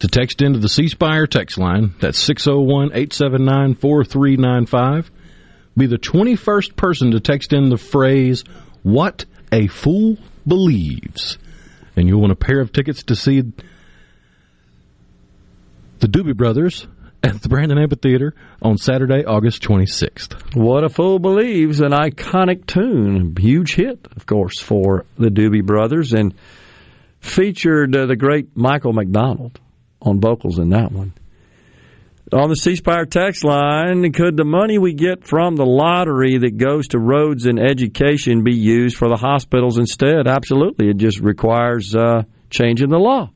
[0.00, 1.94] to text into the C Spire text line.
[2.00, 5.10] That's 601 879 4395.
[5.76, 8.44] Be the 21st person to text in the phrase,
[8.82, 11.38] What a Fool Believes.
[11.96, 13.52] And you'll win a pair of tickets to see
[16.04, 16.86] the Doobie Brothers
[17.22, 20.54] at the Brandon Amphitheater on Saturday, August 26th.
[20.54, 26.12] What a Fool Believes, an iconic tune, huge hit, of course, for the Doobie Brothers,
[26.12, 26.34] and
[27.20, 29.58] featured uh, the great Michael McDonald
[30.02, 31.14] on vocals in that one.
[32.34, 36.58] On the C Spire text line, could the money we get from the lottery that
[36.58, 40.26] goes to roads and education be used for the hospitals instead?
[40.26, 40.90] Absolutely.
[40.90, 43.30] It just requires uh, changing the law.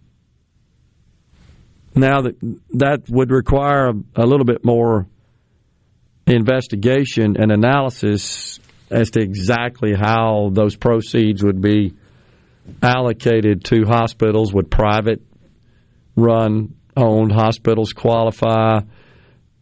[1.99, 2.37] Now that
[2.75, 5.09] that would require a, a little bit more
[6.27, 8.61] investigation and analysis
[8.91, 11.95] as to exactly how those proceeds would be
[12.83, 14.53] allocated to hospitals.
[14.55, 15.23] Would private
[16.15, 18.81] run owned hospitals qualify?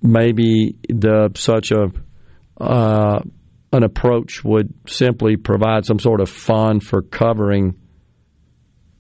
[0.02, 1.90] Maybe the such a
[2.60, 3.20] uh,
[3.72, 7.78] an approach would simply provide some sort of fund for covering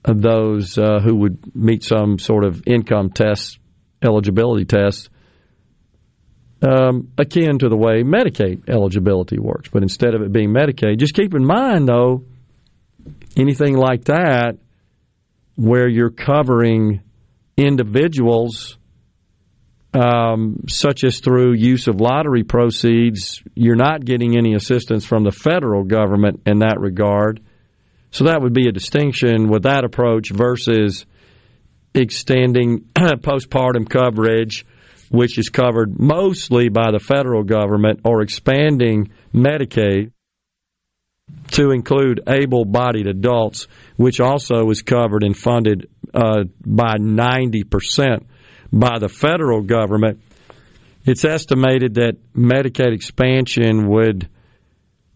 [0.06, 3.58] those uh, who would meet some sort of income test,
[4.02, 5.10] eligibility test,
[6.62, 9.68] um, akin to the way Medicaid eligibility works.
[9.70, 12.24] But instead of it being Medicaid, just keep in mind, though,
[13.36, 14.58] anything like that
[15.56, 17.00] where you're covering
[17.56, 18.76] individuals
[19.94, 25.32] um, such as through use of lottery proceeds, you're not getting any assistance from the
[25.32, 27.40] federal government in that regard.
[28.16, 31.04] So that would be a distinction with that approach versus
[31.92, 34.64] extending postpartum coverage,
[35.10, 40.12] which is covered mostly by the federal government, or expanding Medicaid
[41.50, 48.24] to include able bodied adults, which also is covered and funded uh, by 90%
[48.72, 50.22] by the federal government.
[51.04, 54.30] It's estimated that Medicaid expansion would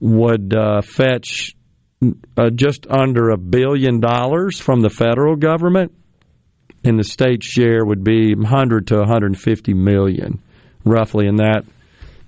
[0.00, 1.54] would uh, fetch
[2.02, 5.92] uh, just under a billion dollars from the federal government,
[6.82, 10.40] and the state share would be 100 to 150 million,
[10.84, 11.64] roughly in that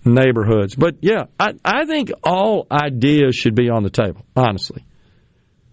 [0.04, 0.74] neighborhoods.
[0.74, 4.84] But yeah, I, I think all ideas should be on the table, honestly.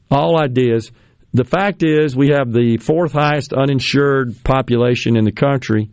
[0.09, 0.91] All ideas.
[1.34, 5.91] The fact is, we have the fourth highest uninsured population in the country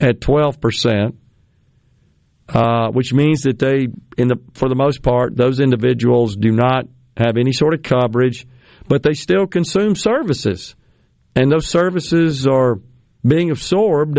[0.00, 1.14] at 12%,
[2.52, 6.86] uh, which means that they, in the, for the most part, those individuals do not
[7.16, 8.46] have any sort of coverage,
[8.88, 10.74] but they still consume services.
[11.36, 12.80] And those services are
[13.24, 14.18] being absorbed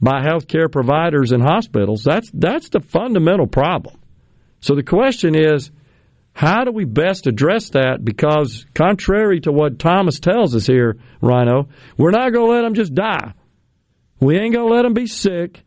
[0.00, 2.02] by healthcare providers and hospitals.
[2.02, 3.96] That's that's the fundamental problem.
[4.60, 5.70] So the question is,
[6.32, 8.04] how do we best address that?
[8.04, 12.74] Because contrary to what Thomas tells us here, Rhino, we're not going to let them
[12.74, 13.34] just die.
[14.20, 15.62] We ain't going to let them be sick.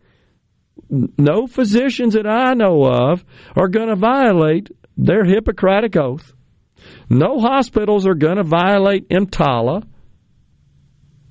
[0.90, 3.24] No physicians that I know of
[3.56, 6.34] are going to violate their Hippocratic oath.
[7.10, 9.84] No hospitals are going to violate EMTALA,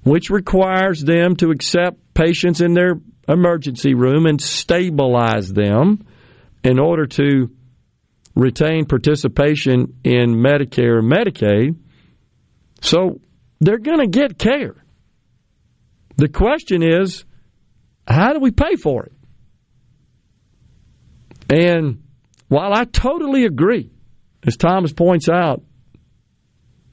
[0.04, 2.94] which requires them to accept patients in their
[3.28, 6.04] emergency room and stabilize them
[6.64, 7.50] in order to
[8.34, 11.76] retain participation in Medicare and Medicaid.
[12.80, 13.20] So
[13.60, 14.74] they're going to get care.
[16.16, 17.24] The question is,
[18.06, 19.12] how do we pay for it?
[21.52, 22.02] And
[22.48, 23.90] while I totally agree,
[24.46, 25.62] as Thomas points out,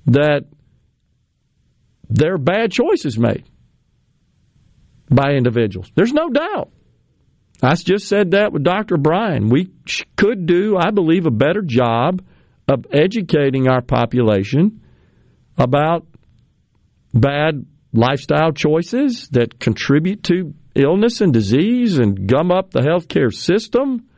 [0.07, 0.47] that
[2.09, 3.45] there are bad choices made
[5.09, 5.89] by individuals.
[5.95, 6.71] There's no doubt.
[7.63, 8.97] I just said that with Dr.
[8.97, 9.47] Bryan.
[9.47, 9.69] We
[10.17, 12.21] could do, I believe, a better job
[12.67, 14.81] of educating our population
[15.57, 16.05] about
[17.13, 24.09] bad lifestyle choices that contribute to illness and disease and gum up the healthcare system,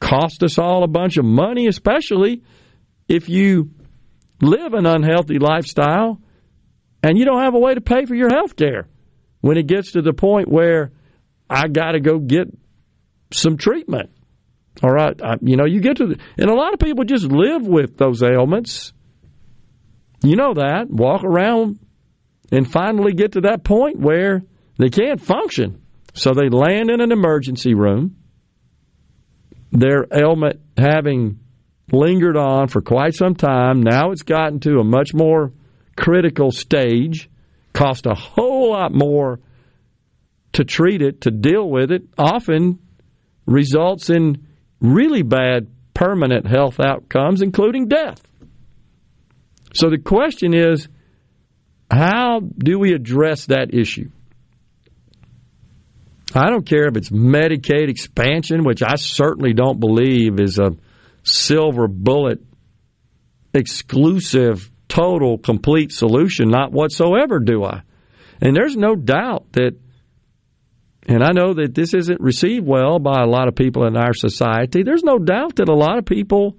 [0.00, 2.42] cost us all a bunch of money, especially
[3.08, 3.70] if you
[4.40, 6.20] live an unhealthy lifestyle
[7.02, 8.88] and you don't have a way to pay for your health care
[9.40, 10.92] when it gets to the point where
[11.48, 12.48] I got to go get
[13.32, 14.10] some treatment.
[14.82, 17.26] All right, I, you know, you get to the, and a lot of people just
[17.26, 18.92] live with those ailments.
[20.22, 21.80] You know that walk around
[22.52, 24.42] and finally get to that point where
[24.78, 25.82] they can't function,
[26.14, 28.16] so they land in an emergency room.
[29.72, 31.40] Their ailment having
[31.92, 33.82] lingered on for quite some time.
[33.82, 35.52] Now it's gotten to a much more
[35.96, 37.28] critical stage,
[37.72, 39.40] cost a whole lot more
[40.52, 42.78] to treat it, to deal with it, often
[43.46, 44.46] results in
[44.80, 48.20] really bad permanent health outcomes, including death.
[49.74, 50.88] So the question is
[51.90, 54.10] how do we address that issue?
[56.34, 60.76] I don't care if it's Medicaid expansion, which I certainly don't believe is a
[61.22, 62.40] silver bullet
[63.52, 67.82] exclusive total complete solution not whatsoever do I.
[68.40, 69.76] And there's no doubt that
[71.06, 74.12] and I know that this isn't received well by a lot of people in our
[74.14, 76.58] society there's no doubt that a lot of people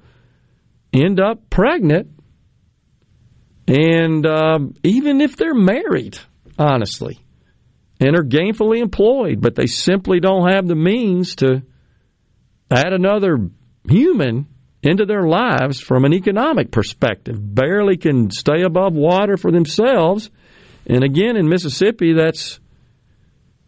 [0.94, 2.10] end up pregnant
[3.68, 6.18] and um, even if they're married
[6.58, 7.20] honestly
[8.02, 11.62] and are gainfully employed but they simply don't have the means to
[12.70, 13.38] add another
[13.88, 14.48] human
[14.84, 20.32] into their lives from an economic perspective, barely can stay above water for themselves.
[20.88, 22.60] And again, in Mississippi, that's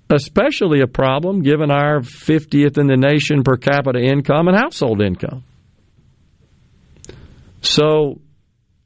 [0.10, 5.44] especially a problem given our 50th in the nation per capita income and household income.
[7.62, 8.20] So,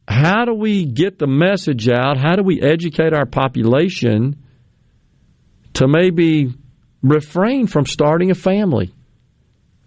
[0.08, 2.18] how do we get the message out?
[2.18, 4.44] How do we educate our population
[5.78, 6.52] to maybe
[7.04, 8.94] refrain from starting a family?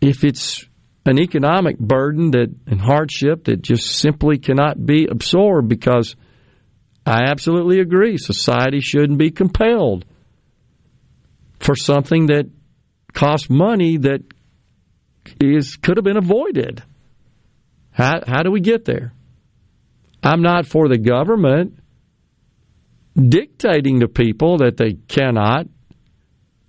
[0.01, 0.65] If it's
[1.05, 6.15] an economic burden that and hardship that just simply cannot be absorbed because
[7.05, 10.05] I absolutely agree society shouldn't be compelled
[11.59, 12.49] for something that
[13.13, 14.23] costs money that
[15.41, 16.85] is could have been avoided.
[17.91, 19.13] How how do we get there?
[20.23, 21.79] I'm not for the government
[23.17, 25.67] dictating to people that they cannot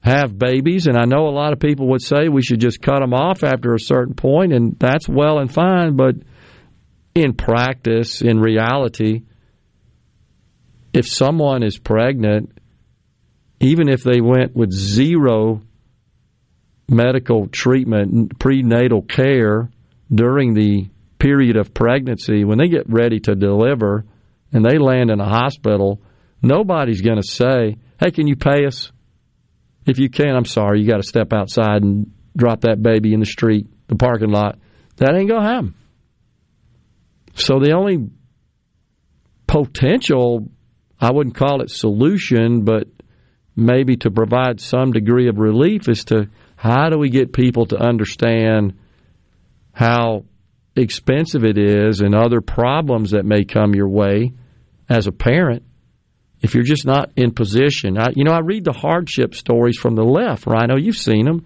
[0.01, 2.99] have babies, and I know a lot of people would say we should just cut
[2.99, 6.15] them off after a certain point, and that's well and fine, but
[7.13, 9.21] in practice, in reality,
[10.93, 12.57] if someone is pregnant,
[13.59, 15.61] even if they went with zero
[16.89, 19.69] medical treatment, prenatal care
[20.13, 24.03] during the period of pregnancy, when they get ready to deliver
[24.51, 26.01] and they land in a hospital,
[26.41, 28.91] nobody's going to say, Hey, can you pay us?
[29.91, 33.19] If you can, I'm sorry, you got to step outside and drop that baby in
[33.19, 34.57] the street, the parking lot.
[34.95, 35.75] That ain't going to happen.
[37.35, 38.09] So the only
[39.47, 40.49] potential,
[40.97, 42.87] I wouldn't call it solution, but
[43.53, 47.77] maybe to provide some degree of relief is to how do we get people to
[47.77, 48.79] understand
[49.73, 50.23] how
[50.73, 54.31] expensive it is and other problems that may come your way
[54.87, 55.63] as a parent
[56.41, 57.97] if you're just not in position.
[57.97, 60.77] I, you know, I read the hardship stories from the left, Rhino.
[60.77, 61.45] You've seen them.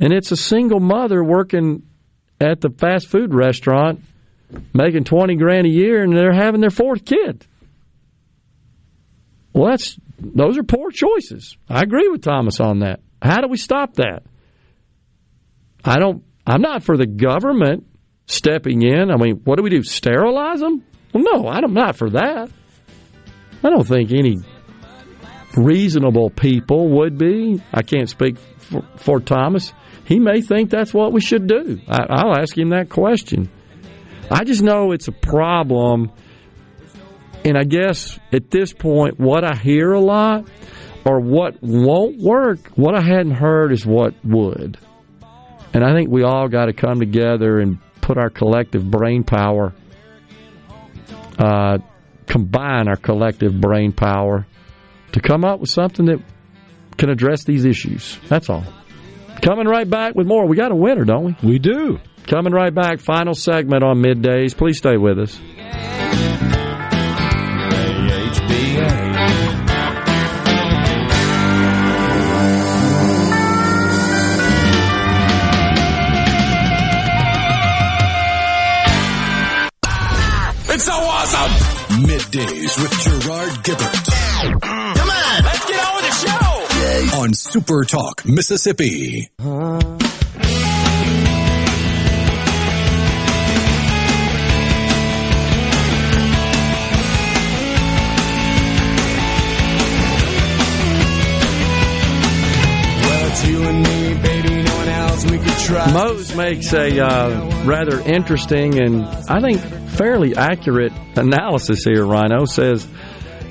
[0.00, 1.84] And it's a single mother working
[2.40, 4.00] at the fast food restaurant
[4.72, 7.46] making 20 grand a year and they're having their fourth kid.
[9.52, 11.56] Well, that's those are poor choices.
[11.68, 13.00] I agree with Thomas on that.
[13.22, 14.22] How do we stop that?
[15.84, 17.86] I don't I'm not for the government
[18.26, 19.10] stepping in.
[19.10, 19.82] I mean, what do we do?
[19.82, 20.84] Sterilize them?
[21.12, 22.50] Well, no, I'm not for that.
[23.66, 24.36] I don't think any
[25.56, 27.60] reasonable people would be.
[27.72, 29.72] I can't speak for, for Thomas.
[30.04, 31.80] He may think that's what we should do.
[31.88, 33.50] I, will ask him that question.
[34.30, 36.12] I just know it's a problem.
[37.44, 40.46] And I guess at this point, what I hear a lot
[41.04, 44.78] or what won't work, what I hadn't heard is what would.
[45.74, 49.74] And I think we all got to come together and put our collective brain power,
[51.36, 51.78] uh,
[52.26, 54.46] combine our collective brain power
[55.12, 56.20] to come up with something that
[56.96, 58.18] can address these issues.
[58.28, 58.64] That's all.
[59.42, 60.46] Coming right back with more.
[60.46, 61.48] We got a winner, don't we?
[61.48, 61.98] We do.
[62.26, 64.56] Coming right back, final segment on middays.
[64.56, 66.15] Please stay with us.
[82.06, 84.60] Middays with Gerard Gibert.
[84.62, 87.20] Come on, let's get on with the show!
[87.20, 89.30] On Super Talk, Mississippi.
[105.92, 109.60] Mose makes a uh, rather interesting and I think
[109.90, 112.44] fairly accurate analysis here, Rhino.
[112.44, 112.86] Says,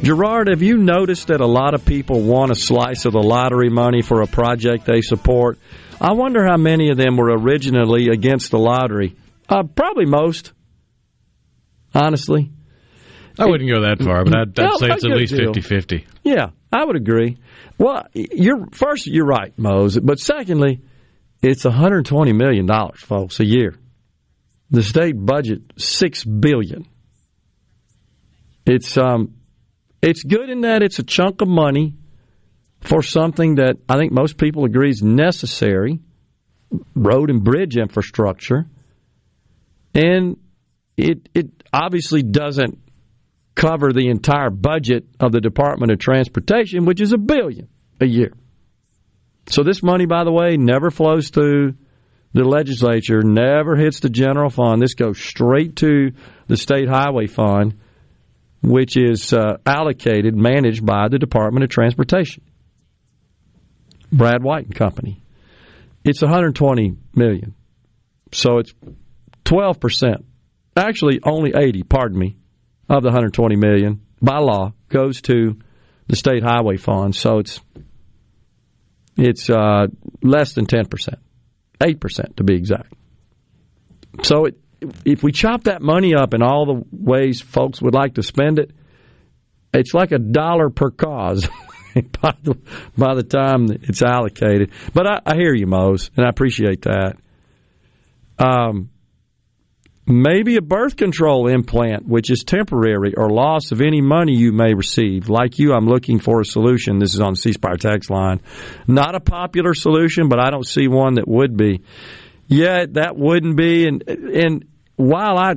[0.03, 3.69] Gerard, have you noticed that a lot of people want a slice of the lottery
[3.69, 5.57] money for a project they support?
[5.99, 9.15] I wonder how many of them were originally against the lottery.
[9.49, 10.51] Uh, probably most,
[11.93, 12.51] honestly.
[13.39, 15.53] I wouldn't go that far, but I'd, I'd No, say it's at least deal.
[15.53, 16.07] 50 50.
[16.23, 17.37] Yeah, I would agree.
[17.77, 19.97] Well, you're first, you're right, Mose.
[19.99, 20.81] But secondly,
[21.45, 23.75] it's 120 million dollars, folks, a year.
[24.71, 26.87] The state budget six billion.
[28.65, 29.35] It's um,
[30.01, 31.93] it's good in that it's a chunk of money
[32.81, 35.99] for something that I think most people agree is necessary,
[36.95, 38.65] road and bridge infrastructure,
[39.93, 40.37] and
[40.97, 42.79] it it obviously doesn't
[43.53, 47.69] cover the entire budget of the Department of Transportation, which is a billion
[48.01, 48.33] a year.
[49.47, 51.75] So this money, by the way, never flows through
[52.33, 54.81] the legislature, never hits the general fund.
[54.81, 56.11] This goes straight to
[56.47, 57.79] the state highway fund,
[58.61, 62.43] which is uh, allocated, managed by the Department of Transportation.
[64.11, 65.21] Brad White and Company.
[66.03, 67.55] It's 120 million.
[68.31, 68.73] So it's
[69.45, 70.23] 12%.
[70.75, 72.37] Actually, only 80, pardon me,
[72.89, 75.57] of the 120 million by law goes to
[76.07, 77.15] the state highway fund.
[77.15, 77.59] So it's
[79.17, 79.87] It's uh,
[80.21, 81.15] less than 10%,
[81.79, 82.93] 8% to be exact.
[84.23, 84.57] So it,
[85.05, 88.59] if we chop that money up in all the ways folks would like to spend
[88.59, 88.71] it,
[89.73, 91.47] it's like a dollar per cause
[92.21, 92.57] by, the,
[92.97, 94.71] by the time it's allocated.
[94.93, 97.17] But I, I hear you, Mose, and I appreciate that.
[98.37, 98.89] Um,
[100.07, 104.73] maybe a birth control implant, which is temporary, or loss of any money you may
[104.73, 105.29] receive.
[105.29, 106.99] Like you, I'm looking for a solution.
[106.99, 108.41] This is on the C Spire text line.
[108.87, 111.81] Not a popular solution, but I don't see one that would be.
[112.47, 113.87] Yeah, that wouldn't be.
[113.87, 114.65] And and
[114.95, 115.55] while I,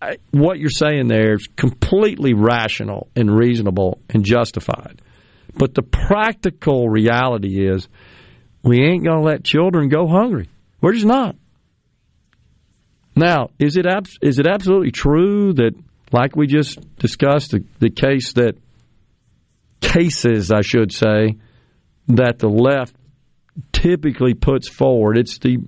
[0.00, 5.02] I what you're saying there is completely rational and reasonable and justified,
[5.54, 7.88] but the practical reality is
[8.62, 10.48] we ain't going to let children go hungry.
[10.80, 11.36] We're just not.
[13.20, 15.74] Now, is it ab- is it absolutely true that,
[16.10, 18.56] like we just discussed, the, the case that
[19.82, 21.36] cases, I should say,
[22.08, 22.96] that the left
[23.72, 25.58] typically puts forward, it's the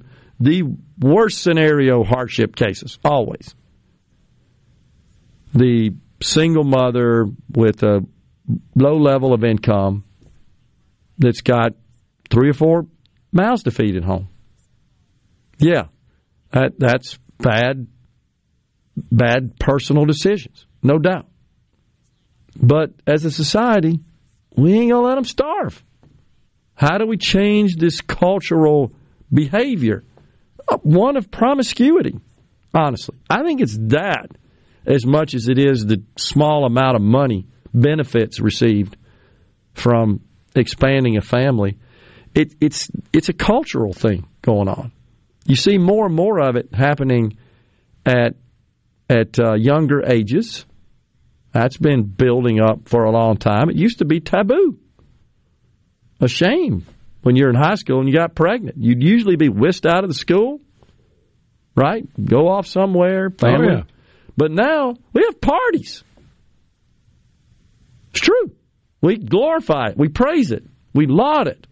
[0.40, 0.62] the
[0.98, 3.54] worst scenario hardship cases always.
[5.54, 5.90] The
[6.22, 8.00] single mother with a
[8.74, 10.04] low level of income
[11.18, 11.74] that's got
[12.30, 12.86] three or four
[13.30, 14.28] mouths to feed at home.
[15.58, 15.88] Yeah,
[16.52, 17.86] that, that's bad,
[18.96, 21.26] bad personal decisions, no doubt.
[22.56, 24.00] But as a society,
[24.56, 25.82] we ain't gonna let them starve.
[26.74, 28.92] How do we change this cultural
[29.32, 30.04] behavior?
[30.68, 32.18] Uh, one of promiscuity,
[32.74, 33.16] honestly.
[33.28, 34.30] I think it's that
[34.86, 38.96] as much as it is the small amount of money benefits received
[39.74, 40.20] from
[40.54, 41.78] expanding a family.
[42.34, 44.92] It, it's it's a cultural thing going on.
[45.46, 47.36] You see more and more of it happening
[48.06, 48.34] at
[49.08, 50.64] at uh, younger ages.
[51.52, 53.68] That's been building up for a long time.
[53.68, 54.78] It used to be taboo,
[56.20, 56.86] a shame
[57.22, 58.76] when you're in high school and you got pregnant.
[58.78, 60.60] You'd usually be whisked out of the school,
[61.76, 62.06] right?
[62.24, 63.68] Go off somewhere, family.
[63.68, 63.82] Oh, yeah.
[64.36, 66.02] But now we have parties.
[68.10, 68.52] It's true.
[69.02, 69.98] We glorify it.
[69.98, 70.64] We praise it.
[70.94, 71.66] We laud it.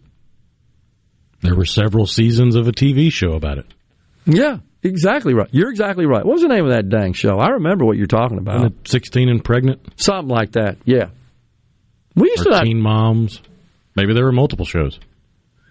[1.41, 3.65] There were several seasons of a TV show about it.
[4.25, 5.49] Yeah, exactly right.
[5.51, 6.23] You're exactly right.
[6.23, 7.37] What was the name of that dang show?
[7.39, 8.71] I remember what you're talking about.
[8.85, 9.81] 16 and pregnant?
[9.99, 10.77] Something like that.
[10.85, 11.09] Yeah.
[12.15, 13.41] We used or to Teen Moms.
[13.95, 14.99] Maybe there were multiple shows.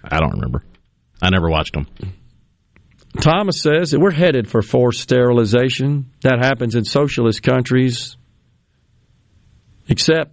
[0.03, 0.65] I don't remember.
[1.23, 1.87] I never watched them.
[3.21, 6.11] Thomas says that we're headed for forced sterilization.
[6.23, 8.17] That happens in socialist countries,
[9.89, 10.33] except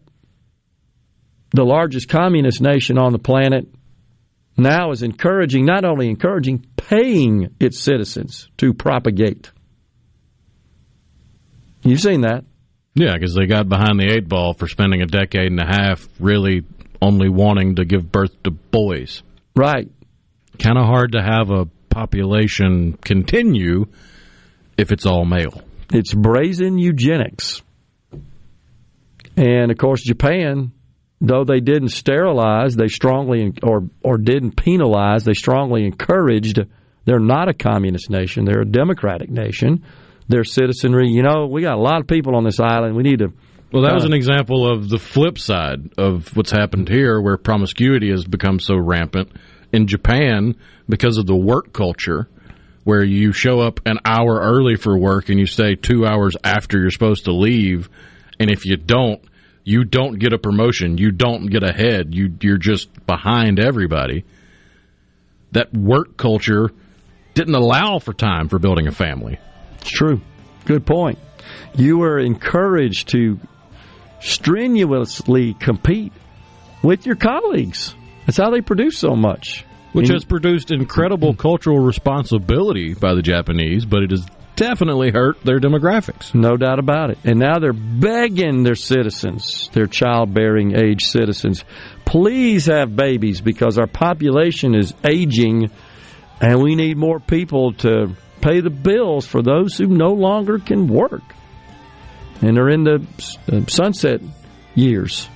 [1.51, 3.67] the largest communist nation on the planet
[4.57, 9.51] now is encouraging, not only encouraging, paying its citizens to propagate.
[11.83, 12.43] You've seen that.
[12.95, 16.07] Yeah, because they got behind the eight ball for spending a decade and a half
[16.19, 16.63] really
[17.01, 19.21] only wanting to give birth to boys.
[19.55, 19.89] Right.
[20.57, 23.85] Kind of hard to have a population continue
[24.77, 25.61] if it's all male.
[25.93, 27.61] It's brazen eugenics.
[29.35, 30.71] And of course, Japan
[31.21, 36.59] though they didn't sterilize, they strongly or or didn't penalize, they strongly encouraged.
[37.05, 39.83] They're not a communist nation; they're a democratic nation.
[40.29, 42.95] Their citizenry, you know, we got a lot of people on this island.
[42.95, 43.31] We need to.
[43.71, 47.37] Well, that was uh, an example of the flip side of what's happened here, where
[47.37, 49.31] promiscuity has become so rampant.
[49.73, 50.55] In Japan,
[50.87, 52.29] because of the work culture,
[52.85, 56.79] where you show up an hour early for work and you stay two hours after
[56.79, 57.89] you're supposed to leave,
[58.39, 59.21] and if you don't,
[59.67, 64.23] you don't get a promotion, you don't get ahead, you you're just behind everybody.
[65.51, 66.69] That work culture
[67.33, 69.37] didn't allow for time for building a family.
[69.81, 70.21] It's true.
[70.63, 71.19] Good point.
[71.75, 73.39] You were encouraged to
[74.21, 76.13] strenuously compete
[76.81, 77.93] with your colleagues.
[78.25, 79.65] That's how they produce so much.
[79.91, 84.25] Which has produced incredible cultural responsibility by the Japanese, but it has
[84.57, 86.35] definitely hurt their demographics.
[86.35, 87.19] No doubt about it.
[87.23, 91.63] And now they're begging their citizens, their childbearing age citizens,
[92.05, 95.69] please have babies because our population is aging
[96.41, 100.87] and we need more people to pay the bills for those who no longer can
[100.87, 101.23] work
[102.41, 103.05] and are in the
[103.51, 104.21] uh, sunset
[104.75, 105.27] years.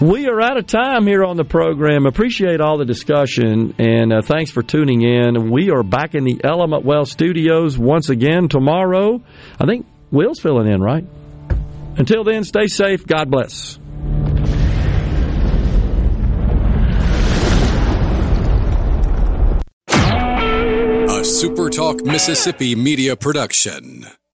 [0.00, 2.06] We are out of time here on the program.
[2.06, 5.50] Appreciate all the discussion and uh, thanks for tuning in.
[5.50, 9.20] We are back in the Element Wealth studios once again tomorrow.
[9.58, 11.04] I think Will's filling in, right?
[11.96, 13.08] Until then, stay safe.
[13.08, 13.76] God bless.
[19.88, 24.06] A SuperTalk Mississippi media production.